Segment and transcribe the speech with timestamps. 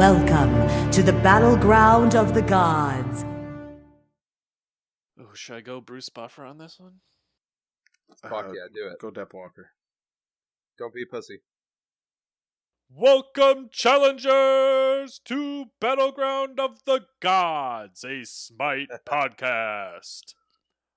[0.00, 3.22] Welcome to the battleground of the gods.
[5.20, 7.00] Oh, should I go Bruce Buffer on this one?
[8.22, 8.98] Fuck Uh, yeah, do it.
[8.98, 9.72] Go Depp Walker.
[10.78, 11.40] Don't be a pussy.
[12.88, 20.32] Welcome, challengers, to Battleground of the Gods, a Smite podcast.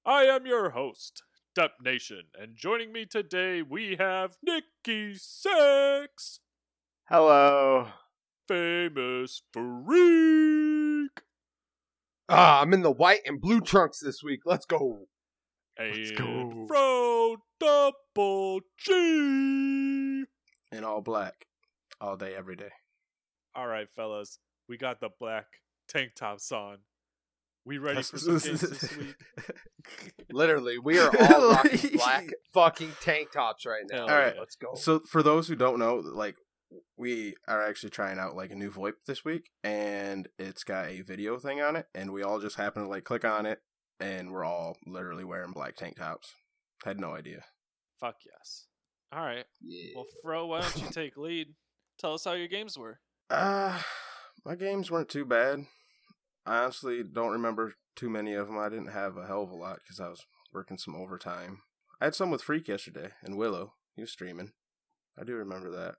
[0.05, 6.39] I am your host, Dep Nation, and joining me today we have Nikki Six,
[7.09, 7.89] Hello.
[8.47, 11.21] Famous freak,
[12.29, 14.41] Ah, I'm in the white and blue trunks this week.
[14.45, 15.07] Let's go.
[15.77, 16.65] and go.
[16.67, 20.23] Fro Double G.
[20.71, 21.45] In all black.
[22.01, 22.71] All day, every day.
[23.55, 25.45] All right, fellas, we got the black
[25.87, 26.79] tank tops on.
[27.65, 29.15] We ready for some games this week?
[30.31, 34.07] Literally, we are all rocking black fucking tank tops right now.
[34.07, 34.33] Hell All right.
[34.35, 34.39] yeah.
[34.39, 34.73] let's go.
[34.75, 36.35] So for those who don't know, like
[36.97, 41.01] we are actually trying out like a new VoIP this week, and it's got a
[41.01, 43.61] video thing on it, and we all just happen to like click on it,
[43.99, 46.33] and we're all literally wearing black tank tops.
[46.83, 47.43] Had no idea.
[47.99, 48.65] Fuck yes.
[49.11, 49.45] All right.
[49.61, 49.91] Yeah.
[49.95, 51.47] Well, Fro, why don't you take lead?
[51.97, 52.99] Tell us how your games were.
[53.29, 53.79] Uh
[54.45, 55.65] my games weren't too bad.
[56.45, 58.57] I honestly don't remember too many of them.
[58.59, 61.61] I didn't have a hell of a lot because I was working some overtime.
[62.01, 63.73] I had some with Freak yesterday and Willow.
[63.95, 64.51] He was streaming.
[65.17, 65.95] I do remember that.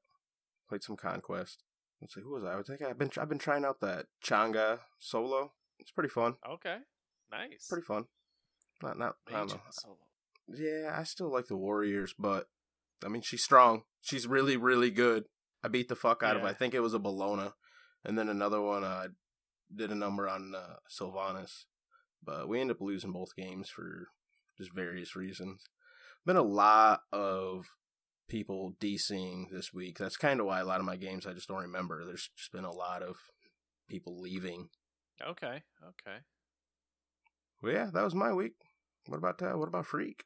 [0.68, 1.62] Played some Conquest.
[2.00, 2.58] Let's see, who was I?
[2.58, 5.52] I think I've been I've been trying out that Chang'e solo.
[5.78, 6.34] It's pretty fun.
[6.48, 6.78] Okay.
[7.30, 7.66] Nice.
[7.68, 8.04] Pretty fun.
[8.82, 9.60] Not not I don't know.
[9.70, 9.98] solo.
[10.48, 12.48] Yeah, I still like the Warriors, but
[13.04, 13.82] I mean she's strong.
[14.02, 15.24] She's really really good.
[15.62, 16.42] I beat the fuck out of.
[16.42, 16.48] Yeah.
[16.48, 17.54] I think it was a Bellona,
[18.04, 18.84] and then another one.
[18.84, 19.06] I
[19.74, 21.64] did a number on uh, Sylvanus,
[22.22, 24.08] but we ended up losing both games for
[24.58, 25.64] just various reasons.
[26.26, 27.66] Been a lot of
[28.28, 29.98] people DCing this week.
[29.98, 32.04] That's kind of why a lot of my games I just don't remember.
[32.04, 33.16] There's just been a lot of
[33.88, 34.68] people leaving.
[35.22, 35.62] Okay.
[35.82, 36.18] Okay.
[37.62, 38.54] Well, yeah, that was my week.
[39.06, 40.24] What about uh, what about Freak?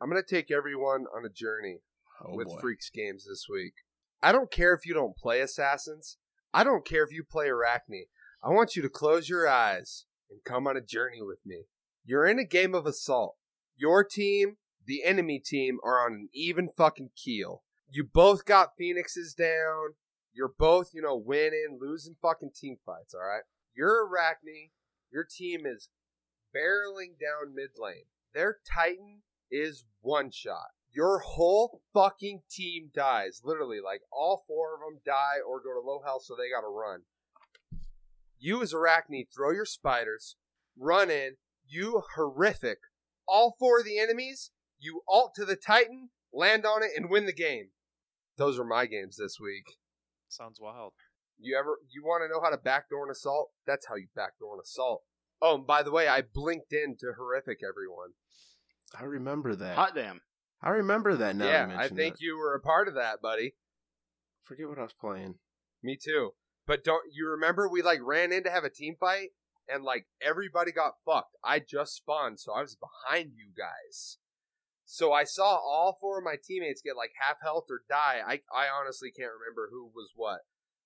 [0.00, 1.80] I'm gonna take everyone on a journey
[2.22, 2.58] Oh with boy.
[2.60, 3.74] Freaks games this week.
[4.22, 6.18] I don't care if you don't play Assassins.
[6.52, 8.06] I don't care if you play Arachne.
[8.42, 11.64] I want you to close your eyes and come on a journey with me.
[12.04, 13.36] You're in a game of assault.
[13.76, 14.56] Your team,
[14.86, 17.62] the enemy team, are on an even fucking keel.
[17.90, 19.94] You both got phoenixes down.
[20.32, 23.44] You're both, you know, winning, losing fucking team fights, alright?
[23.76, 24.70] You're Arachne.
[25.12, 25.88] Your team is
[26.54, 28.06] barreling down mid lane.
[28.34, 30.70] Their Titan is one shot.
[30.92, 33.42] Your whole fucking team dies.
[33.44, 36.68] Literally, like all four of them die or go to low health, so they gotta
[36.68, 37.02] run.
[38.38, 40.36] You, as Arachne, throw your spiders,
[40.78, 41.36] run in,
[41.66, 42.78] you horrific.
[43.26, 44.50] All four of the enemies,
[44.84, 47.68] you alt to the Titan, land on it, and win the game.
[48.36, 49.76] Those are my games this week.
[50.28, 50.92] Sounds wild.
[51.38, 53.50] You ever you want to know how to backdoor an assault?
[53.66, 55.02] That's how you backdoor an assault.
[55.42, 58.10] Oh, and by the way, I blinked in to horrific everyone.
[58.98, 59.76] I remember that.
[59.76, 60.20] Hot damn.
[60.62, 61.44] I remember that now.
[61.44, 62.22] you yeah, I think that.
[62.22, 63.54] you were a part of that, buddy.
[64.44, 65.36] Forget what I was playing.
[65.82, 66.34] Me too.
[66.66, 69.30] But don't you remember we like ran in to have a team fight
[69.68, 71.36] and like everybody got fucked.
[71.44, 74.18] I just spawned, so I was behind you guys.
[74.84, 78.20] So I saw all four of my teammates get like half health or die.
[78.26, 80.40] I I honestly can't remember who was what.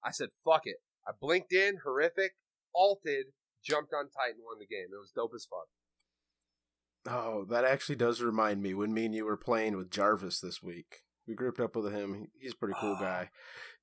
[0.04, 0.76] I said fuck it.
[1.06, 2.32] I blinked in, horrific,
[2.75, 3.26] alted,
[3.64, 4.87] jumped on Titan, won the game.
[4.92, 5.69] It was dope as fuck.
[7.10, 10.62] Oh, that actually does remind me when me and you were playing with Jarvis this
[10.62, 11.03] week.
[11.26, 12.28] We grouped up with him.
[12.38, 13.00] He's a pretty cool Oh.
[13.03, 13.31] guy.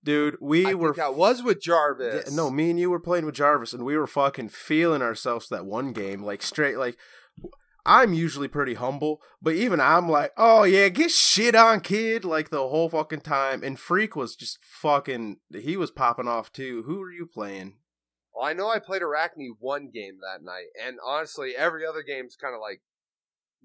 [0.04, 2.26] Dude, we I were think that was with Jarvis.
[2.28, 5.48] Yeah, no, me and you were playing with Jarvis, and we were fucking feeling ourselves
[5.50, 6.78] that one game, like straight.
[6.78, 6.98] Like
[7.86, 12.50] I'm usually pretty humble, but even I'm like, oh yeah, get shit on, kid, like
[12.50, 13.64] the whole fucking time.
[13.64, 15.38] And Freak was just fucking.
[15.54, 16.84] He was popping off too.
[16.88, 17.76] Who are you playing?
[18.34, 22.36] Well, I know I played Arachne one game that night, and honestly, every other game's
[22.36, 22.82] kind of like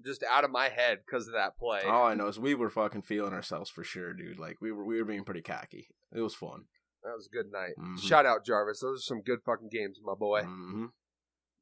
[0.05, 1.81] just out of my head because of that play.
[1.83, 4.39] All I know is we were fucking feeling ourselves for sure, dude.
[4.39, 5.87] Like we were, we were being pretty cocky.
[6.15, 6.65] It was fun.
[7.03, 7.73] That was a good night.
[7.79, 7.99] Mhm.
[7.99, 8.79] Shout out Jarvis.
[8.81, 10.43] Those are some good fucking games, my boy.
[10.43, 10.85] hmm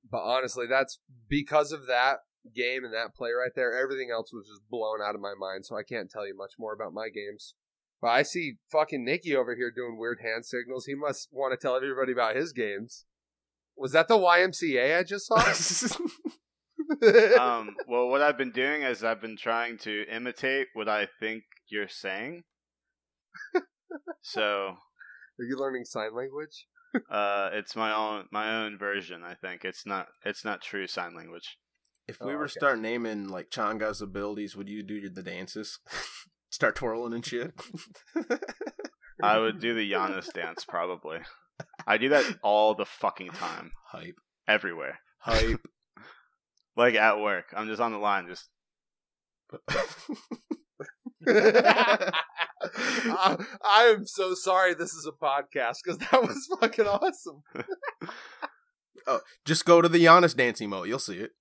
[0.10, 1.00] But honestly, that's
[1.30, 2.20] because of that
[2.56, 3.74] game and that play right there.
[3.76, 6.54] Everything else was just blown out of my mind, so I can't tell you much
[6.58, 7.54] more about my games.
[8.02, 10.86] But I see fucking Nicky over here doing weird hand signals.
[10.86, 13.06] He must want to tell everybody about his games.
[13.76, 15.36] Was that the YMCA I just saw?
[17.40, 21.44] um, well, what I've been doing is I've been trying to imitate what I think
[21.68, 22.44] you're saying.
[24.22, 26.68] so, Are you learning sign language?
[27.10, 29.24] uh, it's my own my own version.
[29.24, 31.58] I think it's not it's not true sign language.
[32.10, 32.54] If we Oh, were okay.
[32.58, 35.80] start naming like Chang'e's abilities, would you do the dances?
[36.50, 37.54] start twirling and shit.
[39.22, 41.20] I would do the Giannis dance probably.
[41.86, 44.16] I do that all the fucking time, Hype.
[44.48, 45.00] everywhere.
[45.20, 45.62] Hype.
[46.78, 48.48] Like at work, I'm just on the line, just
[51.28, 52.14] I,
[53.64, 57.42] I am so sorry this is a podcast because that was fucking awesome.
[59.08, 60.88] oh, Just go to the Giannis dancing mode.
[60.88, 61.32] You'll see it.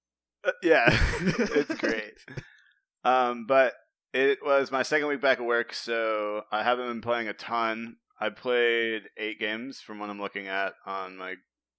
[0.44, 0.84] Uh, yeah,
[1.20, 2.14] it's great.
[3.04, 3.74] Um, but
[4.12, 7.96] it was my second week back at work, so I haven't been playing a ton.
[8.20, 11.36] I played eight games from what I'm looking at on my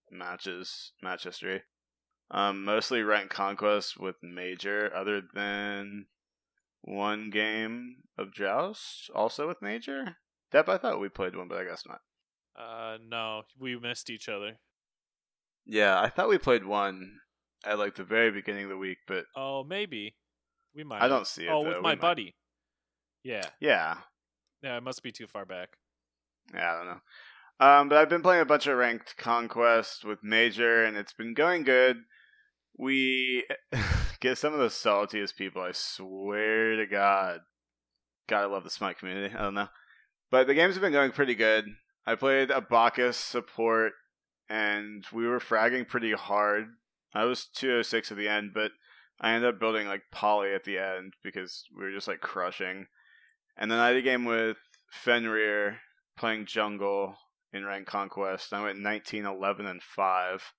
[0.09, 1.63] matches match history.
[2.31, 6.05] Um, mostly ranked conquest with major, other than
[6.81, 10.17] one game of joust, also with major.
[10.51, 12.01] Dep, I thought we played one, but I guess not.
[12.57, 14.59] Uh, no, we missed each other.
[15.65, 17.19] Yeah, I thought we played one
[17.65, 20.15] at like the very beginning of the week, but Oh, maybe
[20.75, 21.01] we might.
[21.01, 21.49] I don't see it.
[21.49, 21.67] Oh, though.
[21.69, 22.35] with We my might- buddy.
[23.23, 23.97] Yeah, Yeah,
[24.63, 25.69] yeah, it must be too far back.
[26.53, 27.01] Yeah, I don't know.
[27.61, 31.33] Um, but I've been playing a bunch of ranked conquest with major, and it's been
[31.33, 31.97] going good.
[32.77, 33.45] We
[34.21, 35.61] get some of the saltiest people.
[35.61, 37.41] I swear to God.
[38.29, 39.35] Gotta love the Smite community.
[39.35, 39.67] I don't know,
[40.31, 41.65] but the games have been going pretty good.
[42.05, 43.91] I played a Bacchus support,
[44.47, 46.67] and we were fragging pretty hard.
[47.13, 48.71] I was 206 at the end, but
[49.19, 52.87] I ended up building like Polly at the end because we were just like crushing.
[53.57, 54.57] And then I had a game with
[54.89, 55.79] Fenrir
[56.17, 57.15] playing jungle
[57.51, 58.53] in rank conquest.
[58.53, 60.53] I went 19, 11, and 5.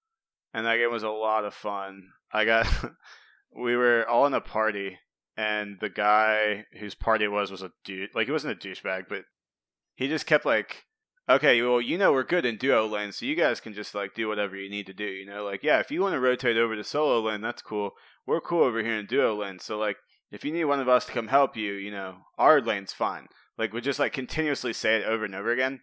[0.52, 2.10] And that game was a lot of fun.
[2.32, 2.66] I got,
[3.56, 4.98] we were all in a party,
[5.36, 8.10] and the guy whose party it was was a dude.
[8.14, 9.24] Like, he wasn't a douchebag, but
[9.94, 10.84] he just kept like,
[11.30, 14.14] okay, well, you know, we're good in duo lane, so you guys can just like
[14.14, 15.04] do whatever you need to do.
[15.04, 17.92] You know, like, yeah, if you want to rotate over to solo lane, that's cool.
[18.26, 19.58] We're cool over here in duo lane.
[19.58, 19.96] So, like,
[20.30, 23.28] if you need one of us to come help you, you know, our lane's fine.
[23.56, 25.80] Like, we just like continuously say it over and over again.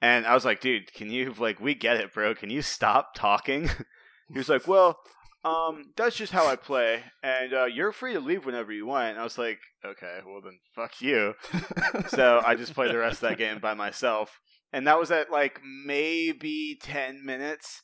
[0.00, 2.34] And I was like, dude, can you like we get it, bro?
[2.34, 3.70] Can you stop talking?
[4.32, 4.98] he was like, well,
[5.44, 9.10] um, that's just how I play, and uh, you're free to leave whenever you want.
[9.10, 11.34] And I was like, okay, well then, fuck you.
[12.08, 14.40] so I just played the rest of that game by myself,
[14.74, 17.82] and that was at like maybe ten minutes,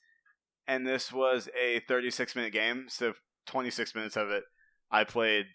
[0.66, 2.86] and this was a thirty-six minute game.
[2.88, 3.12] So
[3.46, 4.42] twenty-six minutes of it,
[4.90, 5.46] I played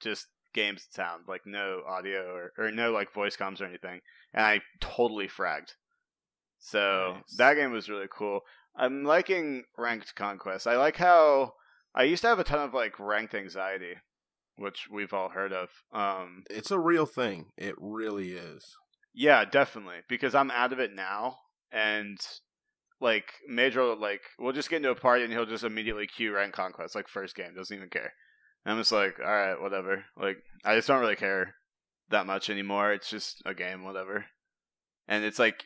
[0.00, 4.00] just games sound like no audio or, or no like voice comms or anything,
[4.34, 5.72] and I totally fragged.
[6.58, 7.36] So Nice.
[7.38, 8.40] that game was really cool.
[8.76, 10.66] I'm liking ranked conquest.
[10.66, 11.52] I like how
[11.94, 13.94] I used to have a ton of like ranked anxiety,
[14.56, 15.68] which we've all heard of.
[15.92, 17.46] Um, it's a real thing.
[17.56, 18.76] It really is.
[19.14, 21.38] Yeah, definitely because I'm out of it now,
[21.72, 22.18] and
[23.00, 26.52] like Major, like we'll just get into a party and he'll just immediately queue rank
[26.52, 28.12] conquest like first game, doesn't even care.
[28.64, 30.04] And I'm just like, all right, whatever.
[30.16, 31.54] Like I just don't really care
[32.10, 32.92] that much anymore.
[32.92, 34.26] It's just a game, whatever.
[35.06, 35.64] And it's like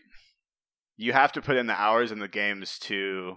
[0.97, 3.37] you have to put in the hours in the games to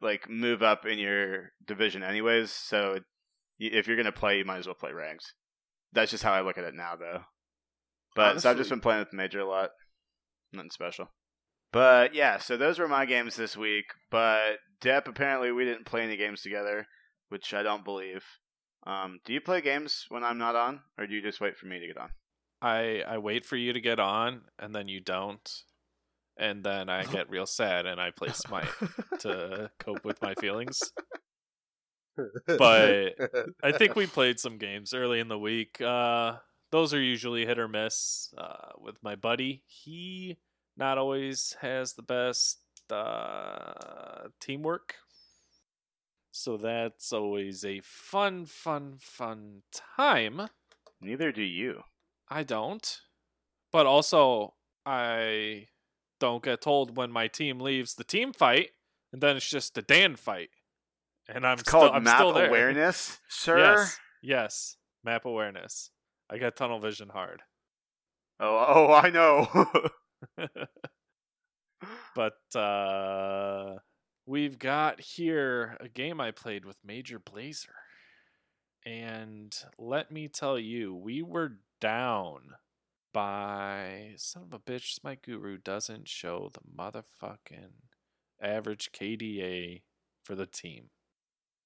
[0.00, 2.50] like move up in your division, anyways.
[2.50, 2.98] So
[3.58, 5.32] if you're gonna play, you might as well play ranked.
[5.92, 7.20] That's just how I look at it now, though.
[8.14, 9.70] But so I've just been playing with Major a lot.
[10.52, 11.08] Nothing special.
[11.72, 13.86] But yeah, so those were my games this week.
[14.10, 16.86] But Dep, apparently we didn't play any games together,
[17.30, 18.24] which I don't believe.
[18.86, 21.66] Um, do you play games when I'm not on, or do you just wait for
[21.66, 22.10] me to get on?
[22.60, 25.48] I I wait for you to get on, and then you don't,
[26.36, 28.68] and then I get real sad, and I play Smite
[29.20, 30.78] to cope with my feelings.
[32.46, 33.14] But
[33.62, 35.80] I think we played some games early in the week.
[35.80, 36.34] Uh,
[36.72, 38.34] those are usually hit or miss.
[38.36, 40.38] Uh, with my buddy, he
[40.76, 42.58] not always has the best
[42.90, 44.96] uh, teamwork.
[46.32, 49.62] So that's always a fun, fun, fun
[49.96, 50.48] time.
[51.00, 51.82] Neither do you.
[52.28, 53.00] I don't.
[53.70, 54.54] But also,
[54.86, 55.68] I
[56.20, 58.70] don't get told when my team leaves the team fight,
[59.12, 60.50] and then it's just a Dan fight.
[61.28, 62.48] And I'm It's still, called I'm map still there.
[62.48, 63.58] awareness, sir.
[63.58, 65.90] Yes, yes, map awareness.
[66.32, 67.42] I got tunnel vision hard.
[68.40, 69.48] Oh, oh, I know.
[72.14, 73.74] but uh
[74.24, 77.74] we've got here a game I played with Major Blazer.
[78.84, 82.54] And let me tell you, we were down
[83.12, 87.74] by son of a bitch, my guru doesn't show the motherfucking
[88.42, 89.82] average KDA
[90.24, 90.90] for the team.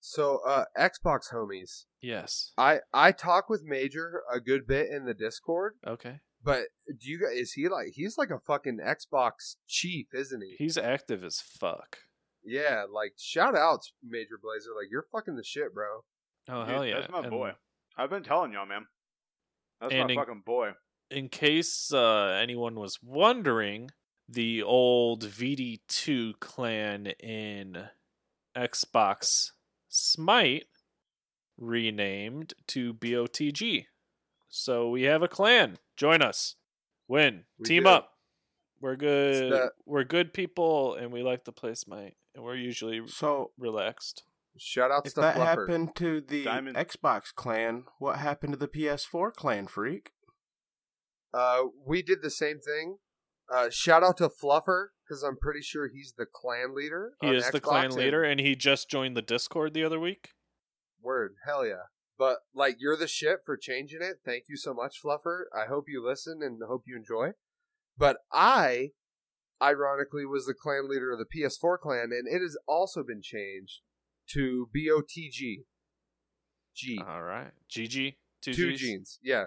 [0.08, 2.52] So, uh, Xbox homies, Yes.
[2.56, 6.20] I I talk with Major a good bit in the Discord, Okay.
[6.42, 7.36] but do you guys?
[7.36, 10.54] Is he like he's like a fucking Xbox chief, isn't he?
[10.58, 11.98] He's active as fuck.
[12.44, 14.70] Yeah, like shout outs, Major Blazer.
[14.76, 16.04] Like you're fucking the shit, bro.
[16.48, 17.00] Oh Dude, hell yeah.
[17.00, 17.52] That's my And- boy.
[17.96, 18.86] I've been telling y'all, man.
[19.80, 20.72] That's my in- fucking boy.
[21.10, 23.90] in case uh, anyone was wondering,
[24.28, 27.88] the old VD2 clan in
[28.56, 29.50] Xbox
[29.98, 30.66] Smite
[31.56, 33.86] renamed to BOTG.
[34.48, 35.78] So we have a clan.
[35.96, 36.56] Join us.
[37.08, 37.44] Win.
[37.58, 37.88] We Team do.
[37.88, 38.12] up.
[38.78, 39.52] We're good.
[39.52, 42.14] the- We're good people and we like to play Smite.
[42.34, 44.22] And we're usually So relaxed.
[44.58, 45.44] Shout out if to that Fluffer.
[45.66, 46.76] happened to the Diamond.
[46.76, 50.12] Xbox clan, what happened to the PS4 clan, freak?
[51.32, 52.98] Uh, we did the same thing.
[53.52, 57.12] Uh, shout out to Fluffer because I'm pretty sure he's the clan leader.
[57.20, 60.30] He is the clan and- leader and he just joined the Discord the other week.
[61.00, 61.84] Word, hell yeah!
[62.18, 64.16] But like, you're the shit for changing it.
[64.24, 65.44] Thank you so much, Fluffer.
[65.56, 67.32] I hope you listen and hope you enjoy.
[67.96, 68.90] But I,
[69.62, 73.82] ironically, was the clan leader of the PS4 clan, and it has also been changed
[74.32, 75.64] to BOTG.
[76.74, 77.00] G.
[77.06, 77.52] All right.
[77.70, 78.16] GG.
[78.42, 78.80] Two, Two Gs?
[78.80, 79.18] genes.
[79.22, 79.44] Yeah.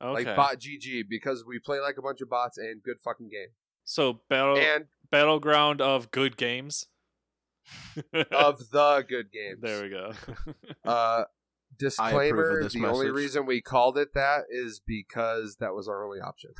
[0.00, 0.24] Okay.
[0.24, 3.48] Like bot GG because we play like a bunch of bots and good fucking game.
[3.84, 6.86] so battle And battleground of good games.
[8.32, 9.60] of the good games.
[9.60, 10.12] there we go.
[10.84, 11.24] Uh,
[11.78, 16.52] disclaimer: the only reason we called it that is because that was our only option.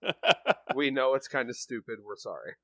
[0.74, 1.98] we know it's kind of stupid.
[2.04, 2.54] We're sorry.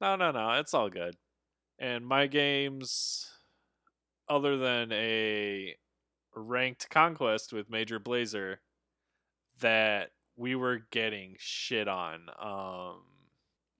[0.00, 0.52] no, no, no.
[0.52, 1.16] It's all good.
[1.78, 3.28] And my games,
[4.28, 5.74] other than a
[6.34, 8.60] ranked conquest with Major Blazer,
[9.60, 12.28] that we were getting shit on.
[12.40, 13.02] Um,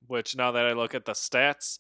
[0.07, 1.79] which now that I look at the stats,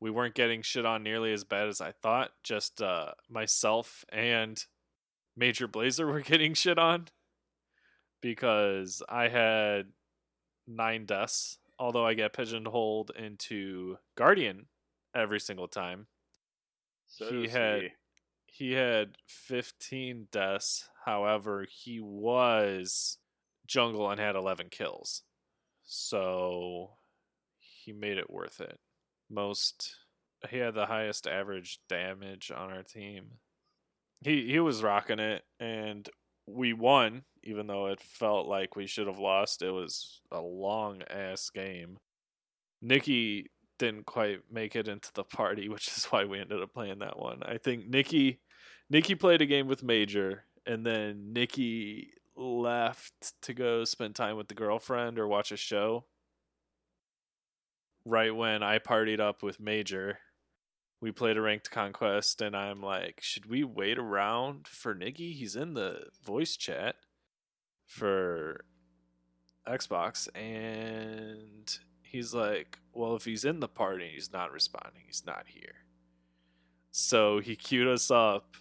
[0.00, 2.30] we weren't getting shit on nearly as bad as I thought.
[2.42, 4.62] Just uh, myself and
[5.36, 7.08] Major Blazer were getting shit on
[8.20, 9.86] because I had
[10.66, 11.58] nine deaths.
[11.80, 14.66] Although I get pigeonholed into Guardian
[15.14, 16.08] every single time,
[17.06, 17.88] So he had he.
[18.58, 20.88] He had 15 deaths.
[21.04, 23.18] However, he was
[23.68, 25.22] jungle and had 11 kills.
[25.84, 26.90] So
[27.60, 28.80] he made it worth it.
[29.30, 29.94] Most
[30.50, 33.26] he had the highest average damage on our team.
[34.24, 36.08] He he was rocking it and
[36.46, 39.62] we won even though it felt like we should have lost.
[39.62, 41.98] It was a long ass game.
[42.82, 46.98] Nikki didn't quite make it into the party, which is why we ended up playing
[46.98, 47.42] that one.
[47.44, 48.40] I think Nikki
[48.90, 54.48] Nikki played a game with Major, and then Nikki left to go spend time with
[54.48, 56.04] the girlfriend or watch a show.
[58.04, 60.20] Right when I partied up with Major,
[61.00, 65.32] we played a ranked conquest, and I'm like, should we wait around for Nikki?
[65.32, 66.96] He's in the voice chat
[67.84, 68.64] for
[69.66, 75.44] Xbox, and he's like, well, if he's in the party he's not responding, he's not
[75.46, 75.84] here.
[76.90, 78.56] So he queued us up,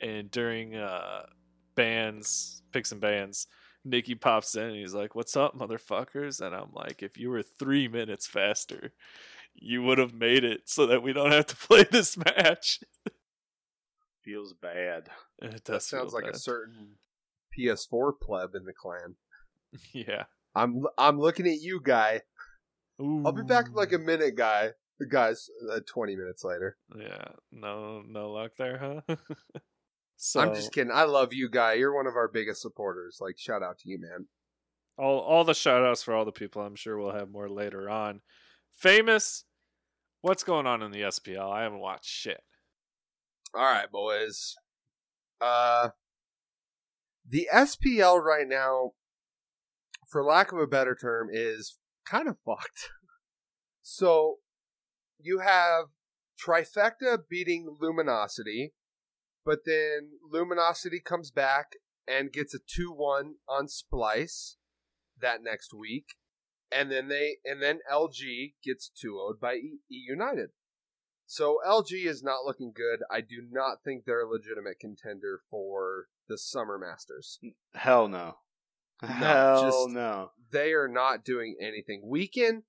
[0.00, 1.26] and during uh,
[1.74, 3.46] bands, picks and bands,
[3.84, 7.42] Nikki pops in and he's like, "What's up, motherfuckers?" And I'm like, "If you were
[7.42, 8.92] three minutes faster,
[9.54, 12.80] you would have made it, so that we don't have to play this match."
[14.22, 15.08] Feels bad.
[15.40, 16.96] It That does sounds feel like a certain
[17.58, 19.16] PS4 pleb in the clan.
[19.92, 20.24] yeah.
[20.54, 22.22] I'm I'm looking at you, guy.
[23.00, 24.70] I'll be back in like a minute, guy.
[25.08, 26.76] Guys, uh, 20 minutes later.
[26.94, 29.16] Yeah, no, no luck there, huh?
[30.22, 30.92] so I'm just kidding.
[30.92, 31.72] I love you, guy.
[31.72, 33.18] You're one of our biggest supporters.
[33.22, 34.26] Like, shout out to you, man.
[34.98, 36.60] all all the shout outs for all the people.
[36.60, 38.20] I'm sure we'll have more later on.
[38.74, 39.44] Famous,
[40.20, 41.50] what's going on in the SPL?
[41.50, 42.42] I haven't watched shit.
[43.54, 44.56] All right, boys.
[45.40, 45.88] Uh,
[47.26, 48.92] the SPL right now,
[50.06, 52.90] for lack of a better term, is kind of fucked.
[53.82, 54.36] So,
[55.18, 55.86] you have
[56.38, 58.72] Trifecta beating Luminosity,
[59.50, 61.72] but then Luminosity comes back
[62.06, 64.58] and gets a 2 1 on Splice
[65.20, 66.14] that next week.
[66.70, 70.50] And then they and then LG gets 2 0 by E, e United.
[71.26, 73.00] So LG is not looking good.
[73.10, 77.40] I do not think they're a legitimate contender for the Summer Masters.
[77.74, 78.36] Hell no.
[79.02, 80.30] Hell just- no.
[80.52, 82.08] They are not doing anything.
[82.08, 82.62] Weak3n,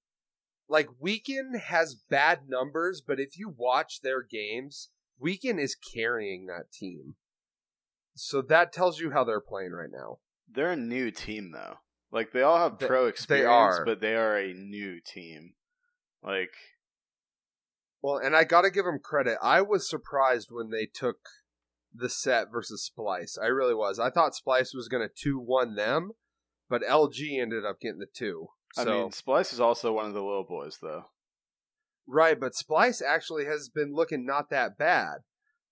[0.68, 4.90] like Weak3n has bad numbers, but if you watch their games,
[5.22, 7.16] Weak3n is carrying that team.
[8.16, 10.20] So that tells you how they're playing right now.
[10.52, 11.76] They're a new team though.
[12.12, 13.48] Like they all have They- pro they experience,
[13.80, 13.86] are.
[13.86, 15.54] but they are a new team.
[16.24, 16.54] Like
[18.02, 19.38] Well, and I got to give them credit.
[19.42, 21.20] I was surprised when they took
[21.94, 23.38] the set versus Splice.
[23.42, 24.00] I really was.
[24.00, 26.12] I thought Splice was going to 2 1 them,
[26.70, 28.48] but LG ended up getting the 2.
[28.74, 31.06] So, I mean, Splice is also one of the little boys though.
[32.08, 35.20] Right, but Splice actually has been looking not that bad.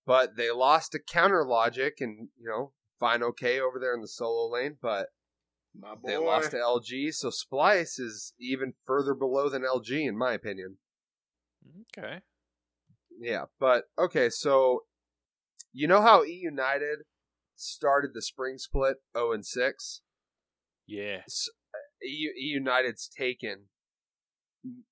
[0.06, 4.08] But they lost to Counter Logic and, you know, fine okay over there in the
[4.08, 5.08] solo lane, but
[5.74, 6.08] My boy.
[6.08, 10.78] They lost to LG, so Splice is even further below than LG in my opinion.
[11.96, 12.20] Okay.
[13.20, 14.84] Yeah, but okay, so
[15.72, 17.00] you know how E United
[17.54, 20.00] started the spring split 0 and 6?
[20.86, 21.20] Yeah.
[22.02, 23.66] E, e United's taken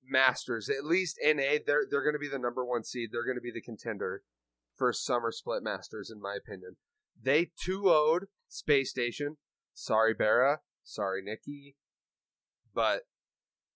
[0.04, 3.10] Masters, at least NA, they're they're going to be the number 1 seed.
[3.12, 4.22] They're going to be the contender
[4.74, 6.76] for summer split Masters in my opinion.
[7.20, 9.36] They 2-0'd Space Station.
[9.74, 11.76] Sorry Barra, sorry Nikki,
[12.74, 13.02] but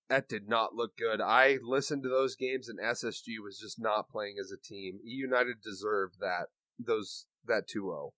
[0.09, 1.21] that did not look good.
[1.21, 4.99] I listened to those games and SSG was just not playing as a team.
[5.07, 6.47] E United deserved that
[6.79, 8.11] those that 2-0.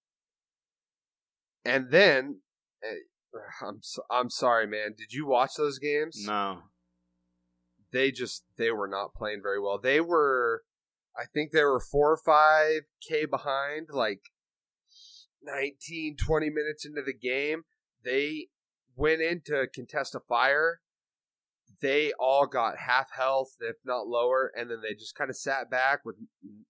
[1.65, 2.41] And then
[2.83, 4.95] eh, I'm so- I'm sorry, man.
[4.97, 6.25] Did you watch those games?
[6.27, 6.63] No.
[7.95, 9.79] They just they were not playing very well.
[9.79, 10.65] They were
[11.17, 14.23] I think they were 4 or 5k behind like
[15.41, 17.63] 19 20 minutes into the game.
[18.05, 18.49] They
[18.97, 20.81] went in to contest a fire.
[21.81, 25.71] They all got half health, if not lower, and then they just kind of sat
[25.71, 26.17] back with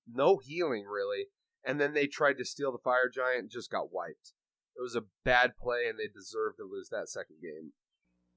[0.07, 1.29] no healing really.
[1.67, 4.35] And then they tried to steal the fire giant and just got wiped.
[4.77, 7.73] It was a bad play, and they deserved to lose that second game.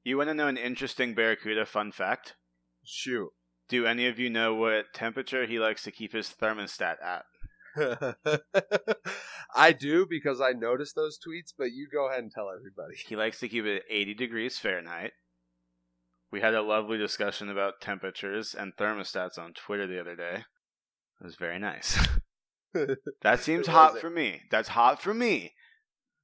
[0.06, 2.36] You want to know an interesting Barracuda fun fact?
[2.90, 3.32] Shoot.
[3.68, 7.26] Do any of you know what temperature he likes to keep his thermostat at?
[9.56, 12.96] I do because I noticed those tweets, but you go ahead and tell everybody.
[13.06, 15.12] He likes to keep it at 80 degrees Fahrenheit.
[16.32, 20.46] We had a lovely discussion about temperatures and thermostats on Twitter the other day.
[21.20, 22.00] It was very nice.
[23.22, 24.44] that seems hot for me.
[24.50, 25.54] That's hot for me.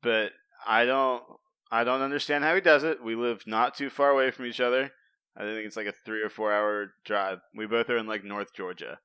[0.02, 0.32] But
[0.66, 1.24] I don't
[1.72, 3.04] I don't understand how he does it.
[3.04, 4.92] We live not too far away from each other.
[5.36, 7.40] I think it's like a 3 or 4 hour drive.
[7.56, 9.00] We both are in like North Georgia.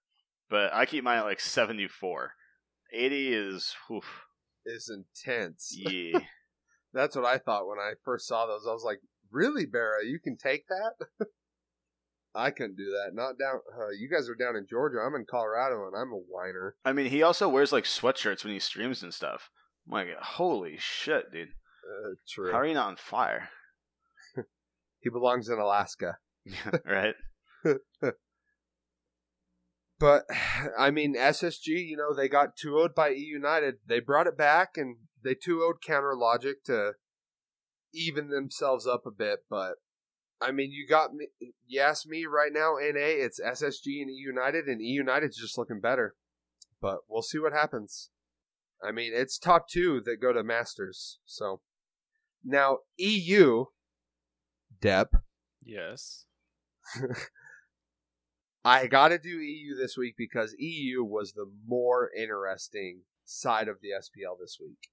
[0.50, 2.32] But I keep mine at like 74.
[2.92, 4.02] 80 is whew,
[4.64, 5.74] It's intense.
[5.76, 6.20] yeah.
[6.92, 8.66] That's what I thought when I first saw those.
[8.66, 10.06] I was like, "Really, Barra?
[10.06, 11.06] You can take that?"
[12.34, 13.14] I couldn't do that.
[13.14, 13.60] Not down.
[13.76, 14.98] Uh, you guys are down in Georgia.
[15.04, 16.76] I'm in Colorado, and I'm a whiner.
[16.84, 19.50] I mean, he also wears like sweatshirts when he streams and stuff.
[19.86, 21.48] I'm like, holy shit, dude.
[21.48, 22.52] Uh, true.
[22.52, 23.50] How are you not on fire?
[25.00, 26.18] He belongs in Alaska.
[26.84, 27.14] right?
[29.98, 30.24] But
[30.78, 31.66] I mean, SSG.
[31.66, 33.76] You know, they got 2-0'd by E United.
[33.86, 36.92] They brought it back, and they 2-0'd Counter Logic to
[37.92, 39.40] even themselves up a bit.
[39.50, 39.74] But
[40.40, 41.28] I mean, you got me.
[41.66, 43.24] You ask me right now, NA.
[43.24, 46.14] It's SSG and E United, and E United's just looking better.
[46.80, 48.10] But we'll see what happens.
[48.80, 51.18] I mean, it's top two that go to Masters.
[51.24, 51.60] So
[52.44, 53.64] now EU,
[54.80, 55.14] Dep.
[55.64, 56.24] Yes.
[58.64, 63.78] I got to do EU this week because EU was the more interesting side of
[63.80, 64.88] the SPL this week.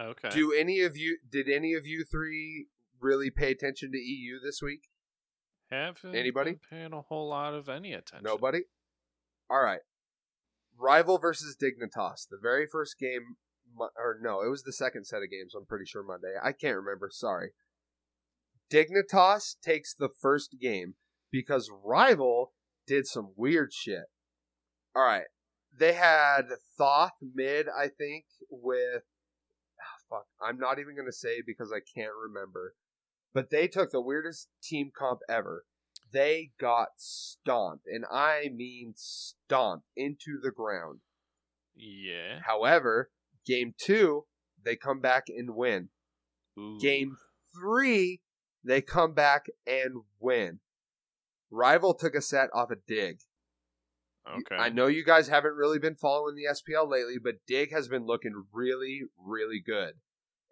[0.00, 0.28] Okay.
[0.30, 2.66] Do any of you did any of you three
[3.00, 4.88] really pay attention to EU this week?
[5.70, 6.52] Haven't Anybody?
[6.52, 8.24] been paying a whole lot of any attention.
[8.24, 8.62] Nobody?
[9.50, 9.80] All right.
[10.78, 12.28] Rival versus Dignitas.
[12.28, 13.36] The very first game
[13.78, 16.34] or no, it was the second set of games, I'm pretty sure Monday.
[16.42, 17.50] I can't remember, sorry.
[18.72, 20.94] Dignitas takes the first game
[21.30, 22.52] because Rival
[22.86, 24.04] did some weird shit.
[24.94, 25.26] All right.
[25.76, 29.02] They had Thoth mid, I think, with
[29.80, 30.26] ah, fuck.
[30.42, 32.74] I'm not even gonna say because I can't remember.
[33.34, 35.64] But they took the weirdest team comp ever.
[36.10, 41.00] They got stomped, and I mean stomped into the ground.
[41.76, 42.40] Yeah.
[42.44, 43.10] However,
[43.46, 44.24] game two,
[44.64, 45.90] they come back and win.
[46.58, 46.78] Ooh.
[46.80, 47.16] Game
[47.54, 48.22] three,
[48.68, 50.60] they come back and win.
[51.50, 53.20] Rival took a set off a dig.
[54.28, 54.56] Okay.
[54.56, 58.04] I know you guys haven't really been following the SPL lately, but Dig has been
[58.04, 59.94] looking really, really good.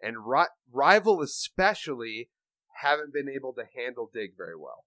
[0.01, 2.29] And Ri- Rival, especially,
[2.81, 4.85] haven't been able to handle Dig very well.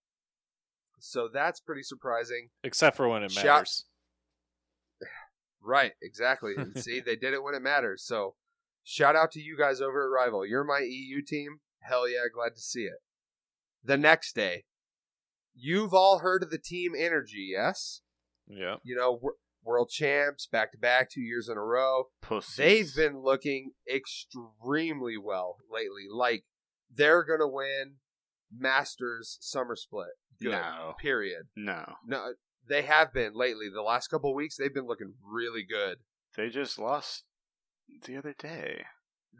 [0.99, 2.51] So that's pretty surprising.
[2.65, 3.85] Except for when it Shout- matters.
[5.63, 6.55] Right, exactly.
[6.77, 8.03] See, they did it when it matters.
[8.05, 8.35] So
[8.83, 10.47] shout out to you guys over at Rival.
[10.47, 11.61] You're my EU team.
[11.81, 13.03] Hell yeah, glad to see it.
[13.83, 14.65] The next day,
[15.55, 18.03] you've all heard of the team NRG, yes?
[18.47, 18.77] Yeah.
[18.83, 22.05] You know, wor- world champs, back to back, two years in a row.
[22.23, 22.57] Pussies.
[22.57, 26.07] They've been looking extremely well lately.
[26.13, 26.45] Like,
[26.95, 27.97] they're going to win
[28.57, 30.09] Masters Summer Split.
[30.41, 30.53] Good.
[30.53, 30.95] No.
[31.01, 31.45] Period.
[31.55, 31.95] No.
[32.07, 32.33] No,
[32.69, 33.69] they have been lately.
[33.73, 35.99] The last couple weeks, they've been looking really good.
[36.37, 37.25] They just lost
[38.07, 38.85] the other day.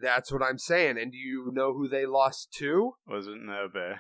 [0.01, 0.99] That's what I'm saying.
[0.99, 2.95] And do you know who they lost to?
[3.07, 3.99] Wasn't Nobe.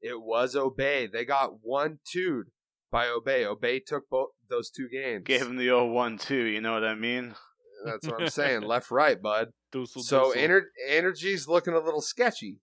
[0.00, 1.06] It was Obey.
[1.06, 2.44] They got one two
[2.90, 3.44] by Obey.
[3.44, 5.22] Obey took both those two games.
[5.24, 7.34] Gave him the old one too, you know what I mean?
[7.84, 8.62] That's what I'm saying.
[8.62, 9.48] Left, right, bud.
[9.72, 10.36] Doosel, So doosel.
[10.36, 12.58] ener- NRG's looking a little sketchy.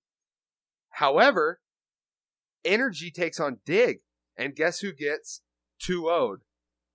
[0.89, 1.59] However,
[2.65, 3.99] NRG takes on dig,
[4.37, 5.41] and guess who gets
[5.79, 6.41] 2 0'd?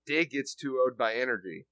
[0.05, 1.67] Dig gets 2 0'd by energy.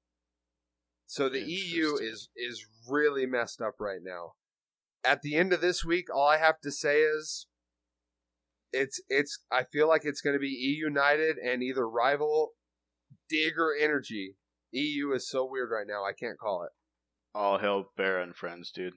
[1.07, 4.33] So the EU is is really messed up right now.
[5.03, 7.47] At the end of this week, all I have to say is
[8.71, 12.51] it's it's I feel like it's going to be EU United and either rival
[13.29, 14.35] dig or NRG.
[14.71, 16.03] EU is so weird right now.
[16.03, 16.71] I can't call it.
[17.33, 18.93] All hail Bear and friends, dude.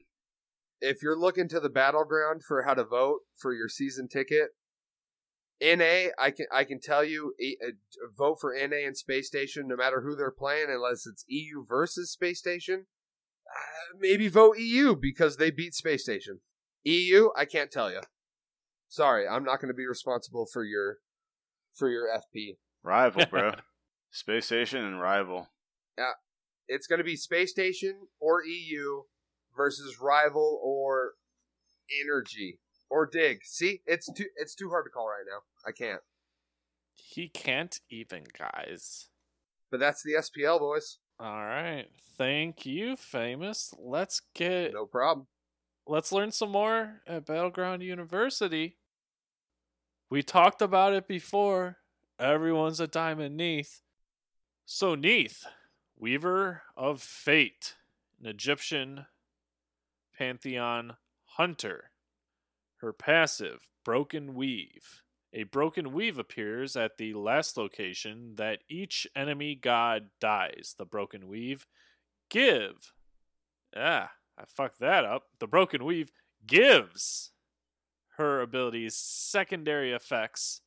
[0.81, 4.51] if you're looking to the battleground for how to vote for your season ticket,
[5.63, 7.71] NA, I can I can tell you, uh,
[8.17, 12.11] vote for NA and Space Station, no matter who they're playing, unless it's EU versus
[12.11, 12.87] Space Station.
[13.47, 16.41] Uh, maybe vote EU because they beat Space Station.
[16.85, 18.01] EU, I can't tell you.
[18.93, 20.99] Sorry, I'm not going to be responsible for your
[21.75, 22.59] for your FP.
[22.83, 23.53] Rival, bro.
[24.11, 25.49] Space Station and Rival.
[25.97, 26.11] Yeah.
[26.69, 29.05] It's going to be Space Station or EU
[29.57, 31.13] versus Rival or
[32.07, 32.59] NRG
[32.91, 33.45] or Dig.
[33.45, 35.39] See, it's too it's too hard to call right now.
[35.67, 36.03] I can't.
[36.93, 39.09] he can't even, guys.
[39.71, 40.99] But that's the SPL boys.
[41.19, 41.87] All right.
[42.19, 43.73] Thank you, famous.
[43.79, 45.29] Let's get No problem.
[45.87, 48.77] let's learn some more at Battleground University.
[50.13, 51.79] We talked about it before.
[52.19, 53.81] Everyone's a diamond Neith.
[54.67, 55.47] So Neith,
[55.99, 57.77] Weaver of Fate,
[58.21, 59.07] an Egyptian
[60.19, 61.93] pantheon hunter.
[62.83, 65.01] Her passive, Broken Weave.
[65.33, 70.75] A broken weave appears at the last location that each enemy god dies.
[70.77, 71.67] The broken weave
[72.29, 72.93] give.
[73.75, 75.29] Ah, I fucked that up.
[75.39, 76.13] The broken weave
[76.47, 77.32] gives
[78.23, 80.61] her abilities secondary effects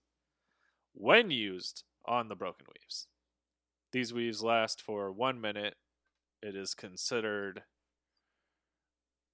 [0.94, 3.08] when used on the broken weaves.
[3.94, 5.76] These weaves last for one minute.
[6.42, 7.64] It is considered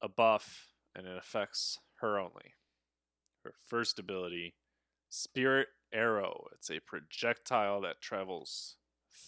[0.03, 2.53] a buff and it affects her only.
[3.43, 4.53] Her first ability,
[5.09, 6.47] Spirit Arrow.
[6.53, 8.75] It's a projectile that travels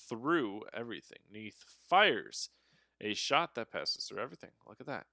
[0.07, 1.19] through everything.
[1.31, 2.49] Neith fires
[3.01, 4.51] a shot that passes through everything.
[4.67, 5.07] Look at that.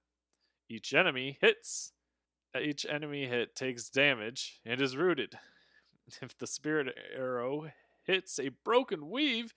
[0.69, 1.93] Each enemy hits.
[2.59, 5.39] Each enemy hit takes damage and is rooted.
[6.21, 7.71] If the spirit arrow
[8.03, 9.55] hits a broken weave,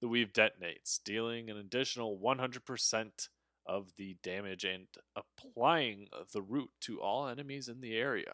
[0.00, 3.28] the weave detonates, dealing an additional 100%
[3.66, 8.32] of the damage and applying the root to all enemies in the area.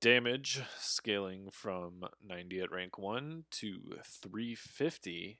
[0.00, 5.38] Damage scaling from 90 at rank 1 to 350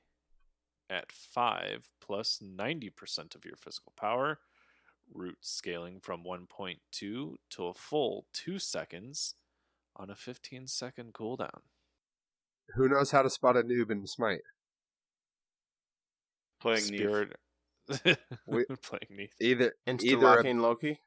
[0.91, 4.39] at 5 plus 90% of your physical power.
[5.12, 9.35] Root scaling from 1.2 to a full 2 seconds
[9.97, 11.61] on a 15 second cooldown.
[12.75, 14.40] Who knows how to spot a noob in Smite?
[16.61, 17.01] Playing Neith.
[17.90, 18.19] Spirit.
[18.47, 19.35] We- Playing Neith.
[19.40, 21.01] Either Insta either a- locking Loki.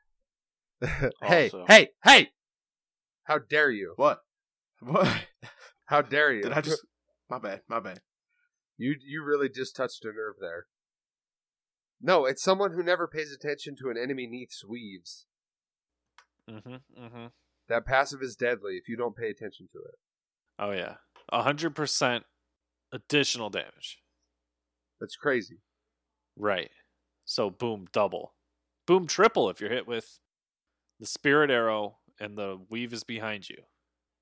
[1.24, 2.30] hey, hey, hey!
[3.24, 3.94] How dare you?
[3.96, 4.20] What?
[4.80, 5.08] What?
[5.86, 6.44] How dare you?
[6.44, 6.86] Did I just?
[7.30, 7.62] My bad.
[7.68, 8.02] My bad.
[8.78, 10.68] You you really just touched a nerve there.
[12.02, 15.26] No, it's someone who never pays attention to an enemy Neith's weaves.
[16.50, 17.26] Mm-hmm, mm-hmm.
[17.70, 19.96] That passive is deadly if you don't pay attention to it.
[20.60, 20.96] Oh, yeah.
[21.34, 22.22] 100%
[22.92, 24.00] additional damage.
[25.00, 25.58] That's crazy.
[26.36, 26.72] Right.
[27.26, 28.34] So, boom, double.
[28.86, 30.20] Boom, triple if you're hit with
[31.00, 33.58] the spirit arrow and the weave is behind you.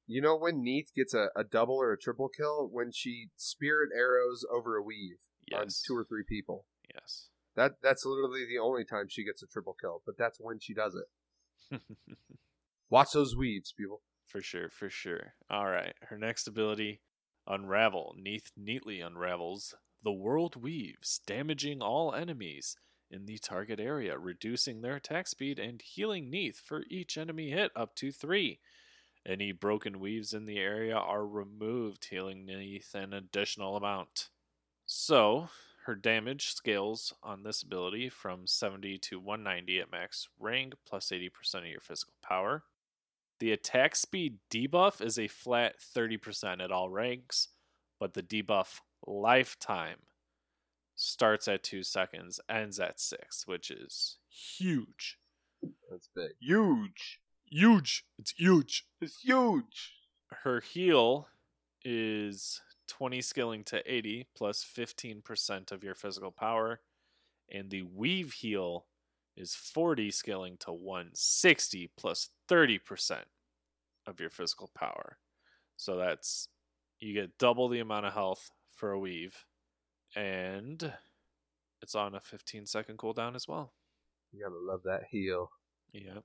[0.07, 2.67] You know when Neith gets a, a double or a triple kill?
[2.71, 5.17] When she spirit arrows over a weave
[5.53, 5.81] on Yes.
[5.81, 6.65] two or three people.
[6.93, 7.29] Yes.
[7.55, 10.73] That That's literally the only time she gets a triple kill, but that's when she
[10.73, 11.81] does it.
[12.89, 14.01] Watch those weaves, people.
[14.27, 15.33] For sure, for sure.
[15.49, 15.93] All right.
[16.09, 17.01] Her next ability,
[17.47, 18.15] Unravel.
[18.17, 22.77] Neith neatly unravels the world weaves, damaging all enemies
[23.09, 27.71] in the target area, reducing their attack speed and healing Neith for each enemy hit
[27.75, 28.59] up to three.
[29.25, 34.29] Any broken weaves in the area are removed, healing Neith an additional amount.
[34.85, 35.49] So,
[35.85, 41.29] her damage scales on this ability from 70 to 190 at max rank, plus 80%
[41.59, 42.63] of your physical power.
[43.39, 47.49] The attack speed debuff is a flat 30% at all ranks,
[47.99, 49.97] but the debuff lifetime
[50.95, 55.19] starts at 2 seconds, ends at 6, which is huge.
[55.91, 56.31] That's big.
[56.39, 57.19] Huge.
[57.45, 58.05] Huge!
[58.17, 58.85] It's huge!
[58.99, 59.93] It's huge.
[60.43, 61.27] Her heal
[61.83, 66.81] is 20 skilling to 80 plus 15% of your physical power,
[67.51, 68.85] and the weave heal
[69.37, 73.17] is 40 scaling to 160 plus 30%
[74.07, 75.17] of your physical power.
[75.77, 76.47] So that's
[76.99, 79.45] you get double the amount of health for a weave.
[80.15, 80.93] And
[81.81, 83.73] it's on a 15 second cooldown as well.
[84.31, 85.51] You gotta love that heal.
[85.93, 86.23] Yep.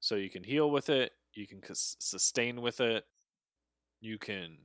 [0.00, 3.04] So you can heal with it, you can sustain with it,
[4.00, 4.58] you can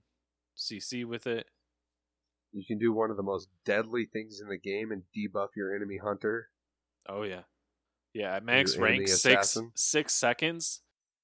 [0.57, 1.47] CC with it.
[2.51, 5.75] You can do one of the most deadly things in the game and debuff your
[5.75, 6.49] enemy hunter.
[7.07, 7.43] Oh yeah,
[8.13, 8.35] yeah.
[8.35, 10.81] At max Your rank six six seconds,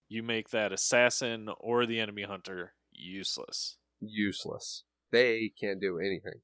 [0.09, 3.77] you make that assassin or the enemy hunter useless.
[3.99, 4.83] Useless.
[5.11, 6.41] They can't do anything.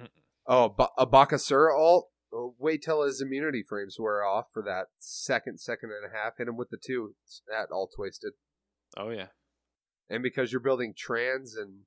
[0.00, 0.08] Mm-mm.
[0.46, 2.08] Oh, ba- a Bakasura ult.
[2.32, 6.34] Oh, wait till his immunity frames wear off for that second, second and a half.
[6.38, 7.14] Hit him with the two.
[7.48, 8.32] That ult's wasted.
[8.96, 9.28] Oh yeah,
[10.08, 11.80] And because you're building Trans and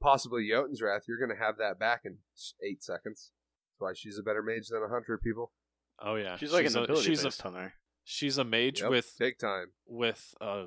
[0.00, 2.18] possibly Jotun's Wrath, you're going to have that back in
[2.64, 3.30] eight seconds.
[3.72, 5.52] That's why she's a better mage than a hunter, people.
[6.00, 6.36] oh yeah.
[6.36, 7.74] She's like an a, ability she's based a hunter.
[8.04, 9.66] she's a mage Yep, with big time.
[9.86, 10.66] with a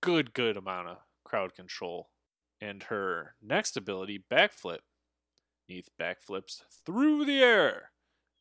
[0.00, 2.10] good good amount of crowd control
[2.60, 4.80] and her next ability backflip
[5.68, 7.90] Neith backflips through the air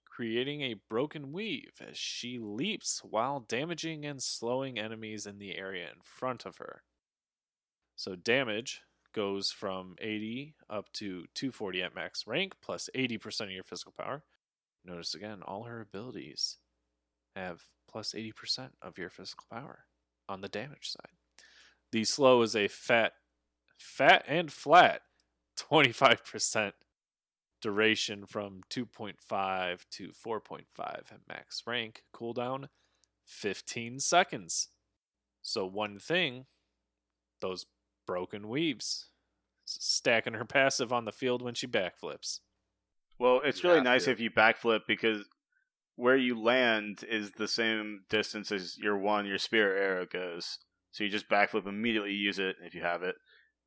[0.05, 5.85] creating a broken weave as she leaps while damaging and slowing enemies in the area
[5.85, 6.83] in front of her
[8.03, 8.81] so damage
[9.13, 14.23] goes from 80 up to 240 at max rank plus 80% of your physical power
[14.83, 16.57] notice again all her abilities
[17.35, 19.85] have plus 80% of your physical power
[20.27, 21.13] on the damage side.
[21.91, 23.13] The slow is a fat,
[23.77, 25.01] fat and flat
[25.59, 26.71] 25%
[27.61, 32.03] duration from 2.5 to 4.5 at max rank.
[32.15, 32.67] Cooldown
[33.25, 34.69] 15 seconds.
[35.41, 36.45] So, one thing,
[37.41, 37.65] those
[38.05, 39.07] broken weaves,
[39.65, 42.39] stacking her passive on the field when she backflips.
[43.19, 44.11] Well, it's You really nice to.
[44.11, 45.25] if you backflip because
[45.95, 50.57] where you land is the same distance as your one your spirit arrow goes.
[50.91, 53.15] So you just backflip immediately, use it if you have it.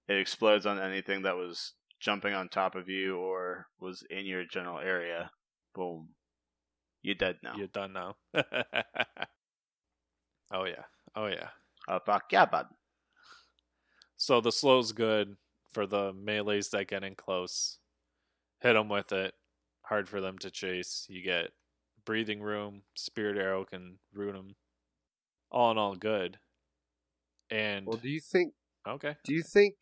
[0.09, 4.45] It explodes on anything that was jumping on top of you or was in your
[4.45, 5.31] general area.
[5.75, 6.11] Boom.
[7.03, 7.55] You're dead now.
[7.57, 8.17] You're done now.
[10.51, 10.85] oh, yeah.
[11.15, 11.49] Oh, yeah.
[11.89, 12.67] Uh, fuck yeah, bud.
[14.17, 15.37] So the slow's good
[15.71, 17.79] for the melees that get in close.
[18.61, 19.35] Hit them with it.
[19.83, 21.07] Hard for them to chase.
[21.09, 21.51] You get
[22.05, 22.83] breathing room.
[22.95, 24.57] Spirit arrow can root them.
[25.51, 26.39] All in all, good.
[27.51, 28.55] And Well, do you think?
[28.89, 29.75] okay, Do you think?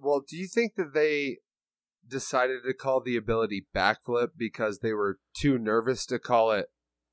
[0.00, 1.38] Well, do you think that they
[2.08, 6.66] decided to call the ability backflip because they were too nervous to call it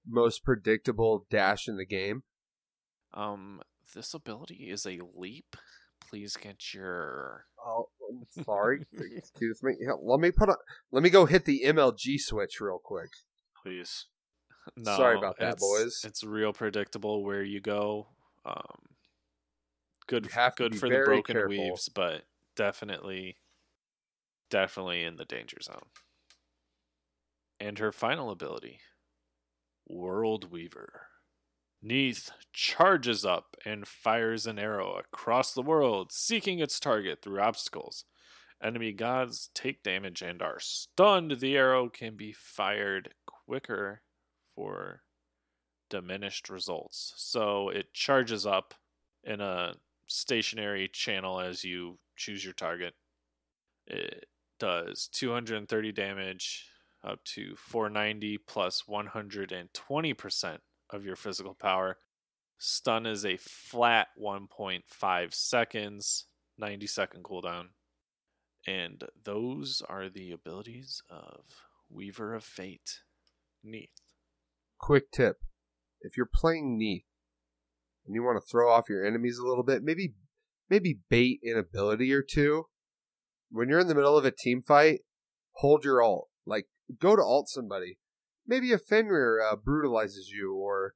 [0.07, 2.23] most predictable dash in the game?
[3.13, 3.61] um,
[3.93, 5.55] this ability is a leap.
[6.09, 8.85] Please get your Oh, I'm sorry.
[9.15, 9.73] Excuse me.
[9.79, 10.55] Yeah, Let me put on.
[10.91, 13.09] Let me go hit the MLG switch real quick.
[13.61, 14.05] Please.
[14.75, 16.01] No, Sorry about that, it's- boys.
[16.03, 18.07] It's real predictable where you go.
[18.45, 18.79] Um,
[20.07, 21.49] good, You have good for the broken careful.
[21.57, 22.23] weaves, but
[22.57, 23.37] definitely,
[24.49, 25.85] definitely in the danger zone.
[27.61, 28.79] And her final ability,
[29.87, 31.06] World Weaver.
[31.87, 38.03] Neith charges up and fires an arrow across the world, seeking its target through obstacles.
[38.61, 41.39] Enemy gods take damage and are stunned.
[41.39, 44.01] The arrow can be fired quicker
[44.53, 45.03] for
[45.89, 47.13] diminished results.
[47.15, 48.73] So it charges up
[49.23, 49.75] in a
[50.07, 52.95] stationary channel as you choose your target.
[53.85, 54.25] It
[54.59, 56.65] does 230 damage
[57.01, 60.57] up to 490 plus 120%
[60.89, 61.97] of your physical power.
[62.57, 66.25] Stun is a flat 1.5 seconds,
[66.57, 67.67] 90 second cooldown.
[68.65, 71.45] And those are the abilities of
[71.89, 73.01] Weaver of Fate.
[73.63, 74.01] Neith.
[74.79, 75.37] Quick tip:
[76.01, 77.05] If you're playing Neith
[78.05, 80.13] and you want to throw off your enemies a little bit, maybe
[80.69, 82.65] maybe bait an ability or two.
[83.49, 85.01] When you're in the middle of a team fight,
[85.53, 86.29] hold your alt.
[86.45, 86.67] Like
[86.99, 87.97] go to alt somebody.
[88.47, 90.93] Maybe a Fenrir uh, brutalizes you, or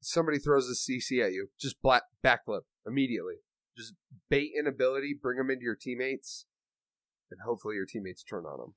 [0.00, 1.48] somebody throws a CC at you.
[1.58, 3.36] Just black backflip immediately.
[3.76, 3.94] Just
[4.28, 6.46] bait an ability, bring them into your teammates,
[7.30, 8.74] and hopefully your teammates turn on them.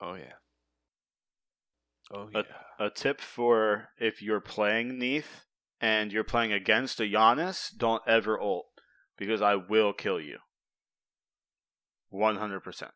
[0.00, 0.34] Oh yeah.
[2.12, 2.86] Oh A- yeah.
[2.86, 5.44] A tip for if you're playing Neith
[5.80, 8.66] and you're playing against a Giannis, don't ever ult
[9.16, 10.38] because I will kill you.
[12.12, 12.82] 100%.
[12.82, 12.88] I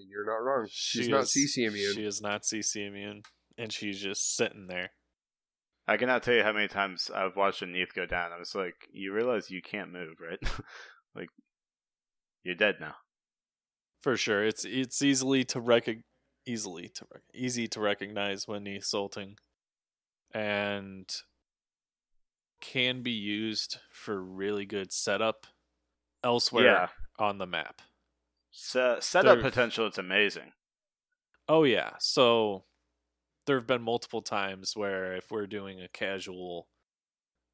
[0.00, 0.66] mean, you're not wrong.
[0.70, 1.94] She's She not is- CC immune.
[1.94, 3.22] She is not CC immune,
[3.58, 4.90] and she's just sitting there.
[5.86, 8.32] I cannot tell you how many times I've watched a Neith go down.
[8.32, 10.38] I was like, you realize you can't move, right?
[11.14, 11.28] like,
[12.44, 12.94] you're dead now.
[14.02, 15.88] For sure, it's it's easily to rec
[16.46, 19.36] easily to rec- easy to recognize when he's salting,
[20.32, 21.08] and
[22.60, 25.46] can be used for really good setup
[26.22, 26.88] elsewhere Yeah.
[27.18, 27.80] on the map.
[28.50, 30.52] Se- setup potential, it's amazing.
[31.48, 31.92] Oh yeah.
[31.98, 32.64] So
[33.46, 36.68] there have been multiple times where if we're doing a casual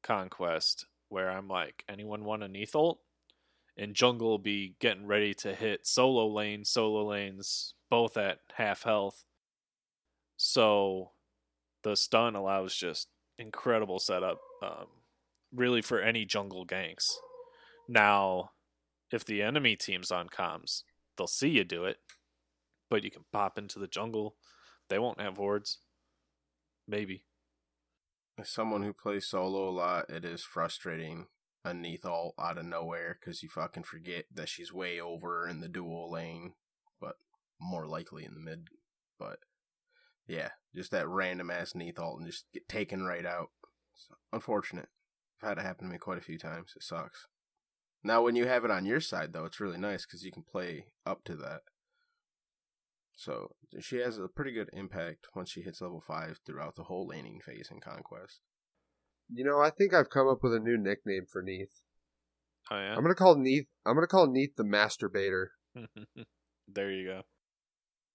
[0.03, 2.99] conquest where I'm like, anyone want an Neith ult?
[3.77, 8.83] And jungle will be getting ready to hit solo lane, solo lanes, both at half
[8.83, 9.23] health.
[10.35, 11.11] So
[11.83, 13.07] the stun allows just
[13.37, 14.87] incredible setup, um,
[15.53, 17.05] really for any jungle ganks.
[17.87, 18.51] Now,
[19.11, 20.83] if the enemy team's on comms,
[21.17, 21.97] they'll see you do it,
[22.89, 24.35] but you can pop into the jungle.
[24.89, 25.79] They won't have wards.
[26.87, 27.25] Maybe.
[28.39, 31.27] As someone who plays solo a lot, it is frustrating
[31.65, 35.67] a Neith out of nowhere because you fucking forget that she's way over in the
[35.67, 36.53] dual lane,
[37.01, 37.15] but
[37.59, 38.67] more likely in the mid.
[39.19, 39.39] But
[40.27, 43.49] yeah, just that random ass Neith and just get taken right out.
[43.93, 44.89] It's unfortunate.
[45.41, 46.73] I've had it happen to me quite a few times.
[46.75, 47.27] It sucks.
[48.07, 50.43] Now, when you have it on your side, though, it's really nice because you can
[50.43, 51.63] play up to that.
[53.17, 57.05] So she has a pretty good impact once she hits level five throughout the whole
[57.05, 58.39] laning phase in Conquest.
[59.29, 61.81] You know, I think I've come up with a new nickname for Neith.
[62.71, 62.95] Oh yeah.
[62.95, 63.67] I'm gonna call Neith.
[63.85, 65.47] I'm gonna call Neith the masturbator.
[66.65, 67.23] there you go.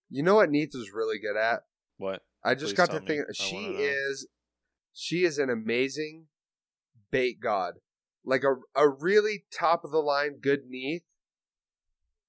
[0.08, 1.64] You know what Neith is really good at?
[1.98, 2.22] What?
[2.42, 4.26] I just Please got to think she is
[4.94, 6.28] she is an amazing
[7.10, 7.74] bait god.
[8.24, 11.04] Like a a really top of the line good Neith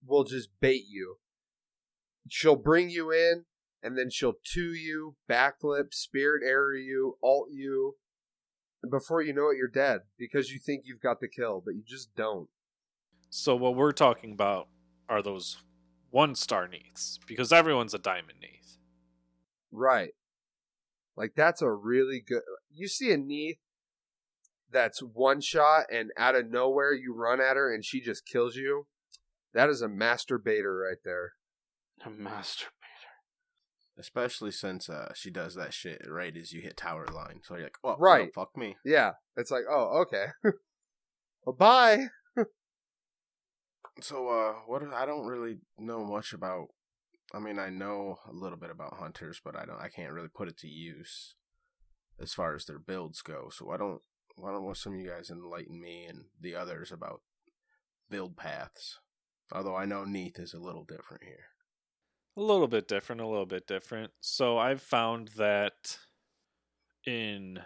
[0.06, 1.18] will just bait you.
[2.30, 3.46] She'll bring you in
[3.82, 7.96] and then she'll two you, backflip, spirit arrow you, alt you.
[8.82, 11.76] And before you know it, you're dead because you think you've got the kill, but
[11.76, 12.50] you just don't.
[13.30, 14.68] So what we're talking about
[15.10, 15.58] are those
[16.12, 18.78] one star Neiths because everyone's a diamond Neith.
[19.72, 20.12] Right.
[21.18, 22.42] Like that's a really good.
[22.72, 23.58] You see a Neith
[24.74, 28.56] that's one shot and out of nowhere you run at her and she just kills
[28.56, 28.88] you.
[29.54, 31.34] That is a masturbator right there.
[32.06, 32.70] A masturbator.
[33.98, 37.42] Especially since uh, she does that shit right as you hit tower line.
[37.44, 38.26] So you're like, oh, Right.
[38.36, 38.76] no, fuck me.
[38.84, 40.26] Yeah, it's like, oh, okay.
[41.46, 42.08] well, bye.
[44.02, 46.70] So, uh, what I don't really know much about.
[47.32, 49.80] I mean, I know a little bit about hunters, but I don't.
[49.80, 51.36] I can't really put it to use
[52.20, 53.50] as far as their builds go.
[53.52, 54.02] So, I don't.
[54.36, 57.22] Why don't some of you guys enlighten me and the others about
[58.10, 59.00] build paths?
[59.52, 61.46] Although I know Neith is a little different here.
[62.36, 64.12] A little bit different, a little bit different.
[64.20, 65.98] So I've found that
[67.06, 67.60] in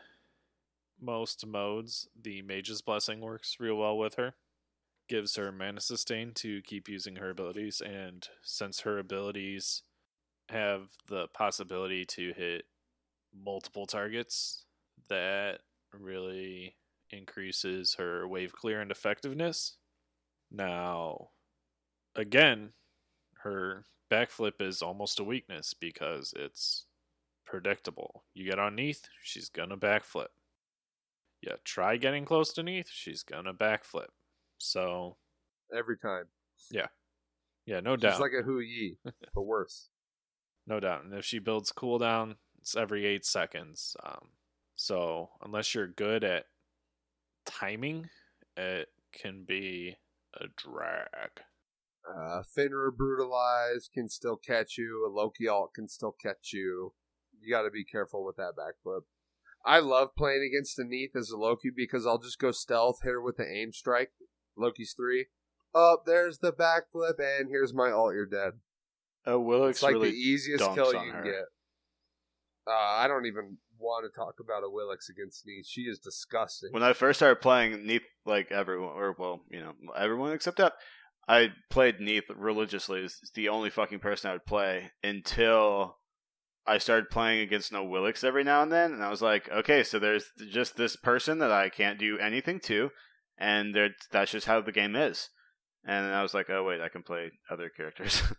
[0.99, 4.35] most modes, the Mage's Blessing works real well with her.
[5.07, 9.83] Gives her mana sustain to keep using her abilities, and since her abilities
[10.49, 12.65] have the possibility to hit
[13.33, 14.65] multiple targets,
[15.07, 15.59] that
[15.99, 16.75] really
[17.11, 19.77] increases her wave clear and effectiveness.
[20.51, 21.29] Now,
[22.15, 22.73] again,
[23.43, 26.85] her backflip is almost a weakness because it's
[27.45, 28.23] predictable.
[28.33, 30.27] You get on Neith, she's gonna backflip.
[31.41, 34.07] Yeah, try getting close to Neith, she's gonna backflip.
[34.57, 35.17] So
[35.75, 36.25] Every time.
[36.71, 36.87] yeah,
[37.65, 38.97] Yeah, no She's doubt, It's like a Hou Yi,
[39.35, 39.89] but worse.
[40.67, 41.03] no doubt.
[41.03, 43.95] And if she builds cooldown, it's every eight seconds.
[44.03, 44.29] Um,
[44.77, 46.45] so unless you're good at
[47.45, 48.09] timing,
[48.55, 49.97] it can be
[50.39, 51.41] a drag.
[52.07, 55.05] Uh, Fenrir Brutalize can still catch you.
[55.05, 56.93] A Loki alt can still catch you.
[57.41, 59.01] You got to be careful with that backflip.
[59.65, 63.11] I love playing against the Neith as a Loki because I'll just go stealth, hit
[63.11, 64.11] her with the aim strike.
[64.55, 65.25] Loki's three.
[65.75, 68.13] Up there's the backflip, and here's my alt.
[68.13, 68.53] You're dead.
[69.25, 71.23] Oh, Willox It's like really the easiest kill you can her.
[71.23, 71.45] get.
[72.65, 75.65] Uh, I don't even want to talk about a Willix against Neith.
[75.67, 76.71] She is disgusting.
[76.71, 80.73] When I first started playing Neith, like everyone, or well, you know, everyone except that,
[81.27, 83.01] I played Neith religiously.
[83.01, 85.97] It's the only fucking person I would play until
[86.65, 89.83] I started playing against no Willix every now and then, and I was like, okay,
[89.83, 92.91] so there's just this person that I can't do anything to,
[93.37, 93.75] and
[94.11, 95.29] that's just how the game is.
[95.85, 98.21] And I was like, oh wait, I can play other characters.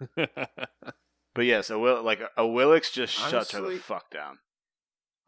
[0.16, 4.38] but yes, a Will like a Willix just shuts her the fuck down.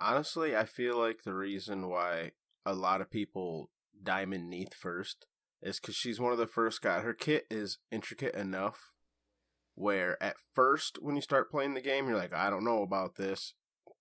[0.00, 2.32] Honestly, I feel like the reason why
[2.64, 3.70] a lot of people
[4.02, 5.26] diamond Neith first
[5.62, 7.02] is because she's one of the first guys.
[7.02, 8.92] Her kit is intricate enough
[9.76, 13.16] where at first, when you start playing the game, you're like, I don't know about
[13.16, 13.54] this.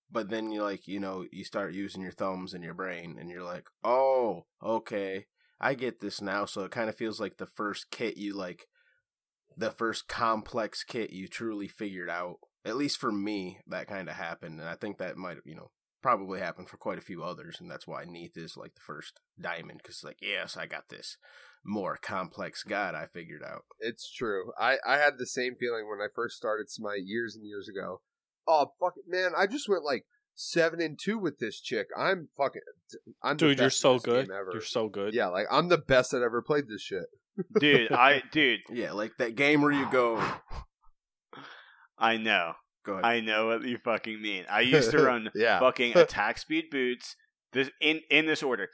[0.09, 3.29] But then you like, you know, you start using your thumbs and your brain, and
[3.29, 5.25] you're like, oh, okay,
[5.59, 6.45] I get this now.
[6.45, 8.67] So it kind of feels like the first kit you like,
[9.57, 12.37] the first complex kit you truly figured out.
[12.63, 15.71] At least for me, that kind of happened, and I think that might you know,
[16.05, 19.21] probably happened for quite a few others, and that's why Neith is like the first
[19.41, 19.79] diamond.
[19.81, 21.17] Because like, yes, I got this
[21.65, 23.63] more complex god I figured out.
[23.79, 24.51] It's true.
[24.59, 28.01] I I had the same feeling when I first started Smite years and years ago.
[28.47, 29.31] Oh fuck it, man!
[29.35, 31.87] I just went like seven and two with this chick.
[31.97, 32.61] I'm fucking.
[33.23, 34.29] I'm the Dude, you're so good.
[34.29, 34.51] ever.
[34.53, 35.15] You're so good.
[35.15, 37.05] Yeah, like I'm the best that ever played this shit.
[37.59, 37.91] dude.
[37.91, 38.59] I dude.
[38.69, 40.23] Yeah, like that game where you go.
[41.97, 42.53] I know.
[42.85, 43.05] Go ahead.
[43.05, 44.45] I know what you fucking mean.
[44.49, 45.59] I used to run yeah.
[45.59, 47.15] fucking attack speed boots.
[47.53, 48.69] This in in this order: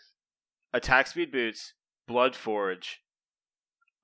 [0.73, 1.73] attack speed boots,
[2.07, 2.99] blood forge,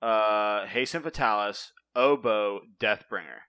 [0.00, 3.40] uh, hasten fatalis, oboe, deathbringer.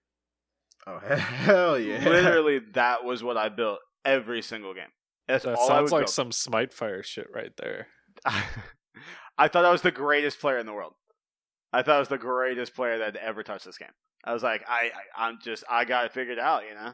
[0.88, 2.04] oh hell yeah!
[2.08, 4.92] Literally, that was what I built every single game.
[5.28, 6.10] That's That all sounds like build.
[6.10, 7.88] some Smite Fire shit right there.
[9.38, 10.94] I thought I was the greatest player in the world.
[11.72, 13.90] I thought I was the greatest player that ever touched this game.
[14.24, 16.94] I was like, I, I I'm just, I got it figured out, you know.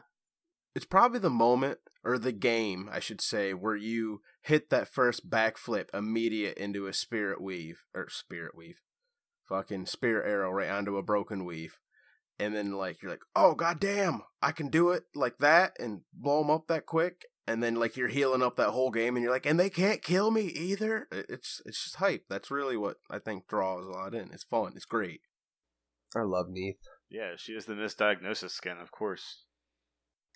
[0.74, 5.28] it's probably the moment or the game I should say where you hit that first
[5.28, 8.80] backflip immediate into a spirit weave or spirit weave,
[9.48, 11.78] fucking spirit arrow right onto a broken weave,
[12.38, 16.42] and then like you're like, oh goddamn, I can do it like that and blow
[16.42, 19.32] them up that quick, and then like you're healing up that whole game and you're
[19.32, 21.06] like, and they can't kill me either.
[21.12, 22.24] It's it's just hype.
[22.28, 24.30] That's really what I think draws a lot in.
[24.32, 24.72] It's fun.
[24.76, 25.20] It's great.
[26.16, 26.78] I love Neith.
[27.10, 29.44] Yeah, she is the misdiagnosis skin, of course.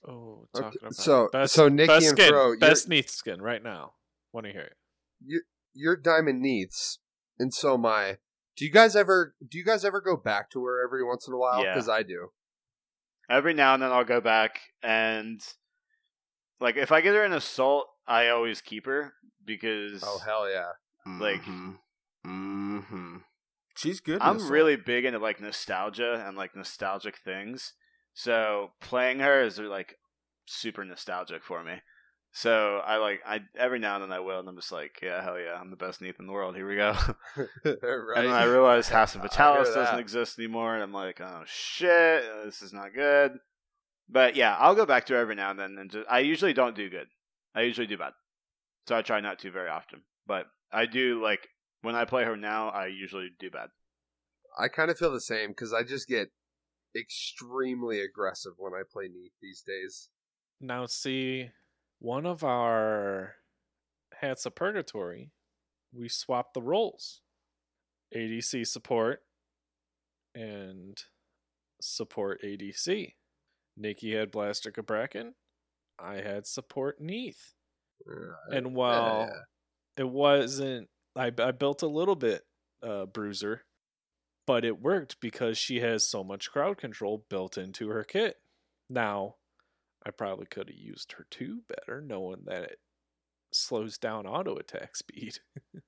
[0.06, 3.62] Oh, Okay, about so- best, so Nikki best and skin, Fro, best Neith skin right
[3.62, 3.94] now.
[4.32, 4.76] Want to hear it?
[5.24, 5.42] You
[5.74, 6.98] you're Diamond Neiths,
[7.38, 8.18] and so am I.
[8.56, 11.34] Do you guys ever do you guys ever go back to her every once in
[11.34, 11.62] a while?
[11.62, 11.74] Yeah.
[11.74, 12.28] Because I do.
[13.28, 15.40] Every now and then I'll go back and,
[16.60, 20.72] like, if I get her an assault, I always keep her because Oh hell yeah!
[21.06, 23.16] Like- mm-hmm.
[23.76, 24.16] She's good.
[24.16, 24.52] in I'm Assault.
[24.52, 27.72] really big into like nostalgia and like nostalgic things.
[28.12, 29.96] So playing her is like
[30.46, 31.74] super nostalgic for me.
[32.32, 35.22] So I like I every now and then I will, and I'm just like, yeah,
[35.22, 36.54] hell yeah, I'm the best Neith in the world.
[36.54, 36.94] Here we go.
[37.64, 38.18] right.
[38.18, 41.20] And then I realize House of I hear Vitalis doesn't exist anymore, and I'm like,
[41.20, 43.38] oh shit, this is not good.
[44.10, 46.52] But yeah, I'll go back to her every now and then, and just, I usually
[46.52, 47.06] don't do good.
[47.54, 48.12] I usually do bad,
[48.86, 50.02] so I try not to very often.
[50.26, 51.48] But I do like
[51.82, 53.68] when I play her now, I usually do bad.
[54.58, 56.28] I kind of feel the same because I just get
[56.96, 60.08] extremely aggressive when I play Neith these days.
[60.60, 61.50] Now, see,
[62.00, 63.36] one of our
[64.20, 65.30] hats of purgatory,
[65.92, 67.20] we swapped the roles.
[68.14, 69.20] ADC support
[70.34, 70.98] and
[71.80, 73.14] support ADC.
[73.76, 75.32] Nikki had Blaster Cabrakan.
[75.98, 77.54] I had support Neith.
[78.50, 79.40] And while Yeah.
[80.04, 82.42] it wasn't, I, I built a little bit
[82.82, 83.64] uh, bruiser,
[84.46, 88.36] but it worked because she has so much crowd control built into her kit.
[88.88, 89.36] Now,
[90.04, 92.78] I probably could have used her too better, knowing that it
[93.52, 95.38] slows down auto attack speed.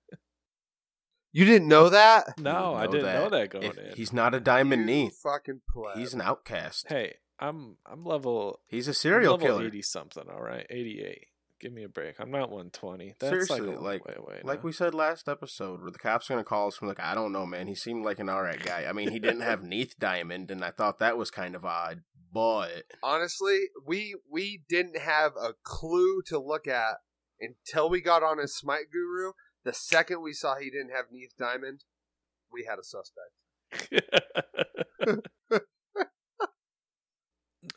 [1.35, 2.39] You didn't know that?
[2.39, 3.51] no, I know didn't know that.
[3.51, 3.97] that going If in.
[3.97, 5.19] he's not a diamond You Neith.
[5.23, 5.97] fucking pleb.
[5.97, 6.85] He's an outcast.
[6.91, 9.67] Hey, I'm I'm level He's a I'm serial level killer.
[9.67, 10.25] eighty something.
[10.33, 11.27] All right, eighty eight.
[11.61, 12.17] Give me a break.
[12.19, 13.15] I'm not one twenty.
[13.21, 14.41] That's Seriously, like a long like- way away.
[14.43, 14.65] Like now.
[14.67, 17.33] we said last episode, where the cops are gonna call us from like, I don't
[17.33, 17.67] know, man.
[17.69, 18.87] He seemed like an alright guy.
[18.89, 22.03] I mean, he didn't have Neith Diamond, and I thought that was kind of odd.
[22.33, 26.97] But Honestly, we we didn't have a clue to look at
[27.41, 29.33] until we got on his Smite Guru.
[29.65, 31.85] The second we saw he didn't have Neith Diamond,
[32.53, 33.31] we had a suspect.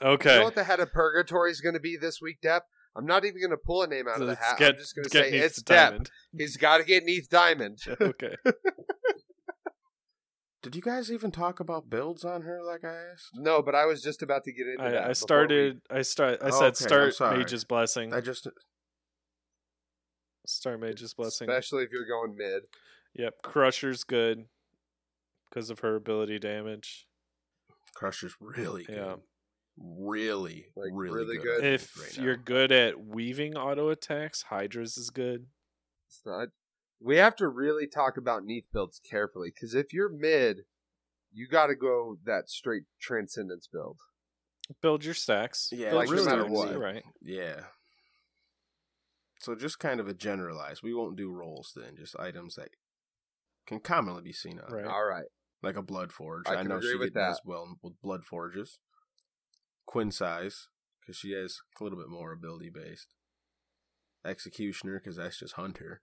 [0.02, 0.34] okay.
[0.34, 2.62] You know what the head of Purgatory is going to be this week, Depp?
[2.96, 4.58] I'm not even going to pull a name out of the hat.
[4.58, 5.90] get- I'm just going to say Neith it's the Depp.
[5.90, 6.12] diamond.
[6.38, 7.80] He's got to get Neith Diamond.
[8.02, 8.36] okay.
[10.64, 12.62] did you guys even talk about builds on her?
[12.66, 13.32] Like I asked.
[13.36, 14.94] No, but I was just about to get into that.
[14.94, 15.82] I, I before started.
[15.92, 16.40] I start.
[16.42, 17.38] I Oh, said okay, start.
[17.38, 18.14] Mage's blessing.
[18.14, 18.48] I just
[20.48, 21.50] Start Mage's blessing.
[21.50, 22.64] especially if you're going mid.
[23.16, 23.42] Yep.
[23.44, 24.46] Crusher's good
[25.50, 27.08] because of her ability damage.
[27.96, 28.96] Crusher's really good.
[28.96, 29.16] Yeah.
[29.78, 31.62] Really, Like, really, really good.
[31.62, 31.64] good.
[31.66, 35.48] If right you're good at weaving auto attacks, Hydra's is good.
[36.08, 36.50] It's not.
[37.02, 40.60] We have to really talk about Neith builds carefully because if you're mid,
[41.34, 44.00] you got to go that straight Transcendence build.
[44.82, 45.70] Build your stacks.
[45.74, 46.70] Yeah, Build like, your no matter what.
[46.72, 47.04] you're Right.
[47.22, 47.66] Yeah.
[49.42, 50.82] So just kind of a generalized.
[50.82, 52.70] We won't do rolls then, just items that
[53.68, 54.86] can commonly be seen on, Right.
[54.86, 55.26] All right.
[55.62, 56.48] like a blood forge.
[56.48, 58.80] I I, can know agree she with did as well with blood forges.
[59.92, 60.68] Qin's Sais
[61.02, 63.14] because she has a little bit more ability based.
[64.26, 66.02] Executioner because that's just hunter.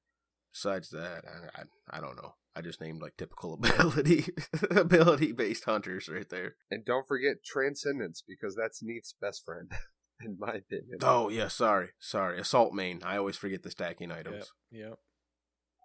[0.52, 2.34] Besides that, I, I I don't know.
[2.54, 4.26] I just named like typical ability
[4.70, 6.56] ability based hunters right there.
[6.70, 9.72] And don't forget Transcendence because that's Neith's best friend.
[10.24, 10.98] in my opinion.
[11.02, 12.40] Oh yeah, sorry, sorry.
[12.40, 13.00] Assault main.
[13.04, 14.52] I always forget the stacking items.
[14.70, 14.98] Yep.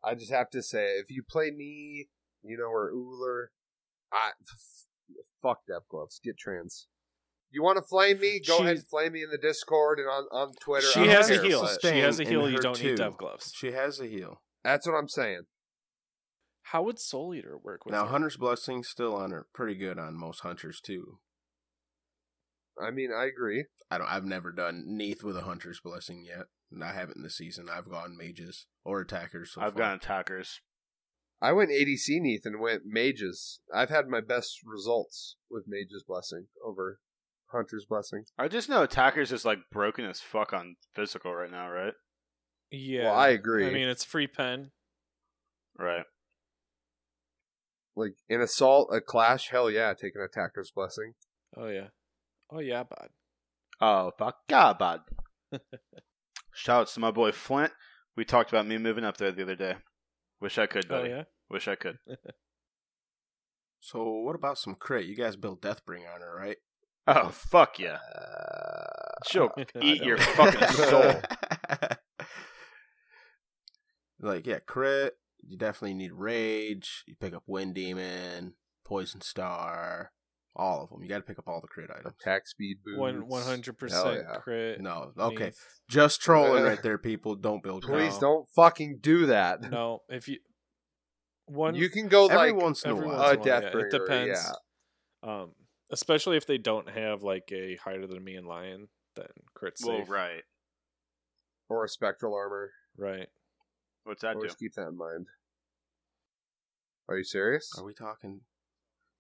[0.04, 2.08] I just have to say, if you play me,
[2.44, 3.52] you know, or Uller,
[4.14, 4.86] I f-
[5.42, 6.20] fuck Death Gloves.
[6.24, 6.88] Get trans.
[7.50, 8.42] You want to flame me?
[8.46, 10.88] Go ahead and flame me in the Discord and on, on Twitter.
[10.88, 11.68] I She don't has a heel.
[11.82, 12.50] She has a heel.
[12.50, 12.96] you don't need too.
[12.96, 13.54] dev gloves.
[13.56, 14.42] She has a heel.
[14.64, 15.44] That's what I'm saying.
[16.64, 18.12] How would Soul Eater work with Now her?
[18.12, 21.20] Hunter's Blessing's still on her pretty good on most hunters too.
[22.82, 23.66] I mean, I agree.
[23.90, 26.48] I don't I've never done Neith with a Hunter's Blessing yet.
[26.84, 27.68] I haven't in this season.
[27.72, 29.84] I've gone mages or attackers so I've far.
[29.84, 30.60] gone attackers.
[31.42, 33.60] I went ADC Neith and went Mages.
[33.74, 37.00] I've had my best results with Mage's Blessing over
[37.52, 38.26] Hunter's Blessing.
[38.38, 41.94] I just know attackers is like broken as fuck on physical right now, right?
[42.72, 43.06] Yeah.
[43.06, 43.68] Well, I agree.
[43.68, 44.72] I mean, it's free pen.
[45.78, 46.04] Right.
[47.96, 51.14] Like in Assault, a Clash, hell yeah, take an Attacker's Blessing.
[51.56, 51.88] Oh yeah.
[52.52, 53.10] Oh yeah, bud.
[53.82, 55.02] Oh, fuck yeah, bud.
[56.54, 57.72] Shouts to my boy Flint.
[58.16, 59.76] We talked about me moving up there the other day.
[60.42, 61.10] Wish I could, Oh buddy.
[61.10, 61.24] yeah.
[61.50, 61.98] Wish I could.
[63.80, 65.06] So what about some crit?
[65.06, 66.58] You guys built Deathbringer on her, right?
[67.08, 68.00] Oh, fuck yeah.
[68.14, 70.08] Uh, She'll I eat don't.
[70.08, 71.14] your fucking soul.
[74.20, 75.14] like, yeah, crit.
[75.48, 77.04] You definitely need rage.
[77.08, 78.54] You pick up Wind Demon,
[78.86, 80.12] Poison Star,
[80.56, 81.02] all of them.
[81.02, 82.14] You got to pick up all the crit items.
[82.20, 83.00] attack speed boost.
[83.00, 84.82] One one hundred percent crit.
[84.82, 85.80] No, okay, Neith.
[85.90, 87.36] just trolling right there, people.
[87.36, 87.84] Don't build.
[87.84, 88.22] Please crit.
[88.22, 89.70] don't fucking do that.
[89.72, 90.40] No, if you
[91.46, 93.06] one you can go Every like once in a while.
[93.06, 93.86] once a in a while, yeah, Deathbringer.
[93.86, 94.54] It depends.
[95.24, 95.32] Yeah.
[95.32, 95.52] Um,
[95.92, 100.00] especially if they don't have like a higher than me and lion, then crit Well,
[100.00, 100.10] safe.
[100.10, 100.44] right.
[101.70, 102.72] or a spectral armor.
[102.98, 103.28] Right.
[104.04, 104.48] What's that do?
[104.58, 105.28] Keep that in mind.
[107.10, 107.72] Are you serious?
[107.78, 108.42] Are we talking?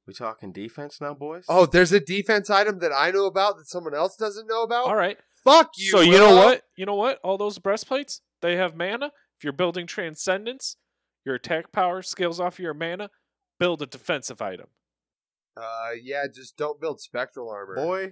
[0.05, 1.43] We talking defense now, boys?
[1.49, 4.86] Oh, there's a defense item that I know about that someone else doesn't know about.
[4.88, 5.18] All right.
[5.43, 5.91] Fuck you.
[5.91, 6.63] so you know what?
[6.78, 7.20] You know what?
[7.24, 9.07] All those breastplates, they have mana.
[9.38, 10.78] If you're building transcendence,
[11.26, 13.09] your attack power scales off your mana.
[13.59, 14.68] Build a defensive item.
[15.60, 18.12] Uh, yeah, just don't build spectral armor, boy.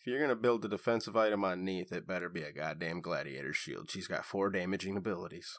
[0.00, 3.52] If you're gonna build a defensive item on Neith, it better be a goddamn gladiator
[3.52, 3.90] shield.
[3.90, 5.58] She's got four damaging abilities,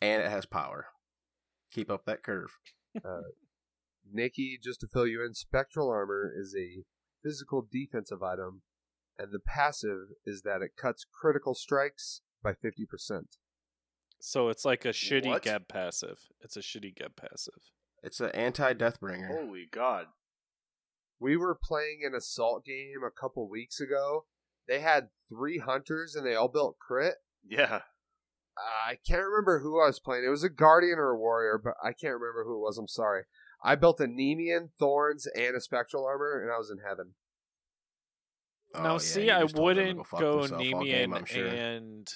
[0.00, 0.86] and it has power.
[1.72, 2.58] Keep up that curve.
[4.10, 6.84] Nikki, just to fill you in, spectral armor is a
[7.22, 8.62] physical defensive item,
[9.18, 13.36] and the passive is that it cuts critical strikes by fifty percent.
[14.20, 15.42] So it's like a shitty What?
[15.42, 16.18] Geb passive.
[16.40, 17.72] It's a shitty Geb passive.
[18.04, 19.28] It's an anti-deathbringer.
[19.28, 20.06] Holy God.
[21.18, 24.26] We were playing an assault game a couple weeks ago.
[24.68, 27.14] They had three hunters, and they all built crit.
[27.48, 27.80] Yeah.
[28.86, 30.24] I can't remember who I was playing.
[30.24, 32.78] It was a guardian or a warrior, but I can't remember who it was.
[32.78, 33.22] I'm sorry.
[33.62, 37.14] I built a Nemean, Thorns, and a spectral armor, and I was in heaven.
[38.74, 40.84] Oh, now, yeah, see, you I just told them to wouldn't fuck go themselves all
[40.84, 41.46] game, Nemean sure.
[41.46, 42.14] and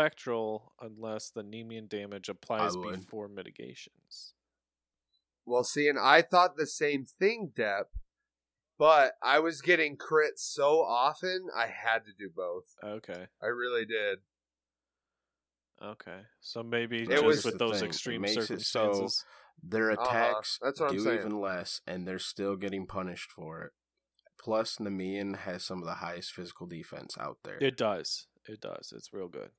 [0.00, 4.34] Spectral unless the Nemean damage applies before mitigations.
[5.46, 7.84] Well, see, and I thought the same thing, Depp,
[8.78, 12.74] but I was getting crit so often, I had to do both.
[12.84, 13.26] Okay.
[13.42, 14.18] I really did.
[15.82, 16.20] Okay.
[16.40, 17.84] So maybe It just was with those thing.
[17.84, 19.24] It extreme makes it so- circumstances.
[19.62, 20.02] Their Uh-huh.
[20.02, 23.72] attacks That's what I'm do even less, and they're still getting punished for it.
[24.38, 27.58] Plus, Nemean has some of the highest physical defense out there.
[27.62, 28.26] It does.
[28.46, 28.90] It does.
[28.96, 29.50] It's real good.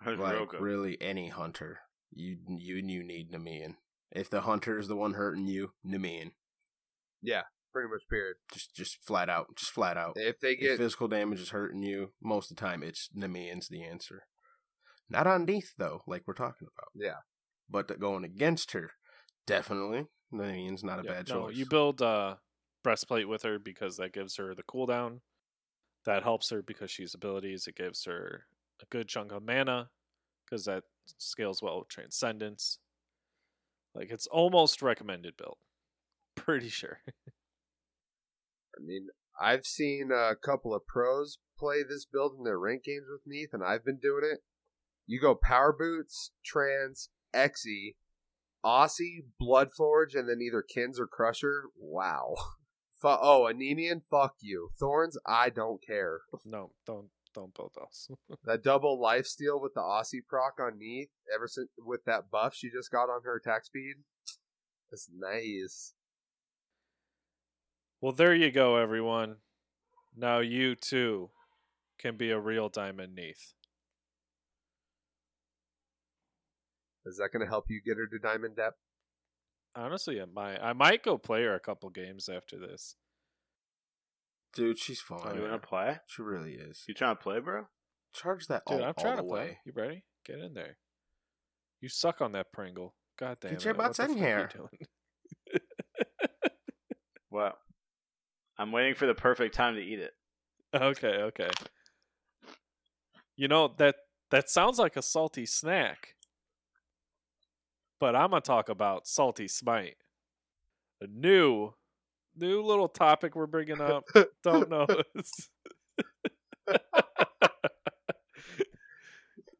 [0.04, 1.80] That's like real really any hunter,
[2.12, 3.76] you you you need Nemean.
[4.12, 6.32] If the hunter is the one hurting you, Nemean.
[7.22, 7.42] Yeah,
[7.72, 8.02] pretty much.
[8.08, 8.36] Period.
[8.52, 10.12] Just just flat out, just flat out.
[10.16, 13.68] If they If get physical damage is hurting you, most of the time it's Nemean's
[13.68, 14.24] the answer.
[15.08, 16.90] Not on Neith though, like we're talking about.
[16.94, 17.20] yeah,
[17.70, 18.90] But going against her,
[19.46, 21.56] definitely Nemean's not a Yeah, bad no, choice.
[21.56, 22.36] you build uh,
[22.82, 25.20] breastplate with her because that gives her the cooldown.
[26.04, 27.66] That helps her because she's abilities.
[27.66, 28.46] It gives her
[28.82, 29.90] a good chunk of mana
[30.44, 30.84] because that
[31.18, 32.78] scales well with transcendence.
[33.94, 35.58] Like it's almost recommended build.
[36.36, 37.00] Pretty sure.
[37.08, 39.08] I mean,
[39.40, 43.50] I've seen a couple of pros play this build in their rank games with Neith,
[43.52, 44.40] and I've been doing it.
[45.06, 47.94] You go Power Boots, Trans, Xe,
[48.62, 51.64] Asi, Bloodforge, and then either Qin's or Crusher.
[51.78, 52.34] Wow.
[53.00, 54.70] Fu- oh, Anemian, fuck you.
[54.78, 56.20] Thorns, I don't care.
[56.44, 58.10] no, don't don't build those.
[58.44, 62.54] That double life steal with the Asi proc on Neith, ever since with that buff
[62.54, 63.96] she just got on her attack speed,
[64.90, 65.92] that's nice.
[68.00, 69.36] well, there you go, everyone.
[70.16, 71.30] Now you too
[71.98, 73.52] can be a real diamond Neith.
[77.04, 78.72] Is that going to help you get her to Diamond Depp?
[79.76, 80.58] Honestly, it might.
[80.58, 82.96] I might go play her a couple games after this.
[84.54, 85.34] Dude, she's fine.
[85.36, 85.98] You want to play?
[86.06, 86.84] She really is.
[86.88, 87.66] You trying to play, bro?
[88.14, 89.40] Charge that Dude, all, I'm trying the to play.
[89.40, 89.58] way.
[89.66, 90.04] You ready?
[90.24, 90.78] Get in there.
[91.80, 92.94] You suck on that Pringle.
[93.18, 93.64] God damn Get it.
[93.66, 94.48] your what butts in here.
[94.52, 95.60] doing?
[97.28, 97.58] What?
[98.58, 100.12] I'm waiting for the perfect time to eat it.
[100.74, 101.50] okay, okay.
[103.36, 103.96] You know that
[104.30, 106.14] that sounds like a salty snack.
[108.00, 109.96] But I'm gonna talk about salty smite.
[111.02, 111.74] A new,
[112.36, 114.04] new little topic we're bringing up.
[114.42, 114.86] Don't know.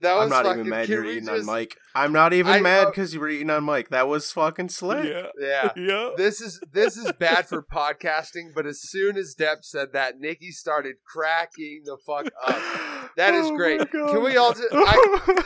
[0.03, 1.75] That was I'm not fucking, even mad you're eating just- on mic.
[1.95, 3.89] I'm not even I mad know- because you were eating on mic.
[3.89, 5.07] That was fucking slick.
[5.09, 5.71] yeah, Yeah.
[5.77, 6.11] yeah.
[6.19, 10.51] This is this is bad for podcasting, but as soon as Depp said that, Nikki
[10.51, 12.63] started cracking the fuck up.
[13.17, 13.91] That is Oh great.
[13.91, 14.69] Can we all just?
[14.71, 15.43] I,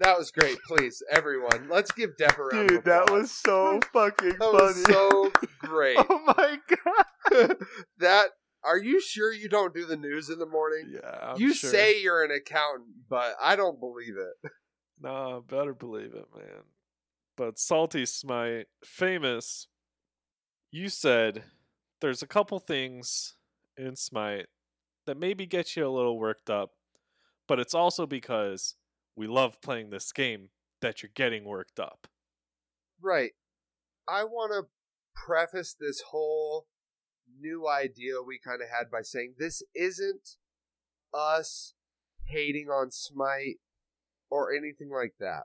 [0.00, 0.58] that was great.
[0.66, 4.94] Please, everyone, let's give Depp a round Dude, that was so fucking that was funny.
[4.94, 5.96] so great.
[6.08, 7.56] oh my god.
[7.98, 8.30] that
[8.62, 10.94] are you sure you don't do the news in the morning?
[10.94, 11.70] Yeah, I'm you sure.
[11.70, 14.50] say you're an accountant, but I don't believe it.
[15.00, 16.62] No, better believe it, man.
[17.36, 19.68] But Salty Smite, famous.
[20.70, 21.44] You said
[22.00, 23.34] there's a couple things
[23.76, 24.46] in Smite
[25.06, 26.70] that maybe get you a little worked up,
[27.46, 28.76] but it's also because
[29.16, 30.48] we love playing this game
[30.80, 32.06] that you're getting worked up.
[33.00, 33.32] Right.
[34.08, 34.68] I want to
[35.14, 36.66] preface this whole
[37.40, 40.36] new idea we kind of had by saying this isn't
[41.12, 41.74] us
[42.26, 43.58] hating on Smite
[44.30, 45.44] or anything like that.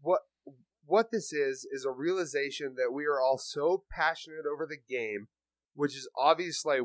[0.00, 0.20] What
[0.84, 5.28] what this is is a realization that we are all so passionate over the game,
[5.74, 6.78] which is obviously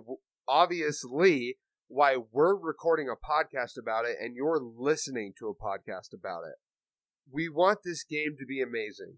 [0.48, 1.58] obviously
[1.88, 6.56] why we're recording a podcast about it and you're listening to a podcast about it.
[7.32, 9.18] We want this game to be amazing.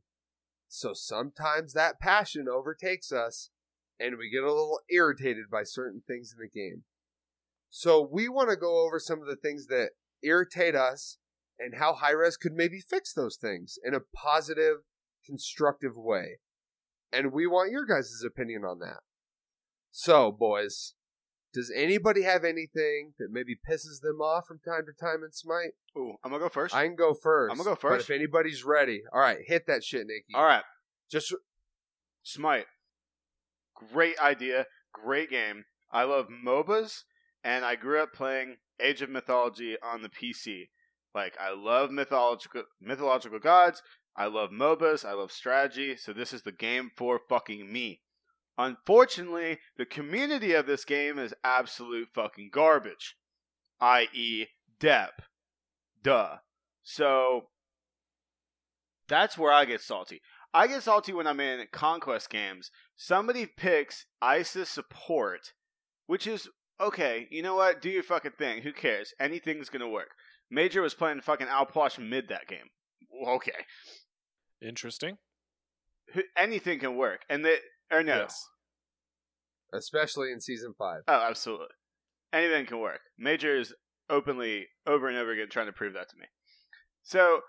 [0.67, 3.49] So sometimes that passion overtakes us
[3.99, 6.83] and we get a little irritated by certain things in the game.
[7.69, 9.91] So we want to go over some of the things that
[10.23, 11.17] irritate us
[11.59, 14.77] and how Hi-Rez could maybe fix those things in a positive,
[15.25, 16.39] constructive way.
[17.11, 18.99] And we want your guys' opinion on that.
[19.91, 20.93] So, boys,
[21.55, 25.71] does anybody have anything that maybe pisses them off from time to time in Smite?
[25.97, 26.75] Ooh, I'm gonna go first.
[26.75, 27.51] I can go first.
[27.51, 28.07] I'm gonna go first.
[28.07, 30.33] But if anybody's ready, all right, hit that shit, Nikki.
[30.35, 30.63] All right,
[31.09, 31.33] Just
[32.23, 32.65] Smite.
[33.73, 34.65] Great idea.
[34.93, 35.63] Great game.
[35.91, 37.03] I love MOBAs,
[37.41, 40.69] and I grew up playing Age of Mythology on the PC.
[41.13, 43.81] Like I love mythological mythological gods.
[44.17, 45.05] I love MOBAs.
[45.05, 45.95] I love strategy.
[45.95, 48.01] So this is the game for fucking me.
[48.57, 53.15] Unfortunately, the community of this game is absolute fucking garbage.
[53.79, 54.47] I.e.,
[54.79, 55.09] Depp.
[56.01, 56.37] Duh.
[56.83, 57.47] So
[59.07, 60.21] that's where I get salty.
[60.53, 62.71] I get salty when I'm in conquest games.
[62.95, 65.53] Somebody picks ISIS support,
[66.07, 66.47] which is
[66.79, 67.27] okay.
[67.29, 67.81] You know what?
[67.81, 68.61] Do your fucking thing.
[68.61, 69.13] Who cares?
[69.19, 70.11] Anything's gonna work.
[70.49, 72.69] Major was playing fucking Alpwash mid that game.
[73.27, 73.65] Okay,
[74.61, 75.17] Interesting.
[76.37, 77.57] Anything can work, and they
[77.91, 78.15] or no.
[78.21, 78.49] Yes.
[79.73, 81.01] especially in season five.
[81.07, 81.67] Oh, absolutely.
[82.33, 83.01] Anything can work.
[83.17, 83.73] Major is
[84.09, 86.25] openly over and over again trying to prove that to me.
[87.03, 87.41] So,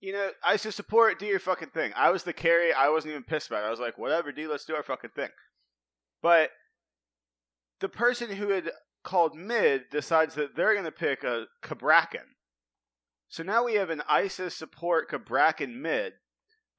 [0.00, 1.92] you know, I support do your fucking thing.
[1.96, 2.72] I was the carry.
[2.72, 3.66] I wasn't even pissed about it.
[3.66, 5.30] I was like, whatever, D, let's do our fucking thing.
[6.22, 6.50] But
[7.80, 8.70] the person who had
[9.04, 12.34] called mid decides that they're going to pick a Cabrakan.
[13.28, 16.14] So now we have an ISIS support Cabrakan mid,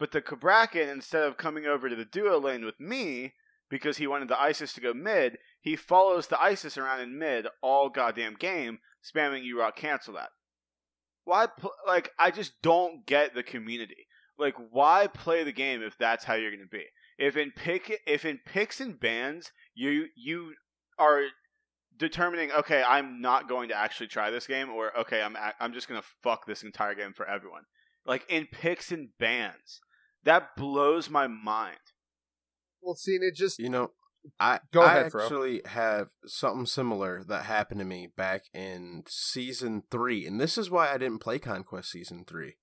[0.02, 3.34] but the Cabrakan, instead of coming over to the duo lane with me,
[3.70, 7.46] because he wanted the ISIS to go mid, he follows the ISIS around in mid
[7.62, 10.30] all goddamn game, spamming you rock cancel that.
[11.24, 14.08] Why, pl- like, I just don't get the community.
[14.40, 16.86] Like, why play the game if that's how you're going to be?
[17.20, 20.56] If in pick, if in picks and bans, you you
[20.98, 21.26] are
[21.96, 25.88] determining, okay, I'm not going to actually try this game, or okay, I'm I'm just
[25.88, 27.66] going to fuck this entire game for everyone.
[28.04, 29.80] Like in picks and bans,
[30.24, 31.78] that blows my mind.
[32.82, 33.92] Well, seeing it just You know,
[34.40, 35.24] I Go I ahead, Fro.
[35.24, 40.70] actually have something similar that happened to me back in season three, and this is
[40.70, 42.56] why I didn't play Conquest season three.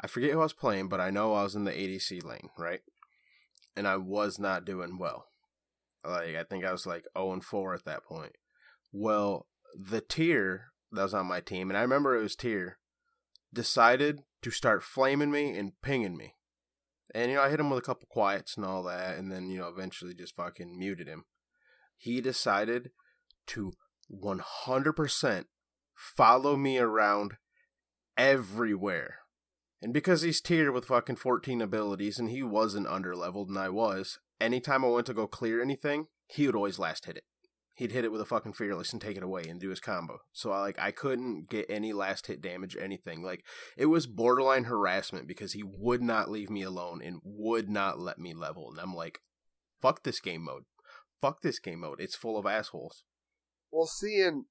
[0.00, 2.48] I forget who I was playing, but I know I was in the ADC lane,
[2.58, 2.80] right?
[3.76, 5.26] And I was not doing well.
[6.04, 8.32] Like I think I was like zero and four at that point.
[8.92, 9.46] Well,
[9.78, 12.78] the Tyr that was on my team, and I remember it was Tyr,
[13.52, 16.34] decided to start flaming me and pinging me.
[17.14, 19.48] And you know, I hit him with a couple quiets and all that, and then
[19.50, 21.24] you know, eventually just fucking muted him.
[21.96, 22.90] He decided
[23.48, 23.72] to
[24.10, 25.44] 100%
[25.94, 27.34] follow me around
[28.16, 29.18] everywhere.
[29.82, 34.18] And because he's tiered with fucking 14 abilities and he wasn't underleveled and I was,
[34.40, 37.24] anytime I went to go clear anything, he would always last hit it.
[37.80, 40.18] He'd hit it with a fucking fearless and take it away and do his combo.
[40.32, 43.22] So I like I couldn't get any last hit damage, or anything.
[43.22, 43.42] Like
[43.76, 48.18] it was borderline harassment because he would not leave me alone and would not let
[48.18, 48.70] me level.
[48.70, 49.20] And I'm like,
[49.80, 50.64] fuck this game mode.
[51.22, 52.00] Fuck this game mode.
[52.00, 53.02] It's full of assholes.
[53.72, 54.44] Well, seeing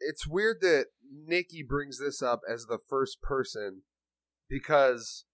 [0.00, 3.82] it's weird that Nikki brings this up as the first person
[4.50, 5.24] because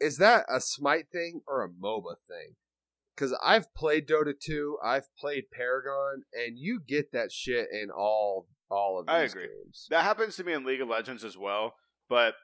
[0.00, 2.54] is that a Smite thing or a MOBA thing?
[3.18, 8.46] Because I've played Dota 2, I've played Paragon, and you get that shit in all
[8.70, 9.48] all of these I agree.
[9.64, 9.86] games.
[9.90, 11.74] That happens to me in League of Legends as well,
[12.08, 12.34] but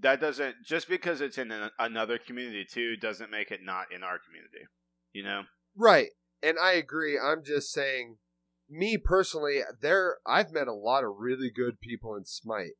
[0.00, 4.02] that doesn't just because it's in an, another community too doesn't make it not in
[4.02, 4.66] our community.
[5.12, 5.42] You know?
[5.76, 6.08] Right.
[6.42, 7.18] And I agree.
[7.18, 8.16] I'm just saying
[8.68, 12.74] me personally, there I've met a lot of really good people in Smite.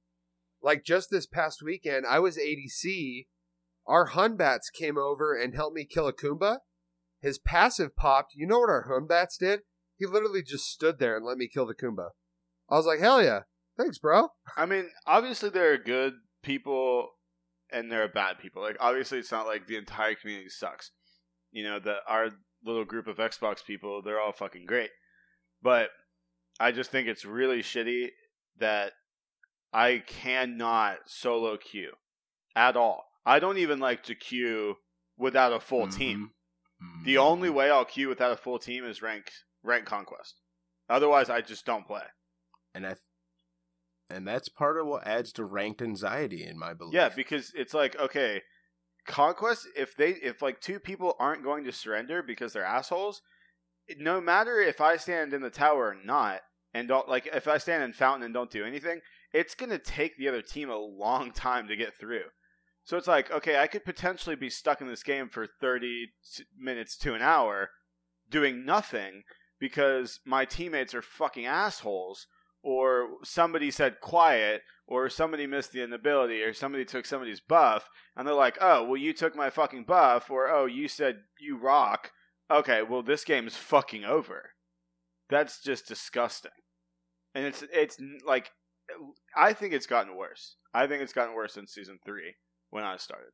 [0.62, 3.26] Like just this past weekend, I was ADC.
[3.86, 6.58] Our Hun Batz came over and helped me kill a Kumba.
[7.24, 8.34] His passive popped.
[8.36, 9.60] You know what our Hun Batz did?
[9.96, 12.10] He literally just stood there and let me kill the Kumba.
[12.68, 13.40] I was like, hell yeah.
[13.78, 14.28] Thanks, bro.
[14.56, 17.08] I mean, obviously there are good people
[17.72, 18.62] and there are bad people.
[18.62, 20.90] Like obviously it's not like the entire community sucks.
[21.50, 22.28] You know, the our
[22.62, 24.90] little group of Xbox people, they're all fucking great.
[25.62, 25.88] But
[26.60, 28.08] I just think it's really shitty
[28.58, 28.92] that
[29.72, 31.92] I cannot solo queue
[32.54, 33.06] at all.
[33.24, 34.76] I don't even like to queue
[35.16, 35.98] without a full mm-hmm.
[35.98, 36.30] team.
[36.84, 37.04] Mm-hmm.
[37.04, 39.30] The only way I'll queue without a full team is rank
[39.62, 40.40] rank conquest.
[40.88, 42.02] Otherwise, I just don't play.
[42.74, 42.96] and I
[44.10, 46.94] and that's part of what adds to ranked anxiety in my belief.
[46.94, 48.42] Yeah, because it's like okay,
[49.06, 49.66] conquest.
[49.76, 53.22] If they if like two people aren't going to surrender because they're assholes,
[53.98, 56.40] no matter if I stand in the tower or not,
[56.74, 59.00] and don't like if I stand in fountain and don't do anything,
[59.32, 62.24] it's gonna take the other team a long time to get through.
[62.84, 66.08] So it's like okay, I could potentially be stuck in this game for thirty
[66.56, 67.70] minutes to an hour
[68.30, 69.22] doing nothing
[69.58, 72.26] because my teammates are fucking assholes
[72.62, 78.26] or somebody said quiet or somebody missed the inability or somebody took somebody's buff and
[78.26, 82.12] they're like oh well you took my fucking buff or oh you said you rock.
[82.50, 84.50] Okay well this game is fucking over.
[85.30, 86.50] That's just disgusting.
[87.34, 88.50] And it's it's like
[89.34, 90.56] i think it's gotten worse.
[90.74, 92.34] I think it's gotten worse since season three
[92.74, 93.30] when i started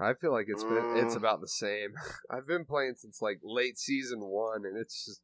[0.00, 1.16] I feel like it's been it's Mm.
[1.16, 1.94] about the same.
[2.30, 5.22] I've been playing since like late season one, and it's just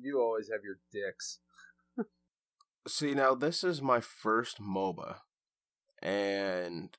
[0.00, 1.40] you always have your dicks.
[2.86, 5.16] See, now this is my first MOBA,
[6.00, 6.96] and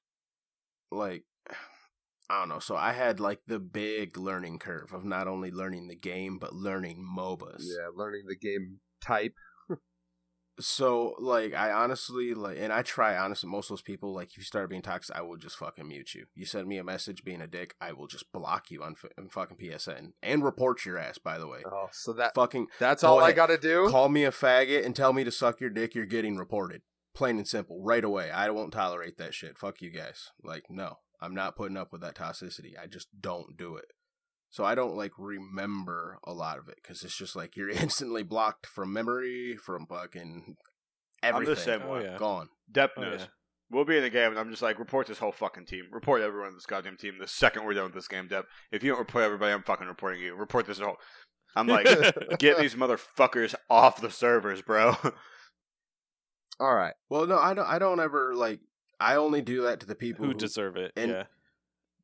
[0.92, 1.24] like,
[2.30, 2.60] I don't know.
[2.60, 6.54] So I had like the big learning curve of not only learning the game but
[6.54, 7.62] learning MOBAs.
[7.62, 9.36] Yeah, learning the game type.
[10.60, 13.50] So like, I honestly like, and I try honestly.
[13.50, 16.14] Most of those people, like, if you start being toxic, I will just fucking mute
[16.14, 16.26] you.
[16.34, 19.12] You send me a message being a dick, I will just block you on, f-
[19.18, 21.18] on fucking PSN and report your ass.
[21.18, 23.90] By the way, Oh, so that fucking that's all I got to do.
[23.90, 26.82] call me a faggot and tell me to suck your dick, you're getting reported.
[27.14, 28.30] Plain and simple, right away.
[28.32, 29.58] I won't tolerate that shit.
[29.58, 30.32] Fuck you guys.
[30.44, 32.74] Like, no, I'm not putting up with that toxicity.
[32.82, 33.86] I just don't do it.
[34.56, 38.24] So I don't like remember a lot of it because it's just like you're instantly
[38.24, 40.56] blocked from memory, from fucking
[41.22, 41.56] I'm everything.
[41.56, 42.18] the same Oh, way yeah.
[42.18, 42.48] Gone.
[42.72, 43.26] Depp Oh, yeah.
[43.70, 45.88] We'll be in the game, and I'm just like, report this whole fucking team.
[45.92, 47.16] Report everyone in this goddamn team.
[47.20, 48.44] The second we're done with this game, Depp.
[48.72, 50.36] If you don't report everybody, I'm fucking reporting you.
[50.36, 50.96] Report this whole.
[51.58, 51.86] I'm like,
[52.40, 54.96] get these motherfuckers off the servers, bro.
[56.62, 56.94] All right.
[57.10, 57.68] Well, no, I don't.
[57.68, 58.62] I don't ever like.
[59.02, 60.94] I only do that to the people Who who deserve it?
[60.96, 61.24] and- yeah.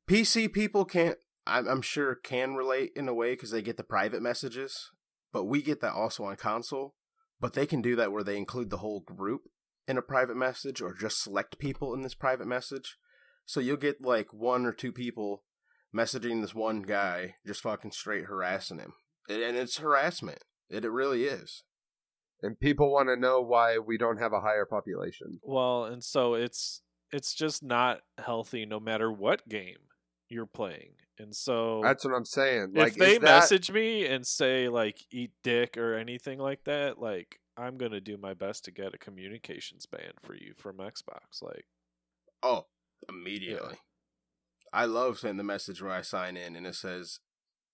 [0.10, 1.18] PC people can't.
[1.46, 4.92] I'm, I'm sure can relate in a way because they get the private messages,
[5.32, 6.96] but we get that also on console.
[7.40, 9.42] But they can do that where they include the whole group
[9.88, 12.98] in a private message or just select people in this private message.
[13.46, 15.44] So you'll get like one or two people
[15.94, 18.94] messaging this one guy, just fucking straight harassing him,
[19.28, 20.44] and and it's harassment.
[20.70, 21.64] It, it really is.
[22.44, 25.40] And people want to know why we don't have a higher population.
[25.44, 29.78] Well, and so it's it's just not healthy no matter what game
[30.32, 30.94] you're playing.
[31.20, 32.72] And so That's what I'm saying.
[32.74, 37.00] if Like, they that, message me and say like eat dick or anything like that,
[37.00, 41.42] like I'm gonna do my best to get a communications ban for you from Xbox.
[41.42, 41.66] Like
[42.44, 42.66] Oh,
[43.08, 43.76] immediately.
[44.74, 47.20] I love sending the message where I sign in and it says,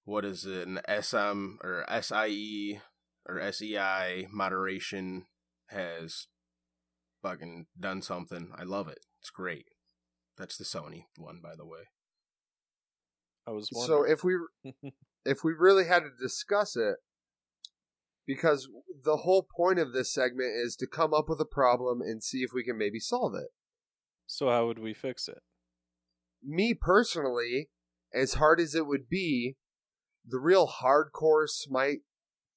[0.04, 2.82] what is it, an SM or SIE
[3.28, 5.26] or SEI moderation
[5.68, 6.28] has
[7.22, 8.52] fucking done something.
[8.58, 9.00] I love it.
[9.22, 9.68] It's great.
[10.38, 11.90] That's the Sony one, by the way.
[13.48, 14.36] I was so if we
[15.26, 16.98] if we really had to discuss it
[18.26, 18.68] because
[19.04, 22.40] the whole point of this segment is to come up with a problem and see
[22.40, 23.48] if we can maybe solve it.
[24.26, 25.42] so how would we fix it?
[26.44, 27.70] Me personally,
[28.14, 29.56] as hard as it would be,
[30.26, 32.02] the real hardcore Smite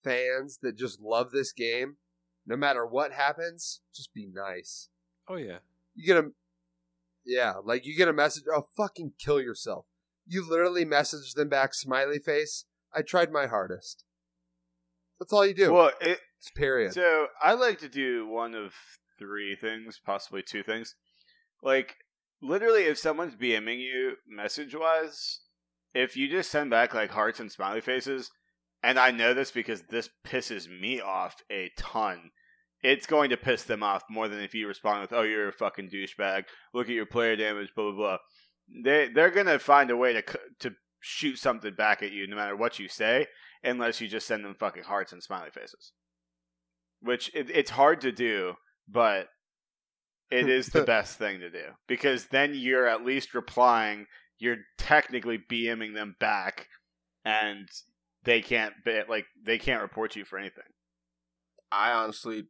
[0.03, 1.97] fans that just love this game,
[2.45, 4.89] no matter what happens, just be nice.
[5.29, 5.59] Oh yeah.
[5.95, 6.31] You get a
[7.25, 9.87] yeah, like you get a message, oh fucking kill yourself.
[10.31, 12.65] You literally message them back, smiley face.
[12.95, 14.05] I tried my hardest.
[15.19, 15.73] That's all you do.
[15.73, 16.95] Well, it, It's period.
[16.95, 18.73] So I like to do one of
[19.19, 20.95] three things, possibly two things.
[21.65, 21.97] Like
[22.41, 25.41] literally, if someone's BMing you message wise,
[25.95, 28.31] if you just send back like hearts and smiley faces,
[28.85, 32.31] and I know this because this pisses me off a ton.
[32.85, 35.53] It's going to piss them off more than if you respond with, "Oh, you're a
[35.53, 36.45] fucking douchebag.
[36.73, 38.19] Look at your player damage." Blah blah blah.
[38.85, 40.23] They they're gonna find a way to
[40.61, 43.27] to shoot something back at you, no matter what you say,
[43.65, 45.93] unless you just send them fucking hearts and smiley faces
[47.01, 48.55] which it, it's hard to do,
[48.89, 49.29] but
[50.31, 54.07] it is the best thing to do because then you're at least replying.
[54.39, 56.69] You're technically BMing them back,
[57.25, 57.69] and
[58.25, 60.65] they can't be, like they can't report you for anything.
[61.71, 62.45] I honestly,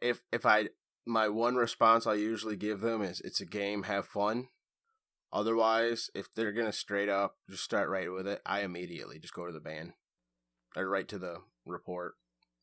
[0.00, 0.68] if if I
[1.06, 4.48] my one response I usually give them is it's a game, have fun.
[5.32, 9.46] Otherwise, if they're gonna straight up just start right with it, I immediately just go
[9.46, 9.94] to the ban,
[10.76, 12.14] or right to the report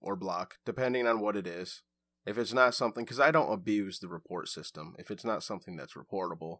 [0.01, 1.81] or block, depending on what it is.
[2.25, 4.95] If it's not something, because I don't abuse the report system.
[4.97, 6.59] If it's not something that's reportable,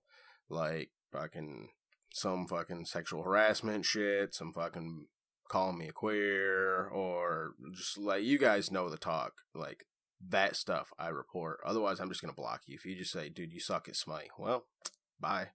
[0.50, 1.70] like fucking
[2.14, 5.08] some fucking sexual harassment shit, some fucking
[5.48, 9.86] calling me a queer, or just like you guys know the talk, like
[10.30, 11.60] that stuff I report.
[11.66, 12.76] Otherwise, I'm just gonna block you.
[12.76, 14.68] If you just say, "Dude, you suck at Smite," well,
[15.20, 15.50] bye.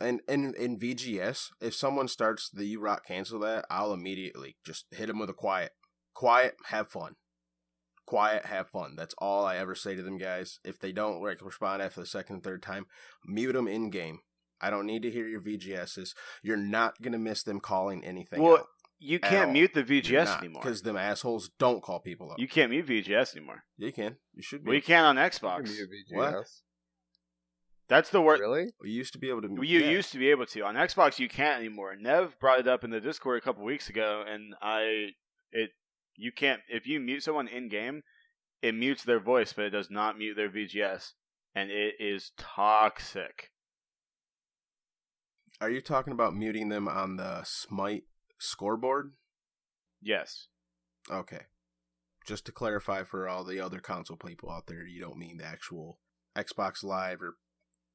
[0.00, 4.86] And in in VGS, if someone starts the you rock cancel that, I'll immediately just
[4.92, 5.72] hit them with a quiet,
[6.14, 7.16] quiet, have fun,
[8.06, 8.94] quiet, have fun.
[8.96, 10.60] That's all I ever say to them guys.
[10.64, 12.86] If they don't like respond after the second and third time,
[13.26, 14.20] mute them in game.
[14.60, 16.10] I don't need to hear your VGSs.
[16.42, 18.42] You're not gonna miss them calling anything.
[18.42, 18.66] Well, out.
[18.98, 20.62] you can't mute the VGS anymore.
[20.62, 22.38] because them assholes don't call people up.
[22.38, 23.64] You can't mute VGS anymore.
[23.76, 24.16] You can.
[24.34, 24.70] You should be.
[24.70, 25.64] We can on You Xbox.
[25.64, 26.44] can mute What?
[27.88, 27.96] VGS.
[27.96, 28.40] That's the word.
[28.40, 28.72] Really?
[28.80, 29.48] We used to be able to.
[29.62, 29.90] You yeah.
[29.90, 31.18] used to be able to on Xbox.
[31.18, 31.96] You can't anymore.
[31.96, 35.10] Nev brought it up in the Discord a couple weeks ago, and I
[35.52, 35.70] it
[36.16, 38.02] you can't if you mute someone in game,
[38.62, 41.12] it mutes their voice, but it does not mute their VGS,
[41.54, 43.50] and it is toxic.
[45.60, 48.04] Are you talking about muting them on the Smite
[48.38, 49.14] scoreboard?
[50.00, 50.46] Yes.
[51.10, 51.46] Okay.
[52.24, 55.44] Just to clarify for all the other console people out there, you don't mean the
[55.44, 55.98] actual
[56.36, 57.36] Xbox Live or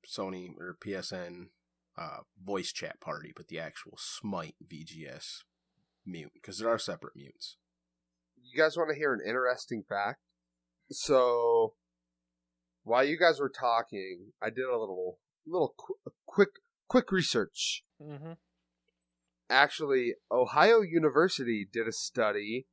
[0.08, 1.48] Sony or PSN
[1.98, 5.44] uh, voice chat party, but the actual Smite VGS
[6.06, 7.58] mute, because there are separate mutes.
[8.42, 10.20] You guys want to hear an interesting fact?
[10.92, 11.76] So,
[12.84, 16.50] while you guys were talking, I did a little, little qu- quick,
[16.88, 17.84] quick research.
[18.02, 18.34] Mm-hmm.
[19.50, 22.68] Actually, Ohio University did a study,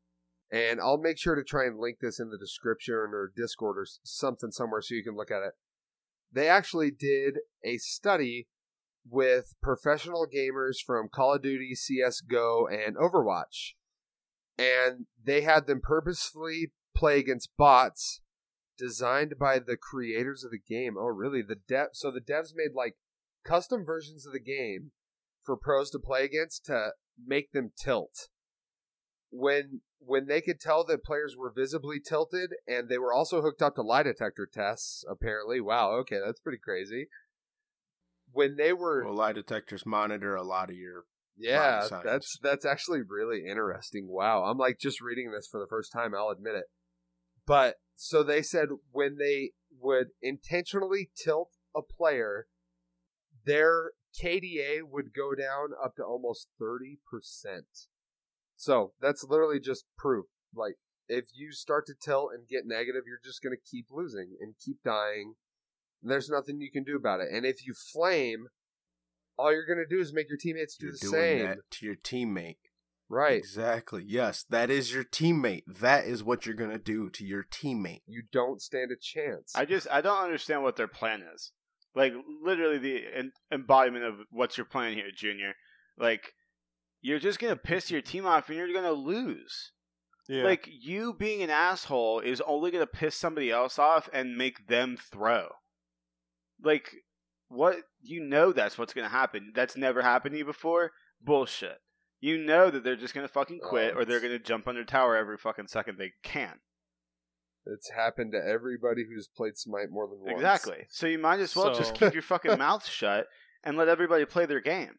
[0.51, 3.87] and I'll make sure to try and link this in the description or Discord or
[4.03, 5.53] something somewhere so you can look at it.
[6.33, 8.49] They actually did a study
[9.09, 13.75] with professional gamers from Call of Duty, CS:GO, and Overwatch,
[14.59, 18.21] and they had them purposefully play against bots
[18.79, 20.97] designed by the creators of the game.
[20.99, 21.43] Oh, really?
[21.43, 22.97] The dev so the devs made like
[23.45, 24.93] custom versions of the game
[25.41, 26.93] for pros to play against to
[27.25, 28.29] make them tilt.
[29.31, 33.63] When when they could tell that players were visibly tilted and they were also hooked
[33.63, 35.61] up to lie detector tests, apparently.
[35.61, 37.09] Wow, okay, that's pretty crazy.
[38.33, 41.05] When they were Well, lie detectors monitor a lot of your.
[41.37, 44.09] yeah, that's that's actually really interesting.
[44.09, 46.15] Wow, I'm like just reading this for the first time.
[46.15, 46.65] I'll admit it.
[47.47, 52.47] But so they said when they would intentionally tilt a player,
[53.45, 53.93] their
[54.23, 57.89] KDA would go down up to almost thirty percent.
[58.61, 60.27] So that's literally just proof.
[60.55, 60.75] Like
[61.09, 64.53] if you start to tilt and get negative, you're just going to keep losing and
[64.63, 65.37] keep dying.
[66.03, 67.29] There's nothing you can do about it.
[67.33, 68.49] And if you flame,
[69.39, 71.47] all you're going to do is make your teammates do You're the doing same.
[71.47, 72.57] that to your teammate.
[73.09, 73.39] Right.
[73.39, 74.05] Exactly.
[74.07, 75.65] Yes, that is your teammate.
[75.67, 78.03] That is what you're gonna do to your teammate.
[78.07, 79.53] You don't stand a chance.
[79.57, 81.51] I just I don't understand what their plan is.
[81.97, 83.03] Like literally the
[83.51, 85.55] embodiment of what's your plan here, Junior.
[85.99, 86.35] Like
[87.01, 89.73] you're just gonna piss your team off and you're gonna lose.
[90.29, 90.45] Yeah.
[90.45, 94.97] Like you being an asshole is only gonna piss somebody else off and make them
[94.97, 95.49] throw.
[96.63, 96.91] Like
[97.49, 99.53] what you know that's what's gonna happen.
[99.55, 100.93] That's never happened to you before.
[101.21, 101.79] Bullshit.
[102.21, 105.17] You know that they're just gonna fucking quit Oh, or they're gonna jump under tower
[105.17, 106.61] every fucking second they can.
[107.67, 110.35] it's happened to everybody who's played Smite more than once.
[110.37, 110.87] Exactly.
[110.91, 113.27] So you might as well just keep your fucking mouth shut
[113.65, 114.99] and let everybody play their game.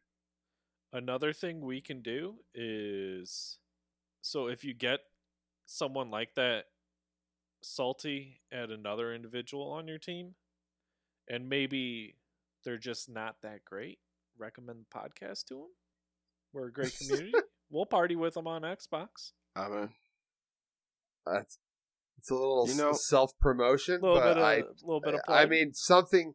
[0.93, 3.57] Another thing we can do is
[4.21, 4.99] so if you get
[5.65, 6.65] someone like that
[7.63, 10.35] salty at another individual on your team,
[11.29, 12.15] and maybe
[12.65, 13.99] they're just not that great,
[14.37, 15.69] recommend the podcast to them.
[16.53, 17.31] We're a great community.
[17.69, 19.31] we'll party with them on Xbox.
[19.55, 19.89] I mean,
[21.25, 21.57] That's
[22.17, 25.15] it's a little You know- self promotion, A little but bit of, I little bit
[25.15, 25.21] of.
[25.27, 26.33] I mean something.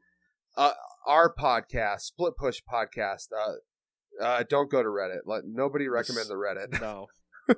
[0.57, 0.73] Uh,
[1.07, 3.27] our podcast, Split Push podcast.
[3.37, 3.57] Uh,
[4.21, 5.21] uh, don't go to Reddit.
[5.27, 6.81] Let nobody recommend the Reddit.
[6.81, 7.07] no.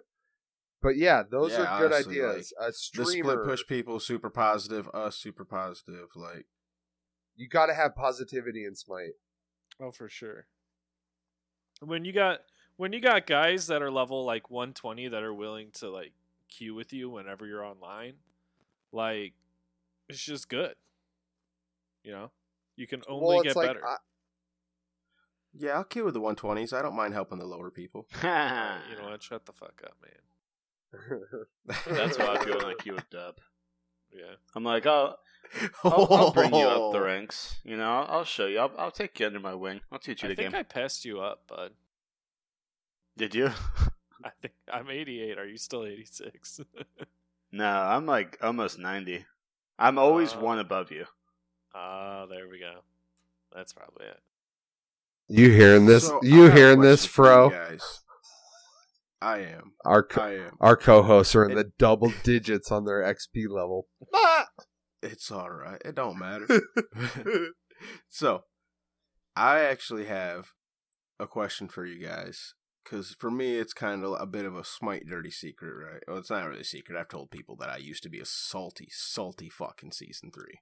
[0.81, 2.53] But yeah, those Yeah, are good honestly, ideas.
[2.61, 6.09] a the streamer, split push people super positive, us super positive.
[6.15, 6.47] Like
[7.35, 9.15] you got to have positivity in Smite.
[9.81, 10.47] Oh, for sure.
[11.81, 12.41] When you got
[12.77, 16.13] when you got guys that are level like 120 that are willing to like
[16.49, 18.15] queue with you whenever you're online,
[18.93, 19.35] like
[20.09, 20.75] it's just good.
[22.05, 22.31] You know,
[22.77, 23.85] you can only well, get like better.
[23.85, 23.97] I,
[25.59, 26.73] yeah, I'll queue with the 120s.
[26.73, 28.07] I don't mind helping the lower people.
[28.23, 29.23] Uh, you know what?
[29.23, 31.21] Shut the fuck up, man.
[31.87, 33.37] That's why I feel when I queue with Dub.
[34.13, 34.35] Yeah.
[34.55, 35.19] I'm like, I'll,
[35.85, 37.57] I'll, I'll bring you up the ranks.
[37.65, 38.59] You know, I'll, I'll show you.
[38.59, 39.81] I'll, I'll take you under my wing.
[39.93, 40.59] I'll teach you I the think game.
[40.59, 41.73] I passed you up, bud.
[43.17, 43.51] Did you?
[44.25, 45.39] I think I'm 88.
[45.39, 46.61] Are you still 86?
[47.53, 49.27] no, I'm like almost 90.
[49.79, 51.05] I'm always Uh, one above you.
[51.75, 52.81] Ah, there we go.
[53.55, 54.21] That's probably it.
[55.29, 56.07] You hearing this?
[56.07, 57.51] So, you hearing this, question for you Fro?
[57.51, 58.01] Guys.
[59.21, 59.73] I am.
[59.85, 60.57] Our co- I am.
[60.61, 63.87] our co-hosts are in the double digits on their XP level.
[65.01, 65.81] It's all right.
[65.85, 66.49] It don't matter.
[68.09, 68.43] so,
[69.37, 70.49] I actually have
[71.21, 72.55] a question for you guys.
[72.83, 76.03] Because for me, it's kind of a bit of a smite dirty secret, right?
[76.09, 76.99] Well, it's not really a secret.
[76.99, 80.61] I've told people that I used to be a salty, salty fuck in season three.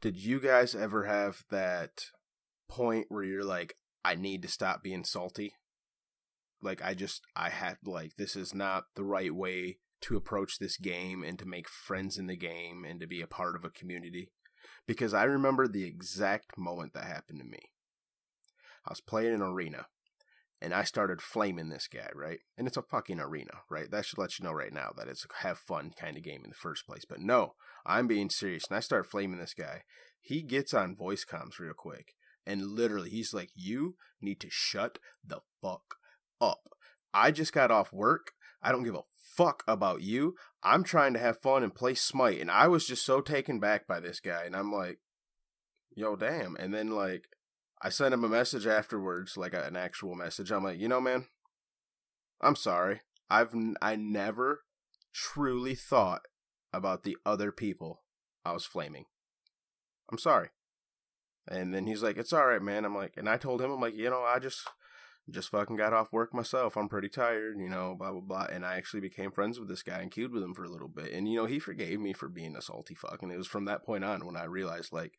[0.00, 2.06] Did you guys ever have that
[2.68, 3.74] point where you're like,
[4.04, 5.54] I need to stop being salty?
[6.62, 10.76] Like, I just, I had, like, this is not the right way to approach this
[10.76, 13.70] game and to make friends in the game and to be a part of a
[13.70, 14.30] community.
[14.86, 17.60] Because I remember the exact moment that happened to me.
[18.86, 19.86] I was playing an arena
[20.60, 22.40] and I started flaming this guy, right?
[22.56, 23.90] And it's a fucking arena, right?
[23.90, 26.42] That should let you know right now that it's a have fun kind of game
[26.44, 27.04] in the first place.
[27.08, 27.54] But no,
[27.86, 28.64] I'm being serious.
[28.68, 29.82] And I start flaming this guy.
[30.20, 32.14] He gets on voice comms real quick.
[32.46, 35.96] And literally, he's like, You need to shut the fuck
[36.40, 36.68] up.
[37.12, 38.32] I just got off work.
[38.62, 39.02] I don't give a
[39.36, 40.34] fuck about you.
[40.62, 42.40] I'm trying to have fun and play Smite.
[42.40, 44.44] And I was just so taken back by this guy.
[44.44, 44.98] And I'm like,
[45.96, 46.56] Yo, damn.
[46.56, 47.28] And then, like,
[47.80, 50.50] I sent him a message afterwards, like an actual message.
[50.50, 51.26] I'm like, you know, man,
[52.40, 53.02] I'm sorry.
[53.28, 54.62] I've n- I never
[55.12, 56.22] truly thought
[56.72, 58.02] about the other people
[58.44, 59.04] I was flaming.
[60.10, 60.48] I'm sorry.
[61.48, 62.84] And then he's like, it's all right, man.
[62.84, 64.66] I'm like, and I told him, I'm like, you know, I just
[65.30, 66.76] just fucking got off work myself.
[66.76, 68.46] I'm pretty tired, you know, blah blah blah.
[68.50, 70.88] And I actually became friends with this guy and queued with him for a little
[70.88, 71.12] bit.
[71.12, 73.22] And you know, he forgave me for being a salty fuck.
[73.22, 75.12] And it was from that point on when I realized, like,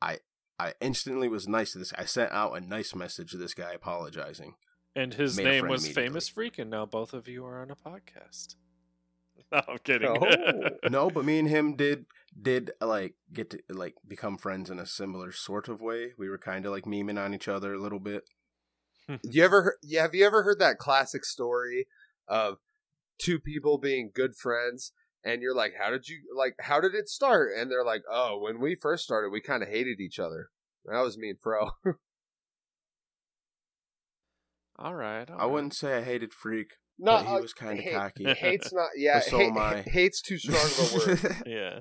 [0.00, 0.18] I
[0.58, 1.92] I instantly was nice to this.
[1.96, 4.54] I sent out a nice message to this guy apologizing.
[4.94, 5.86] And his Made name was.
[5.88, 8.54] Famous Freak, and now both of you are on a podcast.
[9.52, 10.08] No, I'm kidding.
[10.08, 10.68] Oh.
[10.88, 12.06] no, but me and him did
[12.40, 16.12] did like get to like become friends in a similar sort of way.
[16.18, 18.24] We were kind of like memeing on each other a little bit.
[19.08, 19.16] Hmm.
[19.22, 21.86] You ever yeah, have you ever heard that classic story
[22.28, 22.58] of
[23.18, 24.92] two people being good friends
[25.24, 27.50] and you're like, how did you like how did it start?
[27.56, 30.50] And they're like, Oh, when we first started we kinda hated each other.
[30.84, 31.70] That was me and Fro.
[34.78, 35.30] all right.
[35.30, 35.46] all I right.
[35.46, 38.24] wouldn't say I hated Freak, No, but he uh, was kind of hate- cocky.
[38.38, 39.82] Hate's not yeah, But so hate- am I.
[39.82, 41.36] hate's too strong of a word.
[41.46, 41.80] Yeah.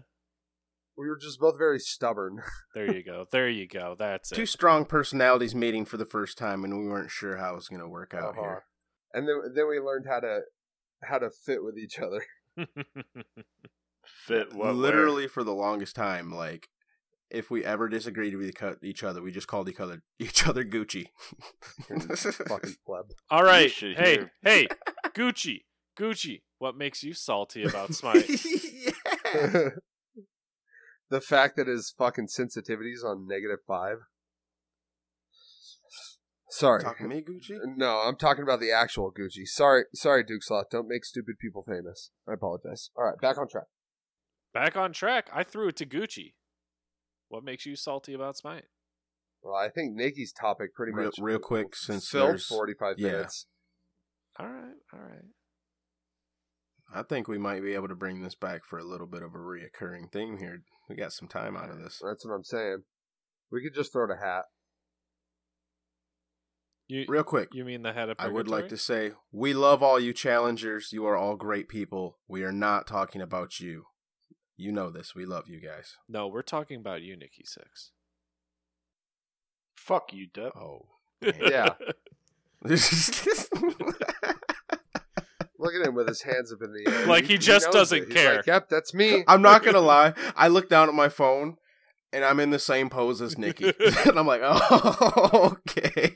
[0.98, 2.42] we were just both very stubborn.
[2.76, 3.26] There you go.
[3.32, 3.96] There you go.
[3.98, 4.36] That's it.
[4.36, 7.70] Two strong personalities meeting for the first time, and we weren't sure how it was
[7.70, 8.42] going to work out Uh-huh.
[8.42, 8.64] here.
[9.14, 10.42] And then then we learned how to
[11.04, 12.22] how to fit with each other.
[14.06, 14.66] Fit what?
[14.66, 14.74] where?
[14.74, 16.68] Literally for the longest time, like
[17.32, 20.64] if we ever disagreed with each- each other, we just called each other each other
[20.64, 21.06] Gucci.
[21.88, 23.06] Fucking pleb.
[23.30, 23.72] All right.
[23.72, 24.32] Hey, hear.
[24.44, 24.68] hey,
[25.16, 25.64] Gucci,
[25.98, 26.42] Gucci.
[26.58, 28.28] What makes you salty about Smite?
[31.10, 33.98] the fact that his fucking sensitivity's on negative five.
[36.50, 36.82] Sorry.
[36.82, 37.58] Talking me, Gucci?
[37.76, 39.46] No, I'm talking about the actual Gucci.
[39.46, 40.68] Sorry, sorry, Duke Sloth.
[40.72, 42.12] Don't make stupid people famous.
[42.30, 42.92] I apologize.
[42.96, 43.66] All right, back on track.
[44.54, 45.30] Back on track.
[45.34, 46.34] I threw it to Gucci.
[47.28, 48.66] What makes you salty about Smite?
[49.42, 53.12] Well, I think Nikki's topic pretty Real- much real quick, since filled there's- 45 yeah.
[53.12, 53.48] minutes.
[54.40, 54.76] All right.
[54.94, 55.26] All right.
[56.94, 59.34] I think we might be able to bring this back for a little bit of
[59.34, 60.64] a reoccurring theme here.
[60.88, 62.00] We got some time out of this.
[62.06, 62.84] That's what I'm saying.
[63.52, 64.46] We could just throw it a hat.
[66.88, 69.82] You Real quick, you mean the head of I would like to say we love
[69.82, 70.90] all you challengers.
[70.94, 72.20] You are all great people.
[72.28, 73.86] We are not talking about you.
[74.56, 75.16] You know this.
[75.16, 75.96] We love you guys.
[76.08, 77.92] No, we're talking about you, Nikki Six.
[79.76, 80.52] Fuck you, Depp.
[80.56, 80.88] Oh.
[81.42, 81.70] Yeah.
[82.70, 83.94] Man.
[85.58, 87.08] Look at him with his hands up in the air.
[87.08, 88.06] Like he just knows doesn't it.
[88.08, 88.36] He's care.
[88.38, 89.24] Like, yep, that's me.
[89.28, 90.14] I'm not gonna lie.
[90.36, 91.58] I look down at my phone
[92.16, 93.66] and I'm in the same pose as Nikki,
[94.06, 96.14] and I'm like, oh, okay.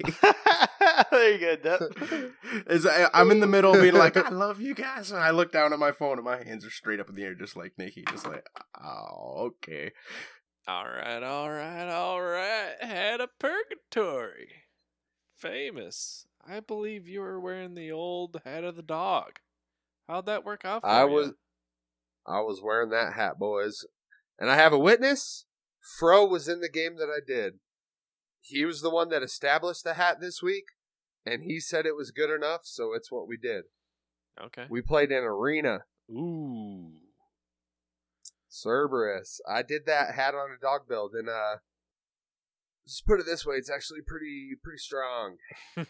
[1.11, 2.31] there you go, Depp.
[2.67, 5.31] Is I- I'm in the middle, of being like, I love you guys, and I
[5.31, 7.57] look down at my phone, and my hands are straight up in the air, just
[7.57, 8.45] like Nikki, just like,
[8.81, 9.91] oh, okay.
[10.67, 12.75] all right, all right, all right.
[12.79, 14.49] Head of purgatory.
[15.35, 16.27] Famous.
[16.47, 19.39] I believe you were wearing the old head of the dog.
[20.07, 21.11] How'd that work out for I you?
[21.11, 21.31] was,
[22.25, 23.85] I was wearing that hat, boys,
[24.39, 25.45] and I have a witness.
[25.99, 27.59] Fro was in the game that I did.
[28.41, 30.65] He was the one that established the hat this week,
[31.25, 33.65] and he said it was good enough, so it's what we did.
[34.41, 34.65] Okay.
[34.69, 35.79] We played in arena.
[36.09, 36.93] Ooh.
[38.47, 39.39] Cerberus.
[39.47, 41.57] I did that hat on a dog build, and uh,
[42.89, 45.37] just put it this way, it's actually pretty pretty strong.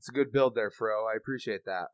[0.00, 1.06] It's a good build there, Fro.
[1.12, 1.88] I appreciate that.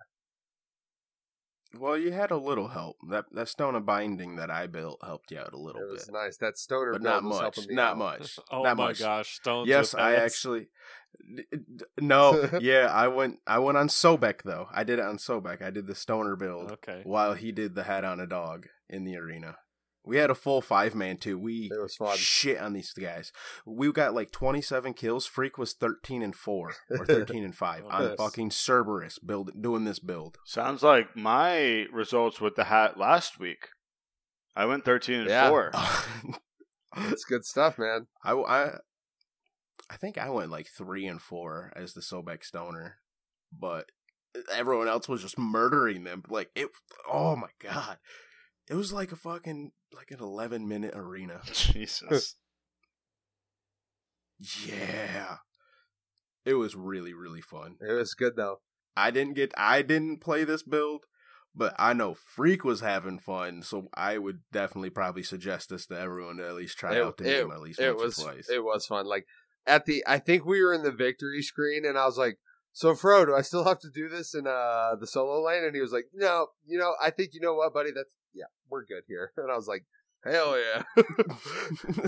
[1.79, 2.97] Well, you had a little help.
[3.11, 6.05] That that stone of binding that I built helped you out a little It was
[6.05, 6.37] bit, nice.
[6.37, 7.59] That stoner but not much.
[7.71, 7.99] Not out.
[7.99, 8.39] much.
[8.53, 9.01] oh not my much.
[9.01, 9.69] gosh, stones.
[9.69, 10.35] Yes, I heads.
[10.35, 10.69] actually.
[11.35, 13.39] d- d- No, yeah, I went.
[13.47, 14.69] I went on Sobek though.
[14.73, 15.62] I did it on Sobek.
[15.62, 17.01] I did the stoner build Okay.
[17.05, 19.57] while he did the hat on a dog in the arena.
[20.07, 21.39] We had a full five man too.
[21.39, 22.17] We It was fun.
[22.17, 23.33] shit on these guys.
[23.65, 25.27] We got like twenty seven kills.
[25.27, 28.17] Freak was thirteen and four or thirteen and five oh, on Nice.
[28.19, 30.39] fucking Cerberus build doing this build.
[30.45, 33.69] Sounds like my results with the hat last week.
[34.57, 35.49] I went 13 and Yeah.
[35.49, 35.73] 4.
[36.97, 38.07] It's good stuff, man.
[38.23, 38.71] I, I
[39.91, 42.99] I think I went like three and four as the Sobek stoner,
[43.53, 43.87] but
[44.53, 46.23] everyone else was just murdering them.
[46.29, 46.69] Like it.
[47.13, 47.99] Oh my god,
[48.69, 51.41] it was like a fucking like an eleven minute arena.
[51.53, 52.37] Jesus.
[54.39, 55.37] Yeah,
[56.45, 57.77] it was really really fun.
[57.81, 58.61] It was good though.
[58.97, 61.05] I didn't get I didn't play this build.
[61.57, 65.99] But I know Freak was having fun, so I would definitely probably suggest this to
[65.99, 68.19] everyone to at least try it, out the it, game at least it once was
[68.19, 68.51] or twice.
[68.51, 69.07] it was fun.
[69.07, 69.25] Like
[69.65, 72.39] at the, I think we were in the victory screen, and I was like,
[72.73, 75.77] "So Fro, do I still have to do this in uh the solo lane?" And
[75.77, 77.93] he was like, "No, you know, I think you know what, buddy.
[77.95, 79.85] That's yeah, we're good here." And I was like,
[80.24, 80.82] "Hell yeah!"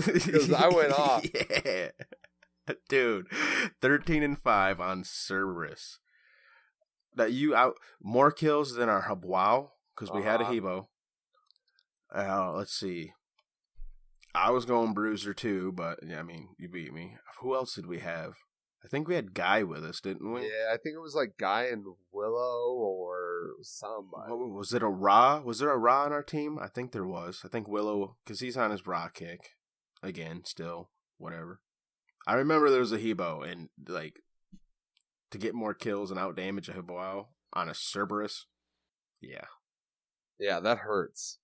[0.05, 1.25] Because I went off.
[1.33, 1.89] Yeah.
[2.89, 3.27] Dude,
[3.81, 5.99] 13 and 5 on Cerberus.
[7.15, 10.51] That you out more kills than our He Bo because we had a Uh-huh.
[10.53, 10.89] He Bo.
[12.13, 13.13] Uh, let's see.
[14.35, 17.15] I was going Bruiser too, but yeah, I mean, you beat me.
[17.41, 18.33] Who else did we have?
[18.83, 20.41] I think we had Guy with us, didn't we?
[20.41, 23.36] yeah, I think it was like Guy and Willow or
[23.67, 24.31] somebody.
[24.31, 25.41] What- was it a Ra?
[25.41, 26.57] Was there a Ra on our team?
[26.59, 27.41] I think there was.
[27.43, 29.51] I think Willow, because he's on his Ra kick.
[30.03, 31.61] Again, still, whatever.
[32.25, 34.21] I remember there was a He Bo, and like,
[35.31, 38.45] to get more kills and out damage a He Bo on a Cerberus.
[39.21, 39.45] Yeah.
[40.39, 41.39] Yeah, that hurts.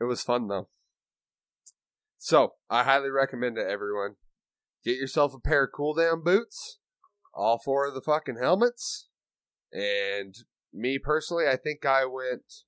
[0.00, 0.68] It was fun though.
[2.18, 4.16] So I highly recommend it, everyone.
[4.84, 6.78] Get yourself a pair of cooldown boots,
[7.34, 9.08] all four of the fucking helmets,
[9.72, 10.34] and
[10.72, 12.64] me personally, I think I went.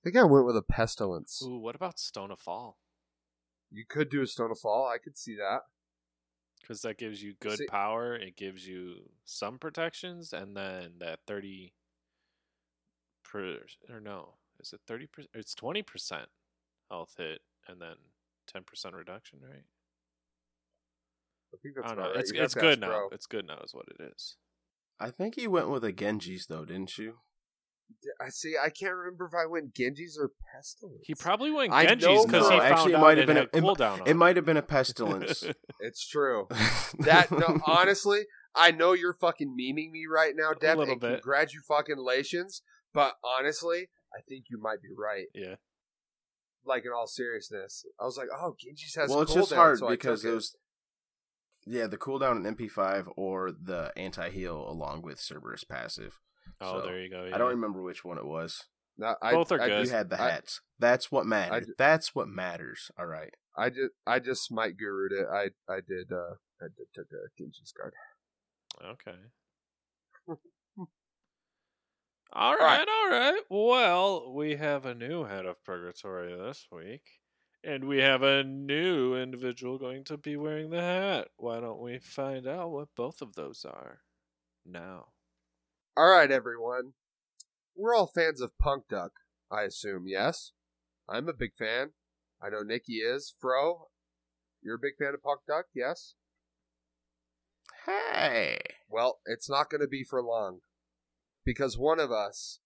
[0.00, 1.42] I think I went with a pestilence.
[1.44, 2.78] Ooh, what about Stone of Fal?
[3.70, 4.88] You could do a stone of Fal.
[4.92, 5.62] I could see that.
[6.60, 8.14] Because that gives you good See- power.
[8.14, 11.72] It gives you some protections, and then that thirty
[13.24, 13.58] per
[13.90, 15.30] or no, is it thirty percent?
[15.34, 16.28] It's twenty percent
[16.90, 17.96] health hit, and then
[18.46, 19.64] ten percent reduction, right?
[21.54, 22.02] I think I don't know.
[22.10, 22.16] right.
[22.16, 22.88] It's it's good now.
[22.88, 23.08] Bro.
[23.12, 24.36] It's good now, is what it is.
[24.98, 27.16] I think you went with a Genji's, though, didn't you?
[28.20, 28.54] I see.
[28.62, 31.02] I can't remember if I went Genji's or pestilence.
[31.06, 33.26] He probably went Genji's because for- he No, found actually, it out might it have
[33.26, 34.00] been a- it cooldown.
[34.02, 35.44] on It might have been a Pestilence.
[35.80, 36.48] It's true.
[37.00, 38.22] That no, honestly,
[38.54, 40.76] I know you're fucking memeing me right now, Depp.
[40.76, 41.22] little and bit.
[41.22, 42.62] Congratulations,
[42.92, 45.26] but honestly, I think you might be right.
[45.34, 45.56] yeah.
[46.64, 49.88] Like in all seriousness, I was like, "Oh, Genji's has well, it's just hard so
[49.88, 50.34] because took it it.
[50.36, 50.56] was.
[51.66, 56.20] Yeah, the cooldown in MP5 or the anti heal along with Cerberus passive.
[56.60, 57.28] Oh, So, there you go.
[57.32, 58.64] I don't remember which one it was.
[58.96, 59.86] No, I, Both are I good.
[59.86, 60.60] You had the I- hats.
[60.78, 61.68] That's what matters.
[61.76, 62.90] That's what matters.
[62.98, 63.34] All right.
[63.56, 65.26] I just, I just smite guru'd it.
[65.30, 67.94] I, I did, uh, I did took a Genji's card.
[68.84, 69.18] Okay.
[72.32, 73.40] all right, all right.
[73.50, 77.02] Well, we have a new head of purgatory this week.
[77.66, 81.30] And we have a new individual going to be wearing the hat.
[81.36, 84.02] Why don't we find out what both of those are
[84.64, 85.06] now?
[85.96, 86.92] All right, everyone.
[87.74, 89.14] We're all fans of Punk Duck,
[89.50, 90.52] I assume, yes?
[91.08, 91.90] I'm a big fan.
[92.40, 93.34] I know Nikki is.
[93.40, 93.88] Fro,
[94.62, 96.14] you're a big fan of Punk Duck, yes?
[97.84, 98.60] Hey.
[98.88, 100.60] Well, it's not going to be for long.
[101.44, 102.60] Because one of us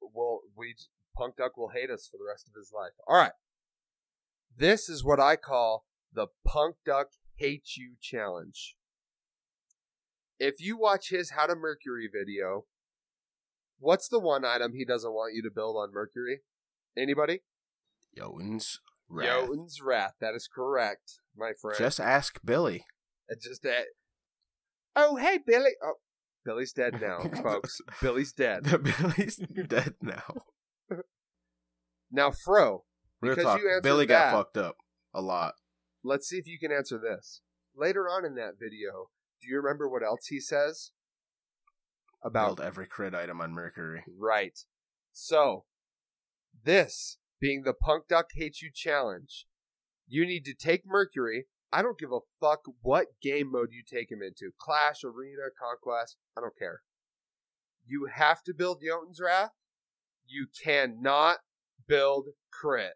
[0.00, 0.76] will, we,
[1.16, 2.92] Punk Duck will hate us for the rest of his life.
[3.08, 3.32] All right.
[4.56, 8.76] This is what I call the Punk Duck Hate You Challenge.
[10.38, 12.66] If you watch his How to Mercury video,
[13.78, 16.42] what's the one item he doesn't want you to build on Mercury?
[16.96, 17.42] Anybody?
[18.16, 19.26] Jotun's Wrath.
[19.28, 20.14] Jotun's Wrath.
[20.20, 21.76] That is correct, my friend.
[21.78, 22.84] Just ask Billy.
[23.42, 23.82] Just uh,
[24.94, 25.70] oh hey Billy.
[25.82, 25.94] Oh,
[26.44, 27.80] Billy's dead now, folks.
[28.00, 28.64] Billy's dead.
[29.00, 30.42] Billy's dead now.
[32.10, 32.84] Now, Fro,
[33.24, 33.60] Real Because talk.
[33.60, 34.76] you Billy that- got fucked up
[35.12, 35.54] a lot.
[36.02, 37.40] let's see if you can answer this.
[37.74, 39.10] Later on in that video,
[39.40, 40.90] do you remember what else he says?
[42.22, 44.04] About Build every crit item on Mercury.
[44.18, 44.58] right.
[45.12, 45.64] So,
[46.62, 49.46] this being the Punk Duck Hates You challenge,
[50.06, 51.46] you need to take Mercury.
[51.72, 56.16] I don't give a fuck what game mode you take him into Clash, Arena, Conquest.
[56.36, 56.82] I don't care.
[57.84, 59.50] You have to build Jotun's Wrath.
[60.26, 61.38] You cannot
[61.86, 62.94] build crit.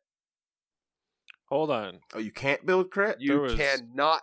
[1.50, 2.00] Hold on.
[2.14, 3.16] Oh, you can't build crit?
[3.20, 4.22] You was- cannot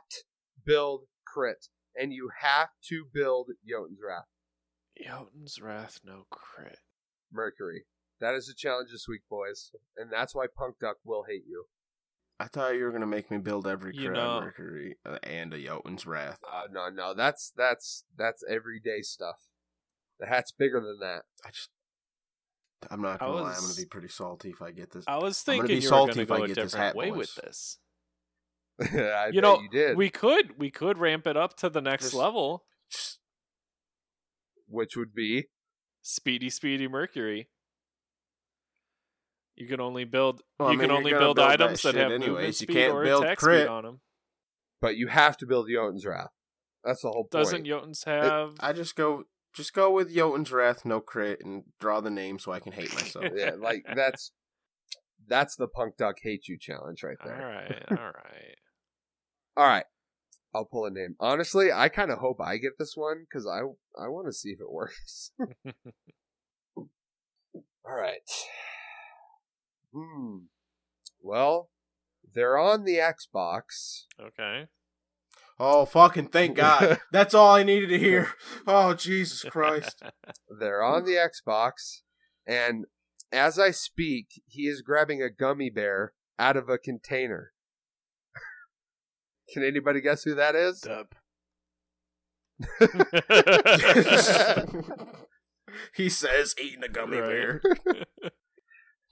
[0.65, 1.67] build crit.
[1.99, 4.25] And you have to build Jotun's Wrath.
[5.01, 6.79] Jotun's Wrath, no crit.
[7.31, 7.85] Mercury.
[8.19, 9.71] That is the challenge this week, boys.
[9.97, 11.65] And that's why Punk Duck will hate you.
[12.39, 15.19] I thought you were gonna make me build every You crit know- on Mercury uh,
[15.23, 16.37] and a Jotun's Wrath.
[16.49, 19.37] Uh, no, no, that's that's that's everyday stuff.
[20.19, 21.23] The hat's bigger than that.
[21.45, 21.69] I just,
[22.91, 23.53] I'm not gonna lie.
[23.53, 25.05] I'm gonna be pretty salty if I get this.
[25.07, 26.55] I was I'm gonna thinking be you were going to if I go a get
[26.55, 27.17] this different hat, way boys.
[27.17, 27.77] with this.
[28.81, 29.97] I you bet know, you did.
[29.97, 32.63] we could we could ramp it up to the next Just- level.
[34.67, 35.45] Which would be
[36.01, 37.49] Speedy, speedy Mercury.
[39.55, 40.41] You can only build.
[40.59, 42.61] Well, I you mean, can only build, build items that, shit have movement anyways.
[42.61, 43.61] You speed can't or build attack crit.
[43.61, 43.99] speed on them.
[44.81, 46.31] but you have to build Jotun's Wrath.
[46.83, 47.31] That's the whole point.
[47.31, 48.53] Doesn't Jotun's have?
[48.59, 49.23] I just go,
[49.55, 52.93] just go with Jotun's Wrath, no crit, and draw the name so I can hate
[52.93, 53.25] myself.
[53.35, 54.31] yeah, like that's
[55.27, 57.41] that's the Punk Duck Hate You challenge right there.
[57.41, 58.57] All right, all right,
[59.57, 59.85] all right.
[60.53, 61.15] I'll pull a name.
[61.19, 63.59] Honestly, I kind of hope I get this one because I
[64.01, 65.31] I want to see if it works.
[66.77, 68.29] All right.
[69.93, 70.45] Hmm.
[71.21, 71.69] Well,
[72.33, 74.05] they're on the Xbox.
[74.19, 74.67] Okay.
[75.59, 76.99] Oh, fucking thank God.
[77.11, 78.29] That's all I needed to hear.
[78.67, 80.01] Oh, Jesus Christ.
[80.59, 82.01] They're on the Xbox,
[82.45, 82.85] and
[83.31, 87.51] as I speak, he is grabbing a gummy bear out of a container.
[89.53, 90.81] Can anybody guess who that is?
[90.81, 91.07] Dub.
[95.95, 97.29] he says eating a gummy Right.
[97.29, 97.61] bear.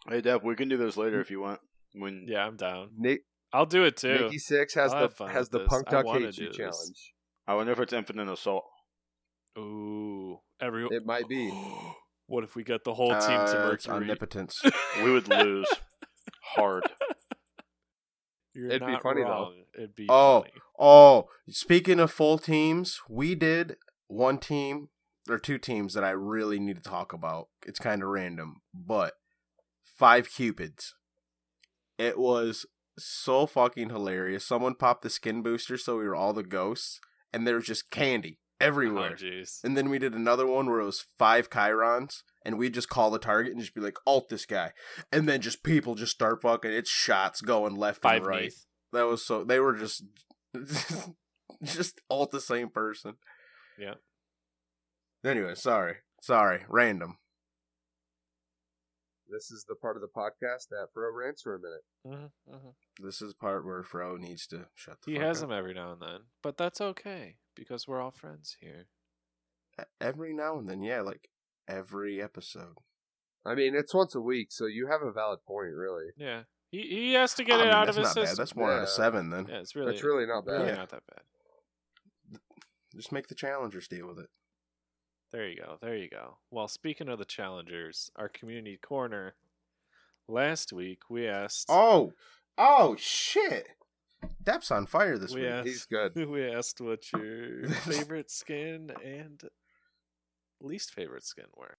[0.09, 1.59] Hey, Depp, we can do this later if you want.
[1.93, 2.91] When yeah, I'm down.
[2.97, 3.21] Nick
[3.53, 4.13] I'll do it too.
[4.23, 5.67] Nikki Six has I'll the has the this.
[5.67, 6.57] Punk I Duck wanna Hate You do this.
[6.57, 7.13] challenge.
[7.47, 8.63] I wonder if it's infinite assault.
[9.57, 10.93] Ooh, everyone.
[10.93, 11.49] It might be.
[12.27, 13.95] what if we get the whole team to Uh, it's Mercury?
[14.03, 14.61] omnipotence.
[15.03, 15.67] We would lose
[16.55, 16.83] hard.
[18.55, 19.51] You're It'd be not funny, though.
[19.75, 20.41] It'd be Oh.
[20.41, 20.53] funny.
[20.79, 23.77] Oh, speaking of full teams, we did
[24.07, 24.89] one team
[25.29, 27.47] or two teams that I really need to talk about.
[27.65, 29.13] It's kind of random, but
[29.97, 30.93] five cupids.
[31.97, 32.65] It was
[32.97, 34.45] so fucking hilarious.
[34.45, 36.99] Someone popped the skin booster, so we were all the ghosts,
[37.31, 39.15] and there was just candy Oh, everywhere.
[39.15, 39.61] jeez.
[39.63, 43.09] and then we did another one where it was five Chirons, and we'd just call
[43.11, 44.71] the target and just be like, "Alt this guy,"
[45.11, 46.71] and then just people just start fucking.
[46.71, 48.41] It's shots going left Five and right.
[48.43, 48.65] Neith.
[48.93, 50.03] That was so they were just
[51.63, 53.15] just all the same person.
[53.77, 53.95] Yeah.
[55.25, 55.95] Anyway, sorry.
[56.21, 56.63] Sorry.
[56.69, 57.17] Random.
[59.29, 61.83] This is the part of the podcast that Fro rants for a minute.
[62.05, 62.75] Mhm, mhm.
[63.01, 65.49] This is part where Fro needs to shut the He fuck has up.
[65.49, 68.87] them every now and then, but that's okay because we're all friends here.
[69.79, 71.29] E- Every now and then, yeah, like
[71.67, 72.75] every episode.
[73.45, 76.11] I mean, it's once a week, so you have a valid point, really.
[76.17, 78.21] Yeah, he he has to get I it mean, out of his not bad.
[78.27, 78.37] system.
[78.43, 79.47] That's one out of seven then.
[79.47, 80.51] yeah, it's really It's really not bad.
[80.53, 80.75] really Yeah.
[80.75, 82.39] not that bad.
[82.95, 84.29] Just make the challengers deal with it.
[85.33, 85.77] There you go.
[85.81, 86.37] There you go.
[86.51, 89.33] Well, speaking of the challengers, our community corner.
[90.27, 91.65] Last week we asked.
[91.69, 92.13] Oh,
[92.55, 93.67] oh shit!
[94.43, 95.49] Depp's on fire this we week.
[95.49, 95.67] asked.
[95.67, 96.15] He's good.
[96.29, 99.41] We asked what your favorite skin and
[100.61, 101.77] least favorite skin were.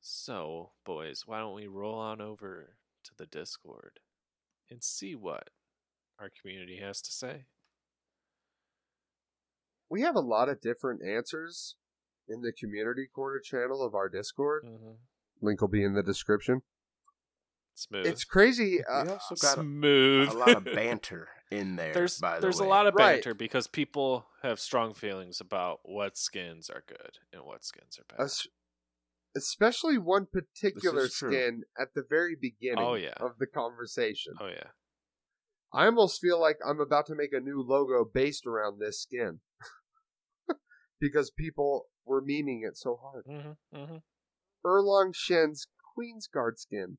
[0.00, 2.74] So, boys, why don't we roll on over
[3.04, 4.00] to the Discord
[4.68, 5.50] and see what
[6.18, 7.44] our community has to say.
[9.88, 11.76] We have a lot of different answers
[12.28, 14.64] in the community corner channel of our Discord.
[14.66, 14.92] Mm-hmm.
[15.40, 16.62] Link will be in the description.
[17.74, 18.06] Smooth.
[18.06, 18.80] It's crazy.
[18.84, 20.28] Uh, we also got a, Smooth.
[20.30, 21.94] a lot of banter in there.
[21.94, 22.66] there's by the there's way.
[22.66, 23.14] a lot of Right.
[23.14, 28.16] banter because people have strong feelings about what skins are good and what skins are
[28.16, 28.24] bad.
[28.24, 28.48] es-
[29.36, 31.30] especially one particular is true.
[31.30, 33.14] skin at the very beginning Oh, yeah.
[33.18, 34.34] of the conversation.
[34.40, 34.70] oh yeah.
[35.72, 39.38] I almost feel like I'm about to make a new logo based around this skin.
[41.00, 43.24] because people were memeing it so hard.
[43.26, 43.96] Mm-hmm, mm-hmm.
[44.64, 46.98] Erlong Shen's Queen's Guard skin.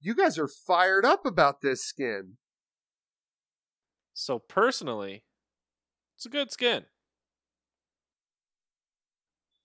[0.00, 2.38] You guys are fired up about this skin.
[4.14, 5.24] So personally,
[6.16, 6.84] it's a good skin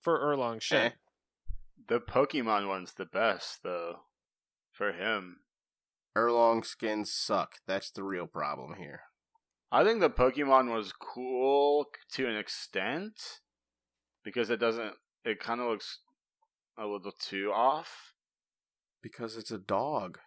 [0.02, 0.86] for Erlong Shen.
[0.86, 0.90] Eh.
[1.90, 4.02] The Pokemon one's the best, though.
[4.72, 5.38] For him.
[6.16, 7.56] Erlong skins suck.
[7.68, 9.02] That's the real problem here.
[9.72, 13.42] I think the Pokemon was cool to an extent
[14.28, 14.94] because it doesn't.
[15.24, 16.00] It kind of looks
[16.78, 18.12] a little too off.
[19.02, 20.20] Because it's a dog.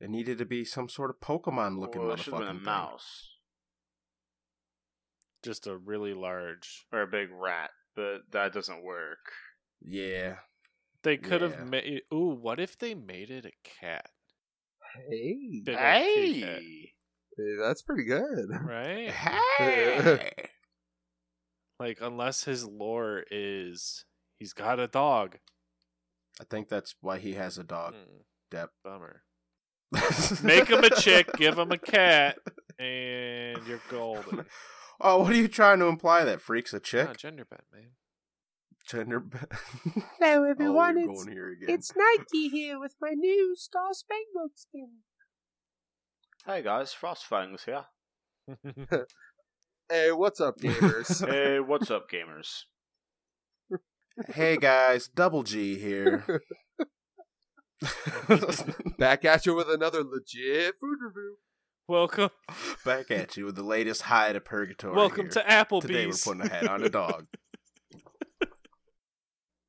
[0.00, 2.48] It needed to be some sort of Pokemon looking Well, it should have motherfucking been
[2.48, 2.64] a thing.
[2.64, 3.28] mouse
[5.44, 6.86] Just a really large.
[6.92, 9.30] or a big rat, but that doesn't work.
[9.80, 10.38] Yeah.
[11.02, 11.50] They could Yeah.
[11.50, 12.02] have made.
[12.12, 14.10] Ooh, what if they made it a cat?
[15.08, 16.94] Hey, Big old kitty cat, Hey,
[17.36, 18.48] Hey, that's pretty good.
[18.64, 19.10] right?
[19.58, 20.50] Hey!
[21.78, 24.04] Like, unless his lore is
[24.38, 25.38] he's got a dog.
[26.40, 27.94] I think that's why he has a dog.
[27.94, 28.68] Hmm, Depp.
[28.84, 29.22] bummer.
[30.42, 32.38] Make him a chick, give him a cat,
[32.78, 34.44] and you're golden.
[34.98, 36.24] Oh, what are you trying to imply?
[36.24, 37.06] That freak's a chick?
[37.10, 37.90] Ah, gender bent, man.
[38.88, 39.20] Gender.
[39.20, 39.36] b-
[40.18, 40.94] Hello, oh, everyone.
[40.94, 41.68] we're it's going here again.
[41.68, 44.88] it's Nike here with my new Star Spangled skin.
[46.46, 47.84] hey guys, Frostfangs here.
[49.88, 51.26] Hey, what's up, gamers?
[51.30, 52.62] hey, what's up, gamers?
[54.34, 56.24] hey guys, Double G here.
[58.98, 61.36] Back at you with another legit food review.
[61.86, 62.30] welcome,
[62.84, 64.96] Back at you with the latest high to purgatory.
[64.96, 65.32] welcome here.
[65.32, 65.82] to Applebee's.
[65.86, 67.26] Today we're putting a hat on a dog.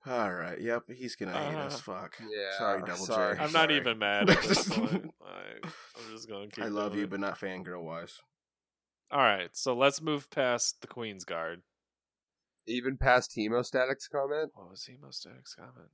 [0.08, 0.60] All right.
[0.60, 0.84] Yep.
[0.96, 1.76] He's gonna hate us.
[1.76, 2.16] Uh, Fuck.
[2.22, 3.36] yeah, Sorry, Double sorry.
[3.36, 3.44] J.
[3.44, 5.14] I'm not even mad at this point.
[5.22, 6.64] I, I'm just going to keep.
[6.64, 7.10] I love you, going.
[7.10, 8.18] but not fangirl wise.
[9.12, 11.62] All right, so let's move past the Queen's Guard.
[12.68, 14.52] Even past Hemostatic's comment.
[14.54, 15.90] What was Hemostatic's comment?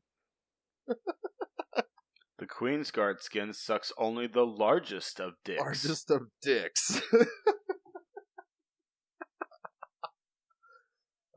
[2.39, 5.61] The Queen's Guard skin sucks only the largest of dicks.
[5.61, 6.99] Largest of dicks.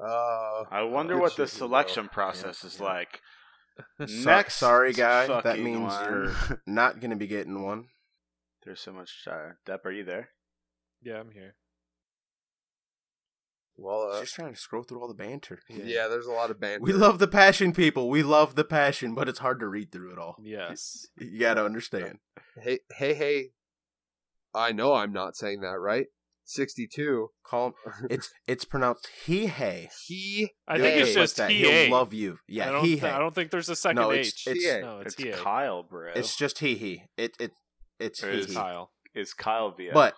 [0.01, 2.09] uh, I wonder what the selection though.
[2.13, 2.85] process Yeah, is yeah.
[2.85, 3.21] like.
[4.07, 5.27] So- Next, sorry, guy.
[5.43, 6.05] That means one.
[6.11, 7.85] you're not gonna be getting one.
[8.65, 9.11] There's so much.
[9.31, 10.31] Uh, Depp, are you there?
[11.03, 11.55] Yeah, I'm here.
[13.77, 15.61] Well, uh, Just trying to scroll through all the banter.
[15.69, 16.09] yeah.
[16.09, 16.83] there's a lot of banter.
[16.83, 18.09] We love the passion, people.
[18.09, 20.37] We love the passion, but it's hard to read through it all.
[20.43, 21.07] Yes.
[21.19, 22.19] You gotta understand.
[22.63, 23.51] Hey, hey, hey.
[24.55, 26.07] I know I'm not saying that right.
[26.45, 27.31] 62.
[27.45, 27.73] Call him.
[28.11, 29.91] It's it's pronounced he hey.
[30.07, 30.51] He.
[30.69, 31.65] I think it's just he.
[31.65, 32.35] He'll love you.
[32.35, 34.57] I Yeah, don't, he th- I don't think there's a second No, it's- H.
[34.57, 35.39] it's- no, it's, It's.
[35.41, 36.13] Kyle, bro.
[36.15, 37.03] It's just he he.
[37.17, 37.53] It it
[37.99, 38.59] it's Or he is It's he.
[38.61, 38.93] Kyle.
[39.15, 39.93] It's Kyle via.
[39.93, 40.15] But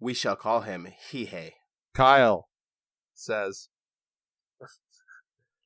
[0.00, 1.54] we shall call him he hey.
[1.94, 2.48] Kyle
[3.22, 3.68] says,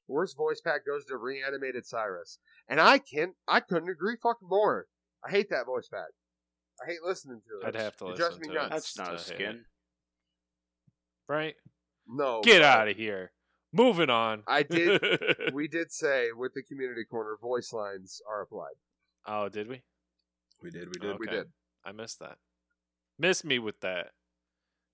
[0.09, 2.39] "Worst voice pack goes to reanimated Cyrus,"
[2.69, 4.87] and I can I couldn't agree fucking more.
[5.27, 6.11] I hate that voice pack.
[6.83, 7.69] I hate listening to it.
[7.69, 8.71] I'd have to It listen me to it.
[8.71, 9.65] that's not a to hate skin.
[11.29, 11.55] Right?
[12.07, 13.33] No, Get out of here.
[13.73, 14.43] Moving on.
[14.47, 15.03] I did.
[15.53, 18.75] We did say with the community corner, voice lines are applied.
[19.27, 19.83] oh, did we?
[20.63, 20.89] We did.
[20.89, 21.19] We did.
[21.19, 21.47] We did.
[21.85, 22.39] I missed that.
[23.19, 24.11] Miss me with that.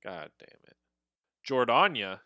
[0.04, 0.76] God damn it.
[1.46, 2.20] Jordania.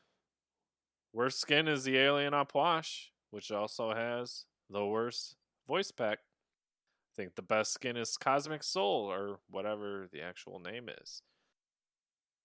[1.16, 5.36] Worst skin is the alien Apwash, which also has the worst
[5.66, 6.18] voice pack.
[6.18, 11.22] I think the best skin is Cosmic Soul, or whatever the actual name is.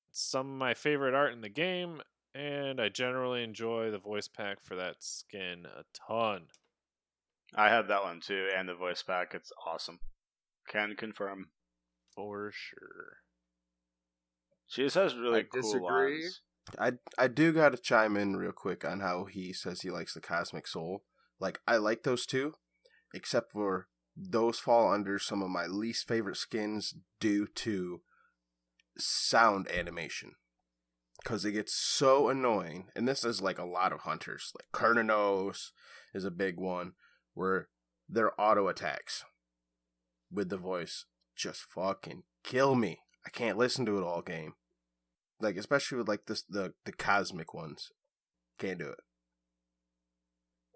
[0.10, 2.02] It's some of my favorite art in the game,
[2.34, 6.43] and I generally enjoy the voice pack for that skin a ton.
[7.53, 9.34] I have that one too, and the voice pack.
[9.34, 9.99] It's awesome.
[10.69, 11.49] Can confirm.
[12.15, 13.18] For sure.
[14.68, 16.22] She just has really I cool disagree.
[16.22, 16.39] lines.
[16.80, 20.14] I I do got to chime in real quick on how he says he likes
[20.14, 21.03] the Cosmic Soul.
[21.39, 22.56] Like I like those two,
[23.14, 28.02] except for those fall under some of my least favorite skins due to
[28.98, 30.34] sound animation.
[31.23, 34.52] Cause it gets so annoying, and this is like a lot of hunters.
[34.56, 35.69] Like Cernunnos
[36.15, 36.93] is a big one,
[37.35, 37.69] where
[38.10, 39.23] their auto attacks
[40.31, 43.02] with the voice just fucking kill me.
[43.26, 44.53] I can't listen to it all game.
[45.41, 47.91] Like especially with like this the the cosmic ones.
[48.57, 48.99] Can't do it.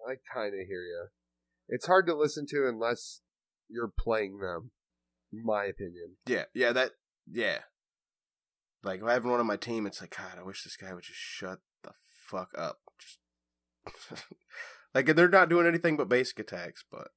[0.08, 1.08] I kind of hear you.
[1.68, 3.22] It's hard to listen to unless
[3.70, 4.72] you're playing them.
[5.34, 6.18] in My opinion.
[6.26, 6.92] Yeah, yeah, that
[7.32, 7.60] yeah.
[8.84, 10.94] Like if I have one on my team, it's like God, I wish this guy
[10.94, 11.92] would just shut the
[12.28, 12.80] fuck up.
[13.00, 14.24] Just
[14.94, 17.10] like they're not doing anything but basic attacks, but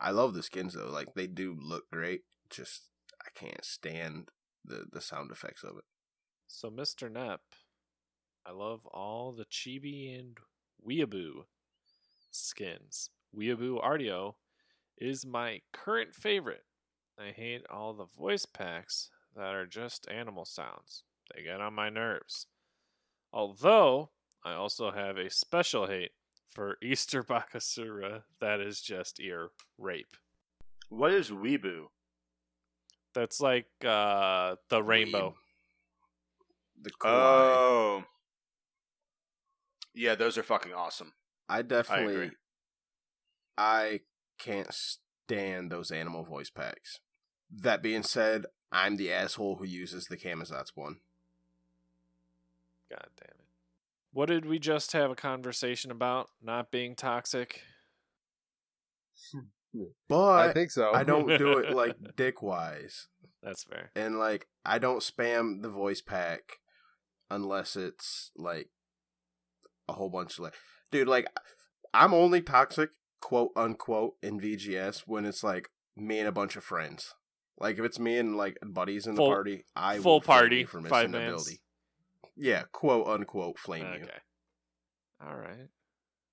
[0.00, 0.90] I love the skins though.
[0.90, 2.22] Like they do look great.
[2.50, 2.88] Just
[3.20, 4.28] I can't stand
[4.64, 5.84] the the sound effects of it.
[6.46, 7.10] So, Mr.
[7.10, 7.40] Nep,
[8.46, 10.38] I love all the Chibi and
[10.86, 11.44] Weeaboo
[12.30, 13.10] skins.
[13.36, 14.34] Weeaboo Artio
[14.98, 16.64] is my current favorite.
[17.18, 21.02] I hate all the voice packs that are just animal sounds.
[21.34, 22.46] They get on my nerves.
[23.32, 24.10] Although,
[24.44, 26.12] I also have a special hate
[26.50, 30.16] for Easter Bakasura that is just ear rape.
[30.88, 31.86] What is Weeboo?
[33.14, 35.36] That's like uh, the rainbow.
[36.84, 36.90] Weeb.
[36.90, 37.54] The kawaii.
[37.56, 38.04] Oh.
[39.94, 41.12] Yeah, those are fucking awesome.
[41.48, 42.30] I definitely agree.
[43.56, 44.00] I
[44.38, 46.98] can't stand those animal voice packs.
[47.50, 50.96] That being said, I'm the asshole who uses the Camazotz one.
[52.90, 53.46] God damn it.
[54.12, 56.30] What did we just have a conversation about?
[56.42, 57.62] Not being toxic?
[60.08, 60.92] But I think so.
[60.92, 63.08] I don't do it like dick wise.
[63.42, 63.90] That's fair.
[63.96, 66.58] And like I don't spam the voice pack
[67.30, 68.68] unless it's like
[69.88, 70.54] a whole bunch of like
[70.90, 71.26] dude, like
[71.92, 72.90] I'm only toxic,
[73.20, 77.14] quote unquote, in VGS when it's like me and a bunch of friends.
[77.58, 80.66] Like if it's me and like buddies in the party, I full will party, you
[80.66, 81.60] for missing five ability.
[82.36, 84.04] Yeah, quote unquote flame you.
[84.04, 84.18] Okay.
[85.24, 85.68] All right.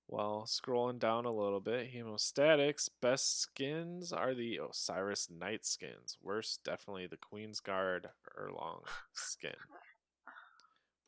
[0.08, 2.90] Well, scrolling down a little bit, hemostatics.
[3.00, 6.18] Best skins are the Osiris Knight skins.
[6.22, 8.08] Worst, definitely the Queen's Guard
[8.38, 8.82] Erlong
[9.14, 9.54] skin.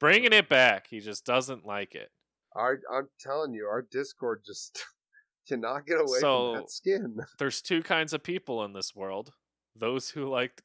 [0.04, 0.86] Bringing it back.
[0.90, 2.10] He just doesn't like it.
[2.54, 4.84] Our, I'm telling you, our Discord just
[5.48, 7.16] cannot get away So- from that skin.
[7.38, 9.32] There's two kinds of people in this world
[9.74, 10.62] those who liked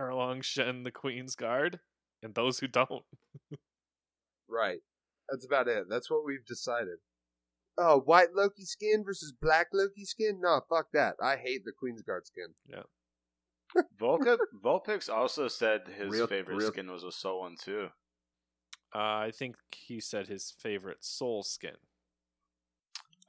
[0.00, 1.80] Erlong Shen, the Queen's Guard,
[2.22, 3.04] and those who don't.
[4.48, 4.78] Right.
[5.28, 5.86] That's about it.
[5.90, 6.98] That's what we've decided.
[7.76, 10.38] Oh, white Loki skin versus black Loki skin?
[10.40, 11.14] No, fuck that.
[11.20, 12.54] I hate the Queen's Guard skin.
[12.68, 12.84] Yeah.
[14.00, 17.88] Volca Volpix also said his Real- favorite real- skin was a soul one too.
[18.94, 21.76] Uh, I think he said his favorite soul skin.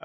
[0.00, 0.04] Uh,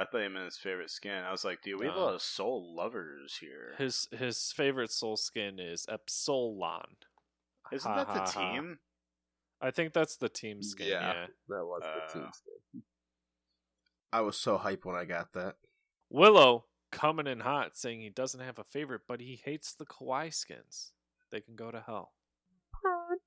[0.00, 1.22] I thought he meant his favorite skin.
[1.22, 3.74] I was like, dude, we have a lot of soul lovers here.
[3.76, 6.96] His his favorite soul skin is Epsilon.
[7.70, 8.52] Isn't Ha, that the ha, ha.
[8.52, 8.78] team?
[9.60, 10.88] I think that's the team skin.
[10.88, 11.12] Yeah.
[11.12, 11.26] Yeah.
[11.48, 12.82] That was the Uh, team skin.
[14.12, 15.56] I was so hyped when I got that.
[16.08, 20.32] Willow coming in hot, saying he doesn't have a favorite, but he hates the kawaii
[20.32, 20.92] skins.
[21.30, 22.12] They can go to hell.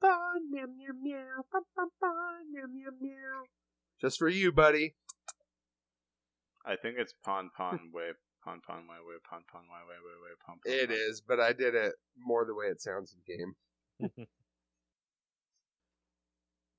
[0.02, 1.44] Pon, pon, meow, meow, meow.
[1.52, 2.14] Pon, pon, pon,
[2.54, 3.44] meow, meow, meow.
[4.02, 4.96] Just for you, buddy.
[6.66, 8.12] I think it's Pon Pon Way,
[8.44, 10.74] Pon Pon Way, Way, Pon Pon Way, Way, Way, Way, Pon Pon.
[10.74, 14.28] It but I did it more the way it sounds in game.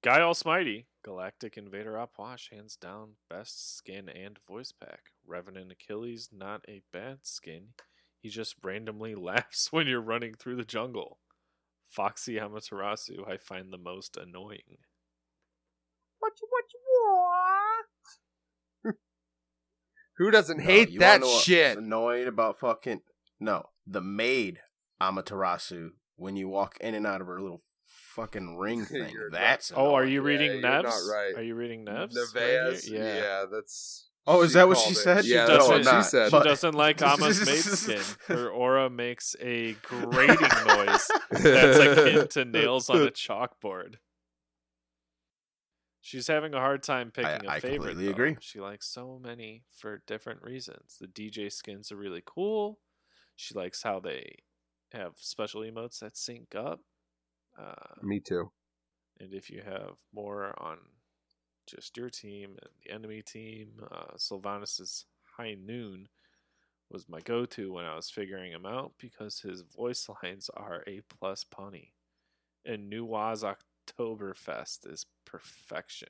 [0.02, 5.10] Guy Almighty, Galactic Invader Opwash, hands down best skin and voice pack.
[5.26, 7.74] Revenant Achilles, not a bad skin.
[8.18, 11.18] He just randomly laughs when you're running through the jungle.
[11.90, 14.78] Foxy Amaterasu, I find the most annoying.
[16.18, 16.80] What you, what you
[18.84, 18.96] want?
[20.18, 21.78] Who doesn't No, hate you that wanna what's shit?
[21.78, 23.00] Annoying about fucking
[23.40, 24.60] no the maid
[25.00, 27.62] Amaterasu when you walk in and out of her little
[28.14, 29.14] fucking ring thing.
[29.32, 30.82] That's Oh, are you Yeah, reading you're Nevs?
[30.82, 31.34] not right.
[31.38, 32.14] Are you reading Nevs?
[32.14, 32.84] right Nevaeh's?
[32.84, 33.02] here?
[33.04, 33.44] yeah.
[33.50, 34.09] that's.
[34.26, 34.96] Oh, is that what she it.
[34.96, 35.24] said?
[35.24, 36.26] She Yeah, doesn't- that's what she said.
[36.26, 38.02] She But- doesn't like Ama's maid skin.
[38.26, 40.36] Her aura makes a grating
[40.66, 43.94] noise that's akin to nails on a chalkboard.
[46.02, 47.74] She's having a hard time picking a I favorite.
[47.74, 48.10] I completely though.
[48.10, 48.36] agree.
[48.40, 50.96] She likes so many for different reasons.
[51.00, 52.78] The DJ skins are really cool.
[53.36, 54.36] She likes how they
[54.92, 56.80] have special emotes that sync up.
[57.58, 58.50] Uh, Me too.
[59.18, 60.78] and if you have more on
[61.70, 65.06] just your team and the enemy team, uh, Sylvanus's
[65.36, 66.08] High Noon
[66.90, 71.02] was my go-to when I was figuring him out because his voice lines are a
[71.08, 71.92] plus punny,
[72.64, 76.08] and Nuwa's Oktoberfest is perfection.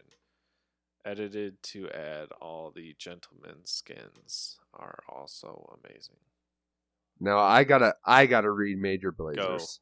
[1.05, 6.17] Edited to add all the gentleman skins are also amazing.
[7.19, 9.81] Now I gotta, I gotta read Major Blazers.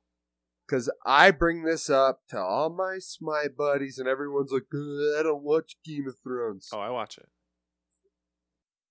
[0.68, 5.22] Cause I bring this up to all my Smite buddies, and everyone's like, "Uh, "I
[5.22, 7.30] don't watch Game of Thrones." Oh, I watch it.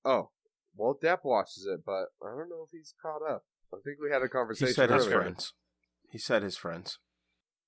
[0.03, 0.31] Oh,
[0.75, 3.45] well, Depp watches it, but I don't know if he's caught up.
[3.73, 5.53] I think we had a conversation He said his friends.
[6.09, 6.99] He said his friends.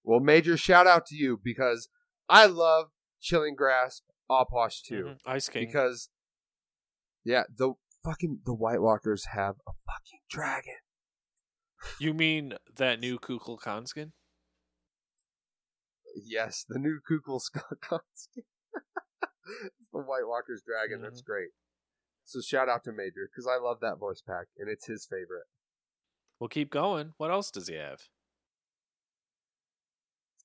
[0.03, 1.89] Well, Major, shout out to you because
[2.29, 5.03] I love Chilling Grasp Opwash too.
[5.03, 5.19] Mhm.
[5.25, 5.67] Ice King.
[5.67, 6.09] Because,
[7.23, 7.73] yeah, the
[8.03, 10.77] fucking the White Walkers have a fucking dragon.
[11.99, 14.13] You mean that new Kukul Khan skin?
[16.15, 17.65] Yes, the new Kukul Skunk
[18.13, 18.43] skin.
[19.77, 20.97] it's the White Walker's dragon.
[20.97, 21.03] Mm-hmm.
[21.03, 21.49] That's great.
[22.25, 25.47] So shout out to Major because I love that voice pack and it's his favorite.
[26.39, 27.13] We'll keep going.
[27.17, 28.01] What else does he have?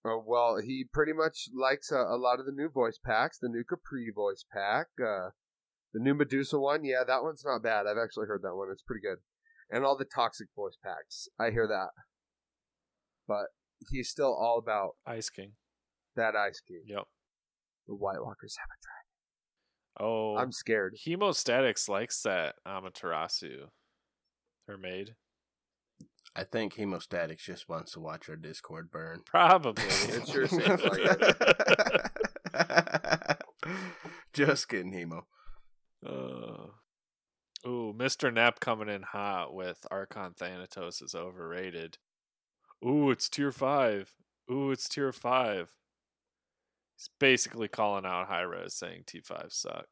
[0.04, 3.38] Uh, well, he pretty much likes uh, a lot of the new voice packs.
[3.38, 5.30] The new Capri voice pack, uh,
[5.94, 6.84] the new Medusa one.
[6.84, 7.86] Yeah, that one's not bad.
[7.86, 8.68] I've actually heard that one.
[8.70, 9.18] It's pretty good.
[9.70, 11.28] And all the toxic voice packs.
[11.38, 11.88] I hear that.
[13.26, 13.46] But
[13.90, 15.52] he's still all about Ice King.
[16.16, 16.82] that Ice King.
[16.86, 17.04] Yep.
[17.88, 18.68] The White Walkers have
[20.00, 20.96] Oh, I'm scared.
[21.06, 23.68] Hemostatics likes that Amaterasu.
[24.66, 25.14] Her maid.
[26.34, 29.20] I think Hemostatics just wants to watch our Discord burn.
[29.24, 29.84] Probably.
[30.08, 31.00] It sure seems like
[32.54, 33.42] it.
[34.32, 35.22] just kidding, Hemo.
[36.04, 36.70] Uh,
[37.66, 38.32] ooh, Mr.
[38.32, 41.98] Nep coming in hot with Archon Thanatos is overrated.
[42.84, 44.14] Ooh, it's tier 5.
[44.50, 45.70] Ooh, it's tier 5.
[46.96, 49.86] He's basically calling out Hi-Rez saying T5 suck.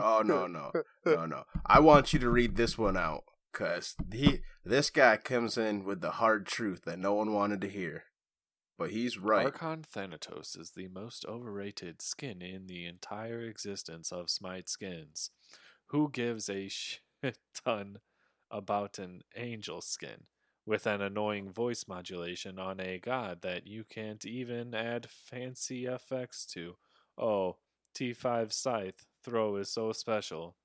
[0.00, 0.72] Oh no, no,
[1.06, 1.44] no, no!
[1.64, 6.00] I want you to read this one out, cause he, this guy comes in with
[6.00, 8.04] the hard truth that no one wanted to hear,
[8.76, 9.46] but he's right.
[9.46, 15.30] Archon Thanatos is the most overrated skin in the entire existence of Smite skins.
[15.88, 17.98] Who gives a shit ton
[18.50, 20.26] about an angel skin
[20.66, 26.46] with an annoying voice modulation on a god that you can't even add fancy effects
[26.52, 26.76] to?
[27.16, 27.56] Oh,
[27.94, 30.56] T5 Scythe throw is so special.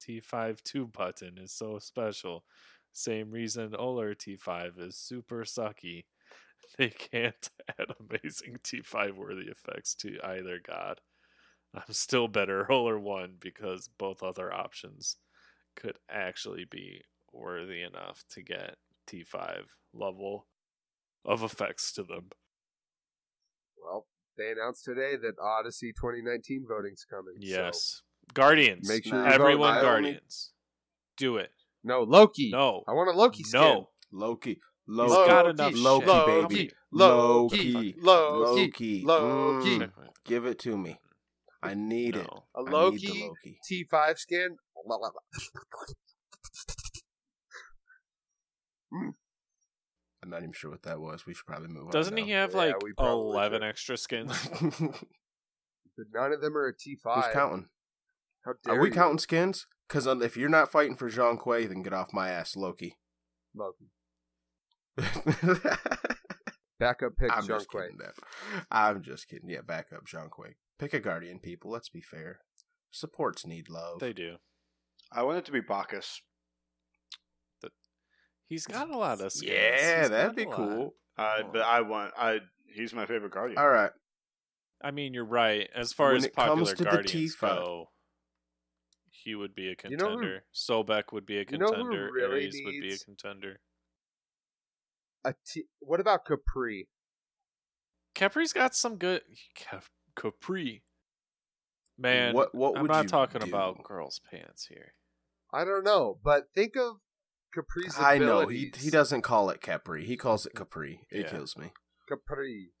[0.00, 2.44] T5 2 button is so special.
[2.92, 6.04] Same reason Ullr T5 is super sucky
[6.78, 11.00] they can't add amazing T5 worthy effects to either god.
[11.74, 15.16] I'm still better roller one because both other options
[15.76, 18.76] could actually be worthy enough to get
[19.08, 20.46] T5 level
[21.24, 22.30] of effects to them.
[23.82, 27.34] Well, they announced today that Odyssey 2019 voting's coming.
[27.40, 28.02] so- Yes.
[28.34, 28.88] Guardians.
[28.88, 29.26] Make sure.
[29.26, 30.52] Everyone I only- Guardians.
[31.16, 31.52] Do it.
[31.84, 32.50] no, Loki.
[32.50, 32.84] No.
[32.86, 33.60] I want a Loki skin.
[33.60, 33.88] No.
[34.12, 36.26] Loki, He's Loki, got Loki, enough Loki, shit.
[36.48, 39.78] baby, Loki, Loki, Loki, Loki.
[39.78, 39.92] Mm,
[40.24, 40.98] give it to me.
[41.62, 42.26] I need it.
[42.26, 42.44] No.
[42.56, 43.58] A I need the Loki, Loki.
[43.70, 44.56] T5 skin.
[48.92, 49.10] Hmm.
[50.22, 51.26] I'm not even sure what that was.
[51.26, 51.90] We should probably move on.
[51.90, 53.68] Doesn't he have Yeah, like we 11 should.
[53.68, 54.48] extra skins?
[55.94, 57.14] But none of them are a T5.
[57.14, 57.68] Who's counting?
[58.46, 59.66] How dare Are we you, counting skins?
[59.86, 62.96] Because uh, if you're not fighting for Jing Wei, then get off my ass, Loki.
[63.54, 63.90] Loki?
[66.80, 67.80] Backup pick I'm Jean just Quay.
[67.90, 67.98] kidding.
[68.70, 69.50] I'm just kidding.
[69.50, 70.56] Yeah, backup Jing Wei.
[70.82, 71.70] Pick a Guardian, people.
[71.70, 72.40] Let's be fair.
[72.90, 74.00] Supports need love.
[74.00, 74.36] they do.
[75.12, 76.20] I want it to be Bacchus.
[78.48, 79.50] He's got a lot of skins.
[79.52, 80.94] yeah, He's that'd be cool.
[81.16, 81.50] Uh, Oh.
[81.52, 82.40] but I want I.
[82.66, 83.58] He's my favorite guardian.
[83.58, 83.92] All right.
[84.82, 85.70] I mean, you're right.
[85.74, 87.90] As far When as it comes popular to Guardians T5 go,
[89.10, 90.44] he would be a You know who- contender.
[90.52, 92.10] Sobek would be a you know contender.
[92.12, 93.60] really Ares would be a contender.
[95.24, 96.88] A T- what about Capri?
[98.14, 99.22] Capri's got some good.
[99.54, 99.84] Cap-
[100.16, 100.82] Capri.
[101.98, 103.48] Man, what what I'm not you talking do?
[103.48, 104.94] about girls' pants here.
[105.52, 106.96] I don't know, but think of
[107.54, 110.04] Capri's I know he he doesn't call it Capri.
[110.06, 111.06] He calls it mm, Capri.
[111.10, 111.30] It Yeah.
[111.30, 111.72] kills me.
[112.08, 112.72] Capri.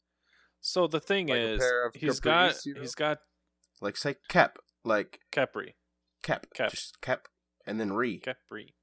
[0.60, 2.80] So the thing Like a is, pair of he's Capris, got you know?
[2.80, 3.18] he's got
[3.80, 5.76] Like say Cap, like Capri,
[6.22, 6.70] Cap, Cap.
[6.70, 7.28] just Cap,
[7.66, 8.18] and then Re.
[8.18, 8.74] Capri.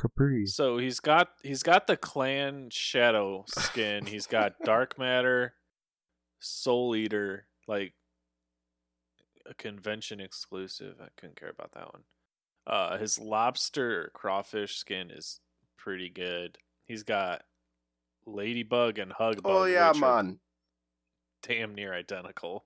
[0.00, 0.46] Capri.
[0.46, 4.06] So he's got he's got the clan shadow skin.
[4.06, 5.54] he's got dark matter,
[6.40, 7.94] soul eater, like
[9.46, 10.96] a convention exclusive.
[11.00, 12.02] I couldn't care about that one.
[12.66, 15.40] Uh, his lobster crawfish skin is
[15.76, 16.58] pretty good.
[16.86, 17.42] He's got
[18.26, 19.40] ladybug and hugbug.
[19.44, 20.38] Oh yeah, man.
[21.42, 22.64] damn near identical.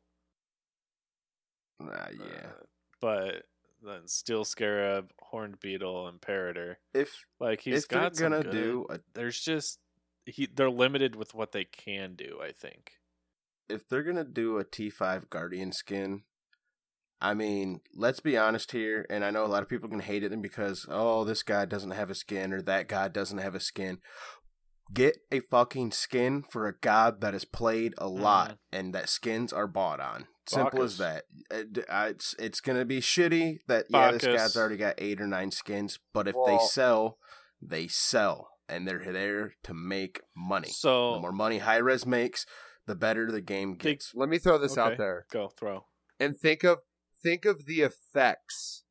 [1.80, 2.24] Ah, yeah.
[2.46, 2.64] Uh,
[3.00, 3.42] but
[3.82, 6.78] then steel scarab, horned beetle, imperator.
[6.94, 9.78] if Like he's if got gonna good- do a, there's just
[10.24, 12.94] he they're limited with what they can do i think
[13.68, 16.22] if they're gonna do a T five Guardian skin,
[17.20, 20.22] I mean, let's be honest here, and I know a lot of people can hate
[20.22, 23.60] it because oh, this guy doesn't have a skin or that guy doesn't have a
[23.60, 23.98] skin.
[24.92, 28.58] Get a fucking skin for a god that is played a lot Mhm.
[28.72, 30.28] and that skins are bought on.
[30.48, 31.24] Simple as that.
[31.50, 34.40] It's it's gonna be shitty that yeah, this Bacchus.
[34.42, 37.18] guy's already got eight or nine skins, but if they sell
[37.60, 40.68] They sell, and they're there to make money.
[40.68, 42.44] the So more money Hi-Rez makes,
[42.86, 44.12] the better the game gets.
[44.14, 45.86] Let me throw this out there go throw.
[46.20, 46.80] and think of
[47.22, 48.84] think of the effects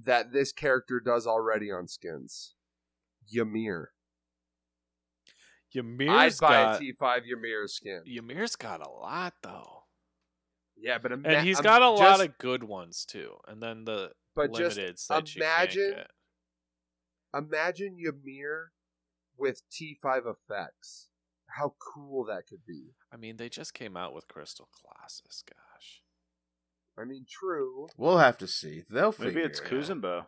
[0.00, 2.54] that this character does already on skins.
[3.32, 3.90] Ymir.
[5.74, 8.02] Ymir's I'd buy got a T5 Ymir skin.
[8.06, 9.84] Ymir's got a lot though,
[10.76, 13.36] Yeah, but ima- and he's um, got a lot of good ones too.
[13.48, 16.10] And then the but just that imagine you can't get.
[17.34, 18.72] imagine Ymir
[19.38, 21.08] with T5 effects.
[21.58, 22.94] How cool that could be.
[23.12, 25.42] I mean, they just came out with Crystal Colossus.
[25.48, 26.02] Gosh,
[26.98, 27.88] I mean, true.
[27.96, 28.84] We'll have to see.
[28.88, 29.66] They'll Maybe figure it's it.
[29.66, 30.26] Kuzenbo.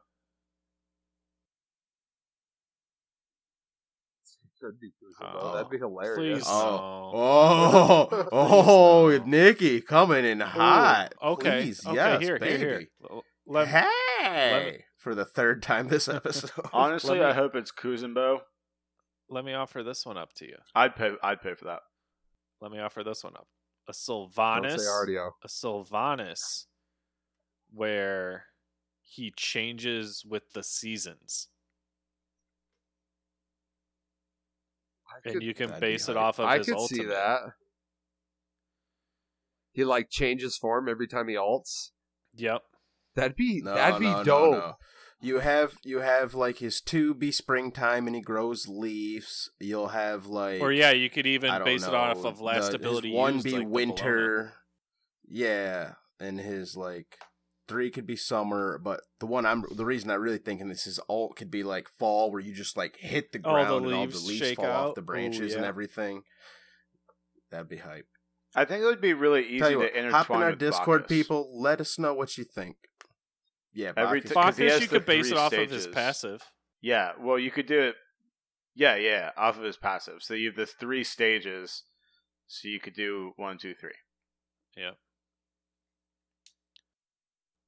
[4.60, 5.38] Could be Kuzenbo.
[5.40, 6.44] Oh, That'd be hilarious.
[6.44, 6.46] please.
[6.48, 8.09] Oh, No.
[8.10, 9.26] oh, oh, Please no.
[9.26, 11.12] Nikki coming in hot.
[11.22, 12.59] okay, Please, okay, yes, here, baby.
[12.59, 13.20] here, here.
[13.46, 16.51] Let, hey, me- for the third time this episode.
[16.72, 18.38] Honestly, me- I hope it's Kuzenbo.
[19.35, 20.56] Let me offer this one up to you.
[20.77, 21.11] I'd pay.
[21.20, 21.81] I'd pay for that.
[22.61, 23.48] Let me offer this one up.
[23.89, 24.86] A Don't Sylvanus.
[24.86, 26.66] say a Sylvanus
[27.73, 28.44] where
[29.02, 31.48] he changes with the seasons.
[35.09, 37.02] I And you can base it off of I his could ultimate.
[37.02, 37.40] see that.
[39.73, 41.90] He like changes form every time he alts.
[42.36, 42.62] Yep.
[43.16, 44.52] That'd be No, that'd be no, no, dope.
[44.55, 44.74] no.
[45.24, 49.51] You have you have like his two be springtime and he grows leaves.
[49.59, 52.76] You'll have like Or yeah, you could even don't base it off of last the-
[52.76, 54.52] ability His one used, be like winter.
[55.26, 57.16] Yeah, and his like
[57.66, 61.01] three could be summer, but the one I'm the reason I really thinking this is
[61.09, 63.94] alt could be like fall, where you just like hit the Oh, the ground and
[63.94, 64.88] all the leaves leaves shake fall out?
[64.90, 66.22] off the Ooh, branches and everything.
[67.51, 68.06] That'd be hype.
[68.55, 70.59] I think it would be really easy Tell to what, intertwine hop in our with
[70.59, 71.16] Discord, Bacchus.
[71.16, 71.51] people.
[71.60, 72.76] Let us know what you think.
[73.74, 74.30] Yeah, Every Bacchus.
[74.30, 75.86] t- 'cause he Bacchus, has you the could base it three off of his stages.
[75.94, 76.51] passive.
[76.80, 77.96] Yeah, well, you could do it.
[78.74, 80.22] Yeah, yeah, off of his passive.
[80.22, 81.82] So you have the three stages.
[82.46, 83.94] So you could do one, two, three.
[84.76, 84.92] Yeah.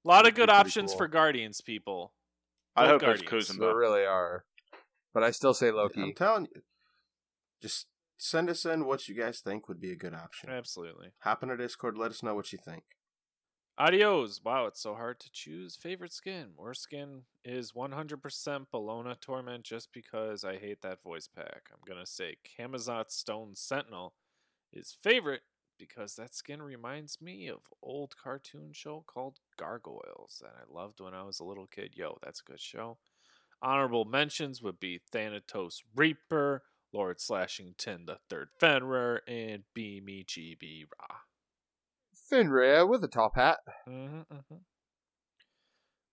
[0.04, 0.98] A lot of good options cool.
[0.98, 2.14] for Guardians, people.
[2.76, 3.48] I Vote hope Guardians.
[3.50, 4.44] it's There really are.
[5.14, 6.02] But I still say Loki.
[6.02, 6.62] I'm telling you,
[7.62, 7.86] just
[8.18, 10.50] send us in what you guys think would be a good option.
[10.50, 11.12] Absolutely.
[11.20, 11.96] Hop in our Discord.
[11.96, 12.84] Let us know what you think.
[13.78, 14.40] Adios.
[14.42, 16.46] Wow, it's so hard to choose favorite skin.
[16.56, 21.68] Worst skin is 100% Bellona Torment just because I hate that voice pack.
[21.70, 24.14] I'm going to say Camazotz Stone Sentinel
[24.72, 25.42] is favorite
[25.78, 31.12] because that skin reminds me of old cartoon show called Gargoyles that I loved when
[31.12, 31.92] I was a little kid.
[31.94, 32.96] Yo, that's a good show.
[33.60, 36.62] Honorable mentions would be Thanatos Reaper,
[36.94, 41.16] Lord Slashington the Third Fenrir, and Beamy GB Ra.
[42.30, 43.58] Finraya with a top hat.
[43.86, 44.56] hmm hmm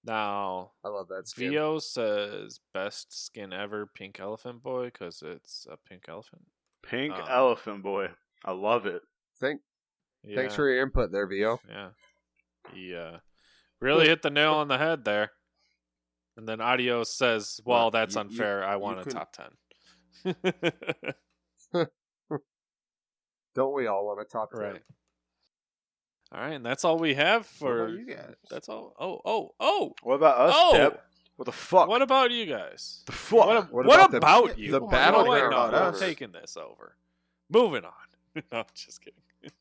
[0.04, 1.52] Now, I love that skin.
[1.52, 6.44] Vio says best skin ever, Pink Elephant Boy, because it's a pink elephant.
[6.84, 8.08] Pink Um, Elephant Boy.
[8.46, 9.02] I love it.
[9.40, 9.62] Thank,
[10.24, 11.60] Yeah, Thanks for your input there, Vio.
[11.70, 11.90] yeah.
[12.74, 13.18] He uh,
[13.82, 15.32] really hit the nail on the head there.
[16.38, 18.64] And then Adios says, "Well, Well, that's you- you- unfair.
[18.64, 19.56] I want a couldn't- top 10.
[23.56, 24.60] Don't we all want a top 10?
[24.62, 24.82] right.
[26.34, 27.86] All right, and that's all we have What for.
[27.86, 28.36] about you guys?
[28.50, 28.96] That's all.
[29.00, 29.94] Oh, oh, oh.
[30.02, 30.72] What about us, Oh!
[30.74, 30.98] Depp?
[31.36, 31.88] What the fuck?
[31.88, 33.04] What about you guys?
[33.06, 33.46] the fuck?
[33.48, 34.72] What, What what about about, the- you?
[34.72, 36.00] the Oh, battleground wait, no, about I'm us?
[36.00, 36.96] taking this over.
[37.50, 37.92] Moving on.
[38.52, 39.20] no, I'm just kidding.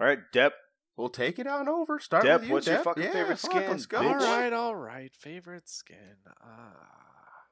[0.00, 0.52] All right, Depp.
[0.96, 1.98] We'll take it on over.
[2.00, 3.98] Start Depp, with you, what's your fucking Yeah, favorite fuck, skin, Let's go.
[3.98, 4.20] all bitch?
[4.20, 5.14] right, all right.
[5.14, 6.16] Favorite skin.
[6.42, 7.44] Ah,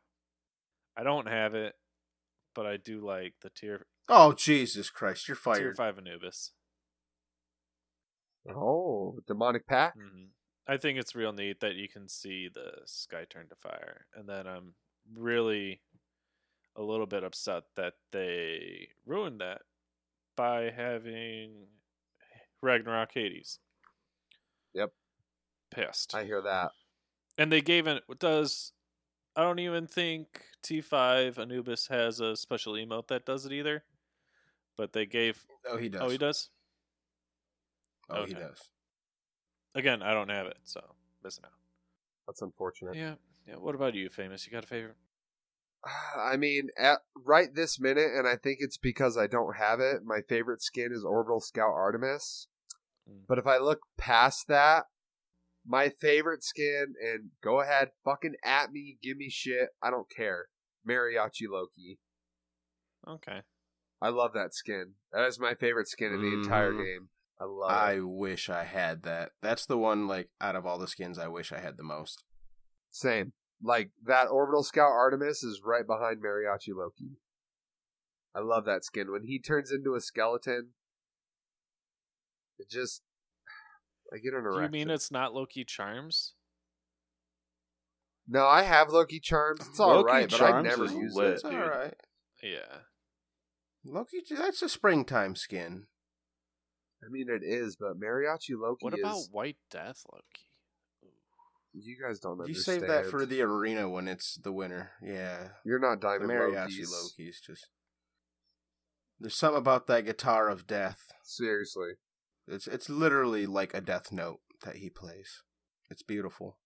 [0.97, 1.75] I don't have it,
[2.57, 5.29] but I do like the tier Oh Jesus Christ!
[5.29, 5.59] You're fired.
[5.59, 6.51] tier five Anubis.
[8.49, 9.95] Oh, demonic pack.
[9.95, 10.25] hmm
[10.69, 14.29] I think it's real neat that you can see the sky turn to fire, and
[14.29, 14.75] then I'm
[15.15, 15.81] really
[16.75, 19.63] a little bit upset that they ruined that
[20.37, 21.69] by having
[22.61, 23.61] Ragnarok Hades.
[24.75, 24.91] Yep.
[25.71, 26.15] Pissed.
[26.17, 26.73] I hear that.
[27.39, 28.73] and they gave it does
[29.37, 33.85] I don't even think T5 Anubis has a special emote that does it either.
[34.77, 36.01] But they gave Oh, he does.
[36.03, 36.51] Oh, he does?
[38.09, 38.71] Oh, he does.
[39.75, 40.81] Again, I don't have it, so
[41.23, 41.53] missing out.
[42.27, 42.95] That's unfortunate.
[42.95, 43.15] Yeah.
[43.47, 44.47] Yeah, what about you, famous?
[44.47, 44.97] You got a favorite?
[46.19, 50.05] I mean, at right this minute, and I think it's because I don't have it.
[50.05, 52.49] My favorite skin is Orbital Scout Artemis.
[53.09, 53.21] Mm.
[53.29, 54.87] But if I look past that,
[55.67, 59.71] my favorite skin, and go ahead, fucking at me, give me shit.
[59.83, 60.47] I don't care.
[60.89, 61.99] Mariachi Loki.
[63.07, 63.43] Okay.
[64.01, 64.95] I love that skin.
[65.13, 66.85] That is my favorite skin in the entire Mhm.
[66.85, 67.09] game.
[67.41, 68.01] I love I it.
[68.01, 69.33] wish I had that.
[69.43, 70.07] That's the one.
[70.07, 72.25] Like out of all the skins, I wish I had the most.
[72.91, 73.33] Same.
[73.63, 77.17] like that orbital scout Artemis is right behind Mariachi Loki.
[78.35, 79.11] I love that skin.
[79.11, 80.75] When he turns into a skeleton,
[82.59, 83.03] it just
[84.13, 84.63] I get an Do erection.
[84.65, 86.35] you mean it's not Loki Charms?
[88.29, 89.61] No, I have Loki charms.
[89.69, 91.27] It's all Loki right, but I Charms never is use lit.
[91.27, 91.33] it.
[91.35, 91.61] It's all dude.
[91.61, 91.95] right.
[92.43, 92.79] Yeah.
[93.85, 95.87] Loki, that's a springtime skin.
[97.05, 100.25] I mean, it is, but Mariachi Loki What about White Death Loki?
[101.73, 102.81] You guys don't You understand.
[102.81, 104.93] save that for the arena when it's the winner.
[105.03, 105.49] Yeah.
[105.65, 106.91] You're not The mariachi Loki's.
[107.19, 107.69] Loki's just.
[109.21, 111.13] There's something about that guitar of death.
[111.23, 111.93] Seriously.
[112.49, 115.43] It's it's literally like a death note that he plays.
[115.91, 116.59] It's beautiful.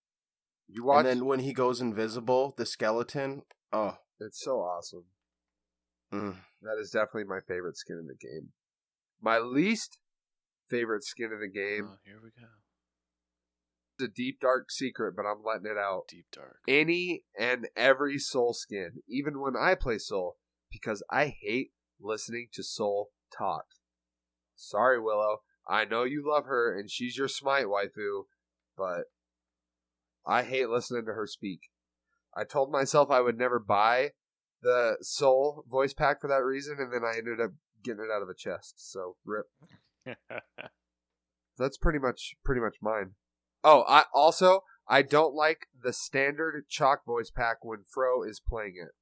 [0.69, 0.99] You watch.
[0.99, 3.43] And then when he goes invisible, the skeleton.
[3.73, 5.05] Oh, It's so awesome.
[6.13, 6.37] mm.
[6.63, 8.51] That is definitely my favorite skin in the game.
[9.21, 9.99] My least
[10.69, 12.47] favorite skin in the game Oh, here we go.
[13.99, 16.05] It's a deep dark secret, but I'm letting it out.
[16.09, 16.59] Deep Dark.
[16.67, 20.37] Any and every Sol skin, even when I play Sol,
[20.71, 23.65] because I hate listening to Sol talk.
[24.57, 25.41] Sorry, Willow.
[25.71, 28.25] I know you love her and she's your smite waifu,
[28.77, 29.05] but
[30.27, 31.61] I hate listening to her speak.
[32.37, 34.11] I told myself I would never buy
[34.63, 37.53] the Sol voice pack for that reason, and then I ended up
[37.85, 38.75] getting it out of a chest.
[38.79, 39.47] So rip.
[41.59, 43.13] That's pretty much pretty much mine.
[43.63, 48.75] Oh, I also I don't like the standard Chaac voice pack when Fro is playing
[48.77, 48.93] it.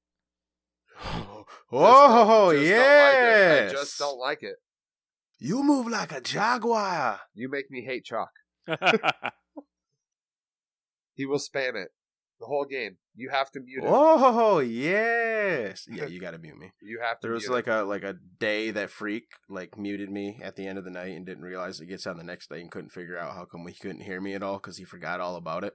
[1.01, 3.63] Oh, Just don't- oh, just don't like it.
[3.63, 3.71] yes.
[3.71, 4.57] I just don't like it.
[5.39, 7.21] You move like a jaguar.
[7.35, 8.29] You make me hate Chaac.
[11.15, 11.89] He will spam it
[12.39, 12.99] the whole game.
[13.17, 13.91] You have to mute him.
[13.93, 15.85] Oh, yes.
[15.91, 16.71] Yeah, you gotta mute me.
[16.81, 17.27] You have to.
[17.27, 17.73] There was mute like him.
[17.75, 21.17] a like a day that freak like muted me at the end of the night
[21.17, 23.67] and didn't realize it gets on the next day and couldn't figure out how come
[23.67, 25.75] he couldn't hear me at all because he forgot all about it.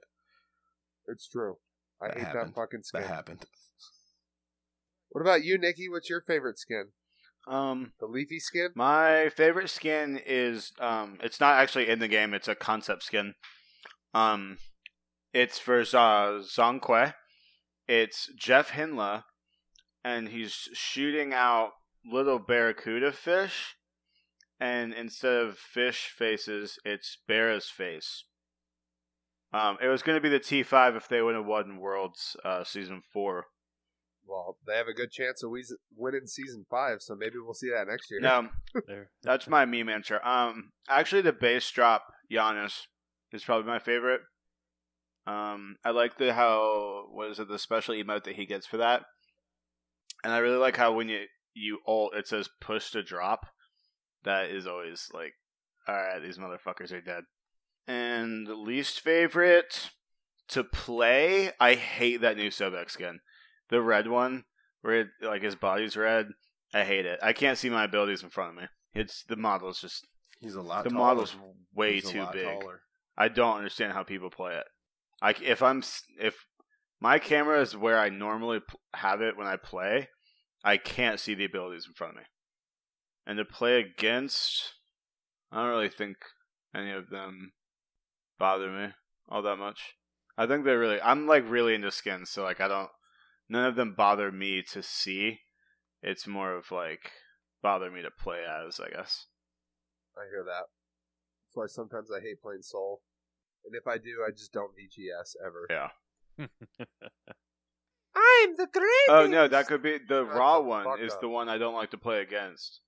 [1.08, 1.58] It's true.
[2.02, 2.48] I That hate happened.
[2.52, 3.02] that fucking skin.
[3.02, 3.46] That happened.
[5.10, 5.90] What about you, Nikki?
[5.90, 6.92] What's your favorite skin?
[7.48, 8.70] Um, The leafy skin?
[8.76, 12.34] my favorite skin is um, it's not actually in the game.
[12.34, 13.34] It's a concept skin.
[14.14, 14.58] Um,
[15.34, 17.14] it's for uh, Zhong Kui.
[17.88, 19.24] It's Jeff Hindla,
[20.06, 21.72] and he's shooting out
[22.06, 23.76] little barracuda fish,
[24.60, 28.24] and instead of fish faces, it's Barra's face.
[29.52, 32.38] Um, it was going to be the T five if they would have won Worlds
[32.46, 33.46] uh, season four.
[34.26, 35.52] Well, they have a good chance of
[35.96, 38.22] winning season five, so maybe we'll see that next year.
[38.22, 38.50] No.
[39.24, 40.26] That's my meme answer.
[40.26, 42.88] Um, actually, the bass drop Janus
[43.32, 44.22] is probably my favorite.
[45.26, 48.78] Um, I like the how what is it the special emote that he gets for
[48.78, 49.04] that,
[50.24, 53.46] and I really like how when you you ult it says push to drop.
[54.24, 55.34] That is always like,
[55.88, 57.24] all right, these motherfuckers are dead.
[57.88, 59.92] And least favorite
[60.50, 63.20] to play, I hate that new Sobek skin,
[63.74, 64.44] the red one
[64.82, 66.28] where it, like his body's red.
[66.74, 67.20] I hate it.
[67.22, 68.68] I can't see my abilities in front of me.
[68.94, 70.08] It's the model's just
[70.40, 70.84] He's a lot.
[70.84, 71.04] the taller.
[71.06, 71.36] model's
[71.74, 72.46] way He's too big.
[72.60, 72.82] taller.
[73.18, 74.66] I don't understand how people play it.
[75.22, 75.84] Like if I'm
[76.20, 76.36] if
[77.00, 78.60] my camera is where I normally
[78.94, 80.10] have it when I play,
[80.64, 82.24] I can't see the abilities in front of me.
[83.26, 84.74] And to play against,
[85.52, 86.18] I don't really think
[86.76, 87.52] any of them
[88.40, 88.88] bother me
[89.30, 89.94] all that much.
[90.38, 92.90] I think they're really I'm like really into skins, so like I don't
[93.50, 95.40] none of them bother me to see.
[96.02, 97.12] It's more of like
[97.62, 99.28] bother me to play as, I guess.
[100.18, 100.66] I hear that.
[101.48, 103.02] That's why sometimes I hate playing Sol.
[103.66, 105.68] And if I do, I just don't VGS ever.
[105.70, 105.90] Yeah.
[108.16, 109.10] I'm the greatest.
[109.10, 111.00] Oh no, that could be the Shut raw the one.
[111.00, 111.22] Is up.
[111.22, 112.82] the one I don't like to play against.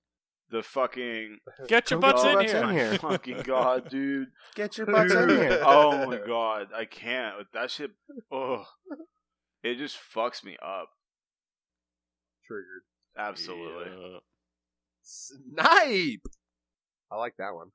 [0.50, 2.60] The fucking Get your Come butts oh, get in butts here.
[2.60, 2.98] in my here.
[2.98, 4.28] fucking god, dude.
[4.54, 5.60] Get your butts in here.
[5.64, 7.34] oh my god, I can't.
[7.52, 7.90] That shit.
[8.30, 8.64] Oh,
[9.70, 10.90] it just fucks me up.
[12.46, 12.82] Triggered.
[13.18, 13.90] Absolutely.
[13.90, 14.18] Yeah.
[15.02, 16.26] Snipe!
[17.10, 17.68] I like that one.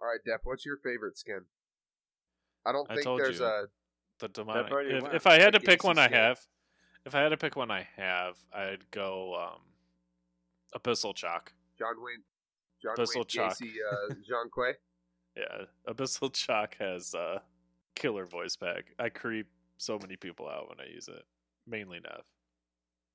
[0.00, 1.40] Alright, Depp, what's your favorite skin?
[2.66, 3.46] I don't I think told there's you.
[3.46, 3.64] a.
[4.20, 4.72] The demonic.
[4.72, 6.40] If, if I had to pick Gacy one, I have.
[7.06, 8.36] If I had to pick one, I have.
[8.52, 9.60] I'd go um,
[10.80, 11.52] Abyssal Chaac.
[11.78, 12.22] John Wayne.
[12.82, 13.52] John Abyssal Wayne Chaac.
[13.52, 14.72] Gacy, uh, Jean Quay.
[15.36, 17.42] Yeah, Abyssal Chaac has a
[17.94, 18.86] killer voice pack.
[18.98, 19.46] I creep
[19.78, 21.22] so many people out when I use it.
[21.66, 22.22] Mainly Nev.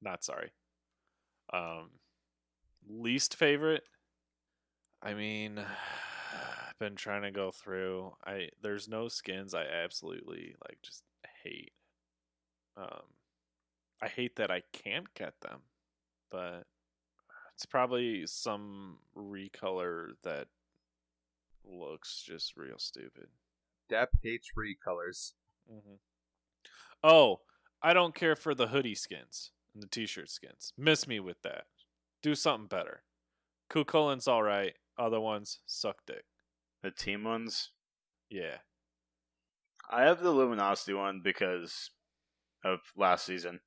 [0.02, 0.52] Not sorry.
[1.52, 1.92] Um,
[2.88, 3.84] least favorite.
[5.02, 5.60] I mean,
[6.70, 8.14] I've been trying to go through.
[8.26, 11.04] I there's no skins I absolutely like just
[11.44, 11.74] hate.
[12.76, 13.04] Um,
[14.02, 15.62] I hate that I can't get them,
[16.32, 16.64] but
[17.56, 20.48] it's probably some recolor that
[21.64, 23.28] looks just real stupid.
[23.92, 25.34] Depp hates recolors.
[25.70, 25.96] hmm
[27.04, 27.42] Oh,
[27.82, 30.74] I don't care for the hoodie skins and the t-shirt skins.
[30.78, 31.66] Miss me with that.
[32.22, 33.04] Do something better.
[33.70, 34.74] Kukulkan's all right.
[34.98, 36.24] Other ones suck dick.
[36.82, 37.72] The team ones.
[38.30, 38.58] Yeah.
[39.90, 41.90] I have the Luminosity one because
[42.64, 43.60] of last season.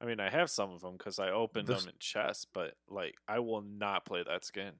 [0.00, 2.74] I mean, I have some of them because I opened This- them in chess, but
[2.88, 4.74] like, I will not play that skin.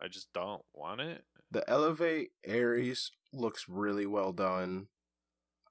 [0.00, 1.24] I just don't want it.
[1.50, 4.88] The Elevate Ares looks really well done.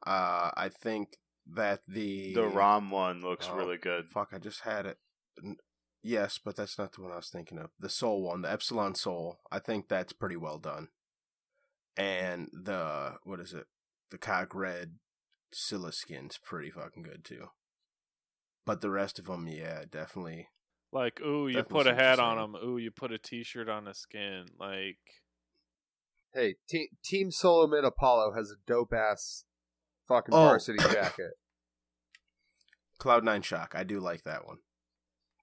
[0.06, 1.18] Uh, I think
[1.54, 4.08] that the The ROM one looks Oh, really good.
[4.10, 4.98] Fuck, I just had it.
[6.02, 7.72] Yes, but that's not the one I was thinking of.
[7.80, 9.40] The Sol one, the Epsilon Sol.
[9.52, 10.88] I think that's pretty well done.
[11.98, 13.66] And the what is it?
[14.12, 14.96] The cock Red
[15.54, 17.48] Scylla skin's pretty fucking good too.
[18.66, 20.48] But the rest of them, yeah, definitely.
[20.92, 22.52] Like, ooh, you put a see what you're hat on saying.
[22.54, 22.62] them.
[22.70, 24.46] Ooh, you put a t-shirt on a skin.
[24.60, 24.98] Like,
[26.34, 29.44] Hey, te- Team Solo Mid Apollo has a dope ass
[30.10, 30.48] fucking Oh.
[30.50, 31.32] varsity jacket.
[32.98, 34.58] Cloud Nine Chaac, I do like that one,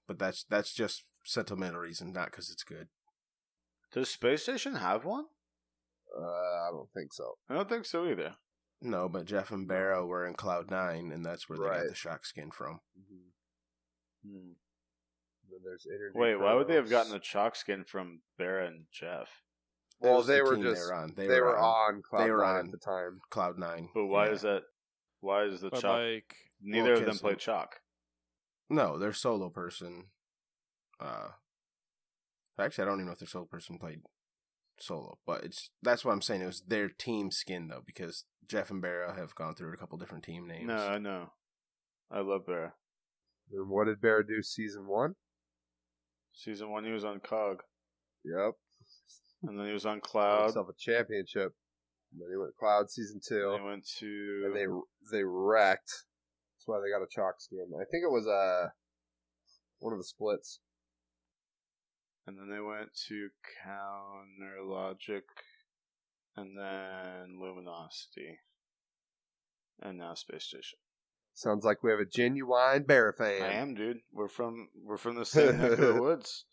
[0.07, 2.89] but that's that's just sentimental reason, not because it's good.
[3.91, 5.25] Does Space Station have one?
[6.15, 7.37] Uh, I don't think so.
[7.49, 8.35] I don't think so either.
[8.79, 11.77] No, but Jeff and Barra were in Cloud Nine, and that's where they Right.
[11.79, 12.81] got the Chaac skin from.
[12.99, 14.51] Mm-hmm.
[15.49, 18.85] Then there's NRG Wait, why would they have gotten the Chaac skin from Barra and
[18.91, 19.29] Jeff?
[20.01, 21.13] That Well, was the they were just they were on.
[21.15, 23.19] they, They, were, on Cloud they were Nine on- at the time.
[23.29, 23.89] Cloud Nine.
[23.93, 24.31] But why Yeah.
[24.33, 24.63] is that?
[25.21, 26.13] Why is the but Chaac?
[26.15, 27.67] like, Neither Well, of them play Chaac.
[28.69, 30.11] No, their solo person.
[30.99, 31.29] Uh,
[32.59, 34.01] actually, I don't even know if their solo person played
[34.79, 36.41] solo, but it's that's what I'm saying.
[36.41, 39.97] It was their team skin though, because Jeff and Barra have gone through a couple
[39.97, 40.67] different team names.
[40.67, 41.31] No, I know.
[42.11, 42.73] I love Barra.
[43.51, 45.15] And what did Bear do season one?
[46.33, 47.63] Season one, he was on Cog,
[48.23, 48.53] Yep.
[49.47, 50.45] And then he was on Cloud.
[50.45, 51.53] himself a championship.
[52.11, 53.51] And then he went Cloud season two.
[53.53, 54.43] And he went to.
[54.45, 54.65] and they
[55.11, 55.91] they wrecked.
[56.55, 57.67] That's why they got a Chaac skin.
[57.75, 58.69] I think it was uh
[59.79, 60.59] one of the splits.
[62.25, 63.29] And then they went to
[63.63, 65.23] Counter Logic,
[66.35, 68.39] and then Luminosity,
[69.81, 70.77] and now Space Station.
[71.33, 73.43] Sounds like we have a genuine bear fan.
[73.43, 73.99] I am, dude.
[74.11, 76.43] We're from we're from the same neck of the woods.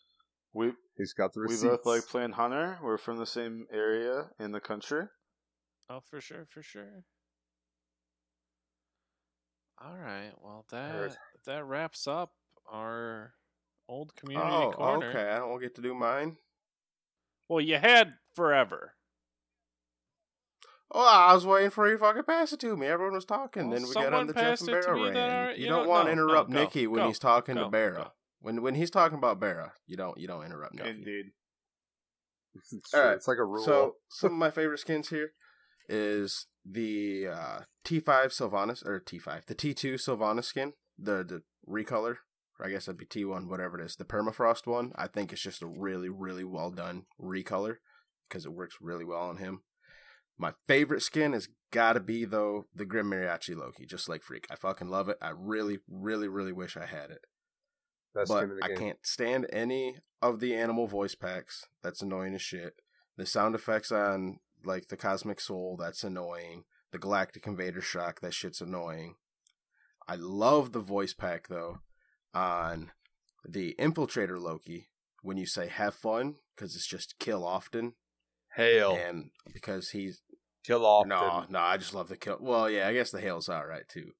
[0.55, 2.79] We Who's got the we both like playing Hunter.
[2.81, 5.03] We're from the same area in the country.
[5.89, 7.03] oh, for sure, for sure.
[9.83, 10.31] All right.
[10.41, 11.15] Well, that Heard.
[11.45, 12.31] that wraps up
[12.71, 13.33] our
[13.89, 15.09] old community Oh, corner.
[15.09, 15.29] okay.
[15.29, 16.37] I don't get to do mine.
[17.49, 18.93] Well, you had forever.
[20.91, 22.87] Oh, I was waiting for you to fucking pass it to me.
[22.87, 23.69] Everyone was talking.
[23.69, 25.49] Well, then we got on the Jeff passed and it to Barra me that rant.
[25.49, 27.19] are- You, you don't know- want no, to interrupt no, go, Nikki when go, he's
[27.19, 28.11] talking go, to Barra.
[28.45, 28.51] Go.
[28.51, 30.89] When when he's talking about Barra, you don't you don't interrupt Nikki.
[30.89, 31.25] Indeed.
[32.57, 33.09] It's, All true.
[33.09, 33.65] right, it's like a rule.
[33.65, 35.31] So some of my favorite skins here
[35.89, 42.15] is the uh, T5 Sylvanus or T5, the T2 Sylvanus skin, the the recolor.
[42.57, 43.97] Or I guess that'd be T1, whatever it is.
[43.97, 47.75] The permafrost one, I think it's just a really really well done recolor
[48.29, 49.63] because it works really well on him.
[50.37, 54.47] My favorite skin has got to be though the Grim Mariachi Loki, just like Freak.
[54.49, 55.17] I fucking love it.
[55.21, 57.19] I really really really wish I had it
[58.15, 61.65] Best but skin in the I can't stand any of the animal voice packs.
[61.83, 62.75] That's annoying as shit.
[63.17, 66.63] The sound effects on like the Cosmic Sol, that's annoying.
[66.91, 69.15] The Galactic Invader Chaac, that shit's annoying.
[70.07, 71.79] I love the voice pack though
[72.33, 72.91] on
[73.47, 74.89] the Infiltrator Loki
[75.21, 77.93] when you say have fun because it's just kill often
[78.55, 78.95] Hail.
[78.95, 80.21] and because he's
[80.65, 81.05] Kill off.
[81.05, 82.37] no no I just love the kill.
[82.39, 84.11] Well yeah I guess the hail's alright too.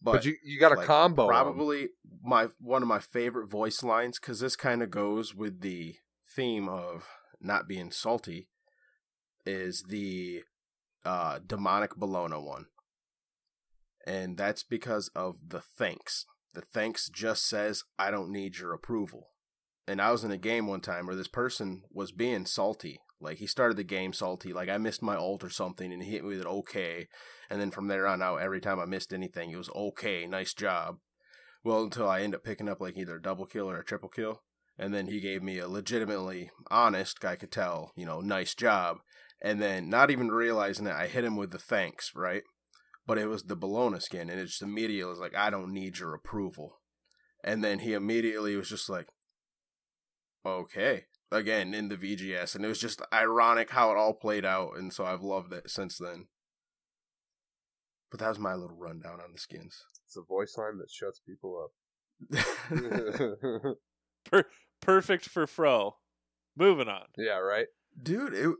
[0.00, 1.26] But, But, you you got a like, combo.
[1.26, 1.88] probably
[2.22, 5.96] my one of my favorite voice lines because this kind of goes with the
[6.36, 7.08] theme of
[7.40, 8.48] not being salty
[9.44, 10.42] is the
[11.04, 12.66] uh demonic Bellona one.
[14.06, 16.24] And that's because of the thanks.
[16.54, 19.30] The thanks just says i don't need your approval.
[19.86, 23.38] And i was in a game one time where this person was being salty like
[23.38, 26.22] he started the game salty like i missed my ult or something and he hit
[26.22, 27.08] me with an okay.
[27.50, 30.54] And then from there on out every time i missed anything it was okay nice
[30.54, 30.98] job.
[31.64, 34.08] Well until i end up picking up like either a double kill or a triple
[34.08, 34.42] kill.
[34.78, 38.98] And then he gave me a legitimately honest i could tell you know nice job.
[39.40, 42.42] And then not even realizing it i hit him with the thanks right?
[43.06, 45.98] But it was the Bellona skin and it just immediately was like i don't need
[45.98, 46.80] your approval.
[47.42, 49.08] And then he immediately was just like
[50.46, 54.76] okay again in the vgs and it was just ironic how it all played out
[54.78, 56.26] and so i've loved it since then
[58.10, 61.20] but that was my little rundown on the skins It's a voice line that shuts
[61.20, 61.72] people up.
[64.30, 64.46] Per-
[64.80, 65.96] perfect for Fro.
[66.56, 67.04] Moving on.
[67.16, 67.66] yeah, right.
[68.02, 68.54] dude it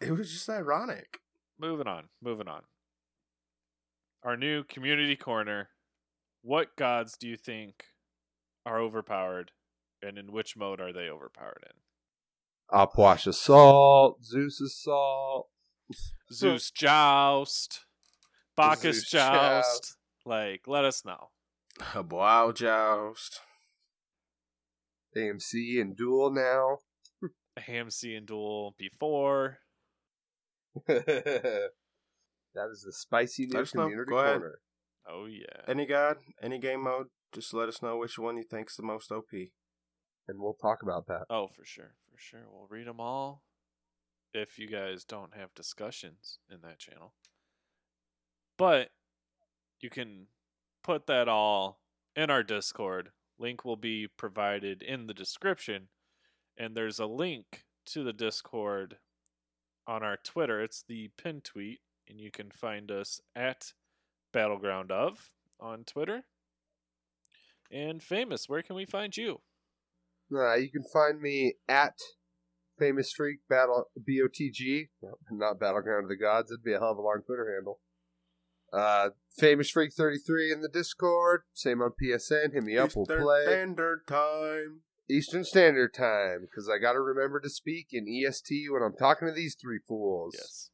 [0.00, 1.18] it was just ironic
[1.60, 2.08] Moving on.
[2.22, 2.62] Moving on.
[4.24, 5.68] our new community corner.
[6.42, 7.84] What gods do you think
[8.66, 9.52] are overpowered,
[10.02, 11.76] and in which mode are they overpowered in?
[12.72, 15.48] Opwash Assault, Zeus Assault.
[16.32, 17.84] Zeus Joust,
[18.56, 19.82] Bacchus Zeus Joust.
[19.82, 19.96] Joust.
[20.24, 21.28] Like, let us know.
[21.94, 23.40] A Wow Joust.
[25.16, 26.78] AMC and Duel now.
[27.58, 29.58] AMC and Duel before.
[30.88, 31.70] that
[32.72, 33.82] is the spicy new Let us know.
[33.82, 34.38] community Go ahead.
[34.40, 34.58] corner.
[35.08, 35.62] Oh yeah.
[35.68, 39.12] Any god, any game mode, just let us know which one you think's the most
[39.12, 39.28] OP.
[40.26, 41.26] And we'll talk about that.
[41.28, 42.46] Oh, for sure, for sure.
[42.50, 43.42] We'll read them all.
[44.32, 47.12] If you guys don't have discussions in that channel,
[48.58, 48.90] but
[49.80, 50.26] you can
[50.82, 51.80] put that all
[52.16, 53.10] in our Discord.
[53.38, 55.88] Link will be provided in the description,
[56.56, 58.98] and there's a link to the Discord
[59.86, 60.60] on our Twitter.
[60.60, 63.72] It's the pin tweet, and you can find us at
[64.32, 65.30] Battleground of
[65.60, 66.24] on Twitter.
[67.70, 69.40] And famous, where can we find you?
[70.32, 71.98] Uh, you can find me at
[72.78, 74.88] Famous Freak Battle BOTG,
[75.30, 76.50] not Battleground of the Gods.
[76.50, 77.80] It'd be a hell of a long Twitter handle.
[78.72, 81.42] Uh, Famous Freak 33 in the Discord.
[81.52, 82.52] Same on PSN.
[82.54, 82.90] Hit me up.
[82.96, 84.80] We'll Eastern play Standard Time.
[85.08, 89.28] Eastern Standard Time because I got to remember to speak in EST when I'm talking
[89.28, 90.34] to these three fools.
[90.36, 90.70] Yes.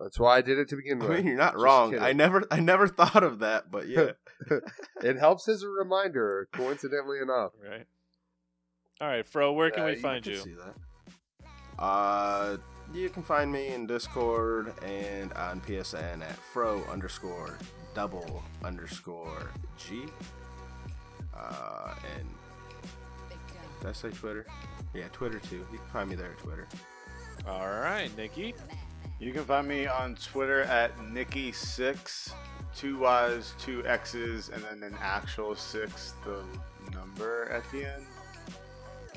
[0.00, 1.16] That's why I did it to begin I with.
[1.18, 1.90] mean, you're not Just wrong.
[1.90, 2.04] kidding.
[2.04, 4.12] I never, I never thought of that, but yeah.
[5.02, 7.50] It helps as a reminder, coincidentally enough.
[7.60, 7.86] Right.
[9.00, 10.38] All right, Fro, where can Uh, we you find can you?
[10.38, 10.74] see that.
[11.82, 12.56] Uh,
[12.92, 17.56] you can find me in Discord and on PSN at fro underscore
[17.94, 20.06] double underscore g.
[21.36, 22.28] Uh, and
[23.80, 24.46] did I say Twitter?
[24.94, 25.64] Yeah, Twitter too.
[25.70, 26.66] You can find me there at Twitter.
[27.46, 28.54] All right, Nikki.
[29.20, 32.32] You can find me on Twitter at Nikki6,
[32.76, 36.42] two Y's, two X's, and then an actual six, the
[36.96, 38.06] number at the end.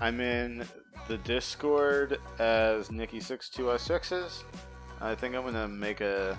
[0.02, 0.66] I'm in
[1.08, 4.44] the Discord as Nikki6, two Y's, sixes.
[5.00, 6.38] I think I'm gonna make a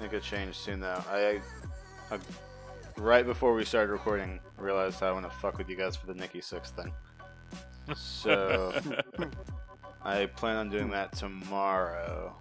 [0.00, 1.02] make a change soon though.
[1.10, 1.40] I,
[2.10, 2.18] I
[2.96, 6.14] right before we started recording realized I want to fuck with you guys for the
[6.14, 6.92] Nikki Six thing.
[7.94, 8.74] So
[10.02, 12.36] I plan on doing that tomorrow.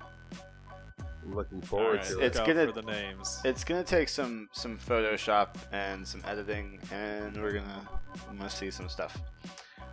[1.28, 2.26] Looking forward right, to it.
[2.26, 3.42] It's gonna- for the names.
[3.44, 7.82] It's gonna take some some Photoshop and some editing, and we're gonna
[8.30, 9.18] I'm gonna see some stuff.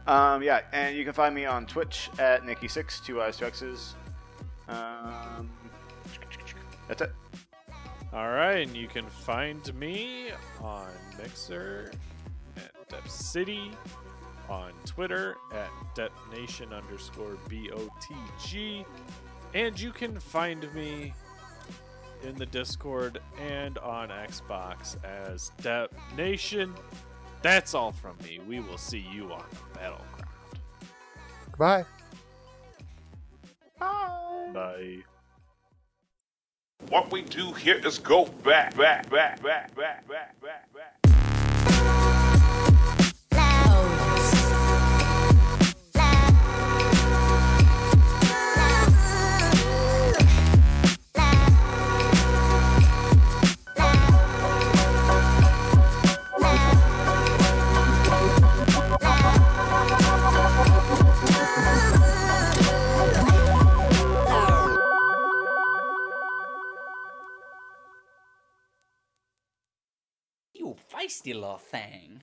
[0.07, 3.95] Um, yeah, and you can find me on Twitch at Nikki6, two eyes, two X's.
[4.69, 5.51] Um,
[6.89, 7.13] that's it.
[8.13, 10.31] All right, and you can find me
[10.61, 11.93] on Mixer
[12.57, 13.71] at Dep City,
[14.51, 18.85] on Twitter at Detonation underscore BOTG,
[19.55, 21.15] and you can find me
[22.23, 26.75] in the Discord and on Xbox as Dep Nation.
[27.43, 28.41] That's all from me.
[28.49, 30.29] We will see you on the battleground.
[31.59, 31.85] Bye.
[34.53, 34.99] Bye.
[36.89, 40.72] What we do here is go back, back, back, back, back, back, back, back.
[71.03, 72.21] Feisty little thing.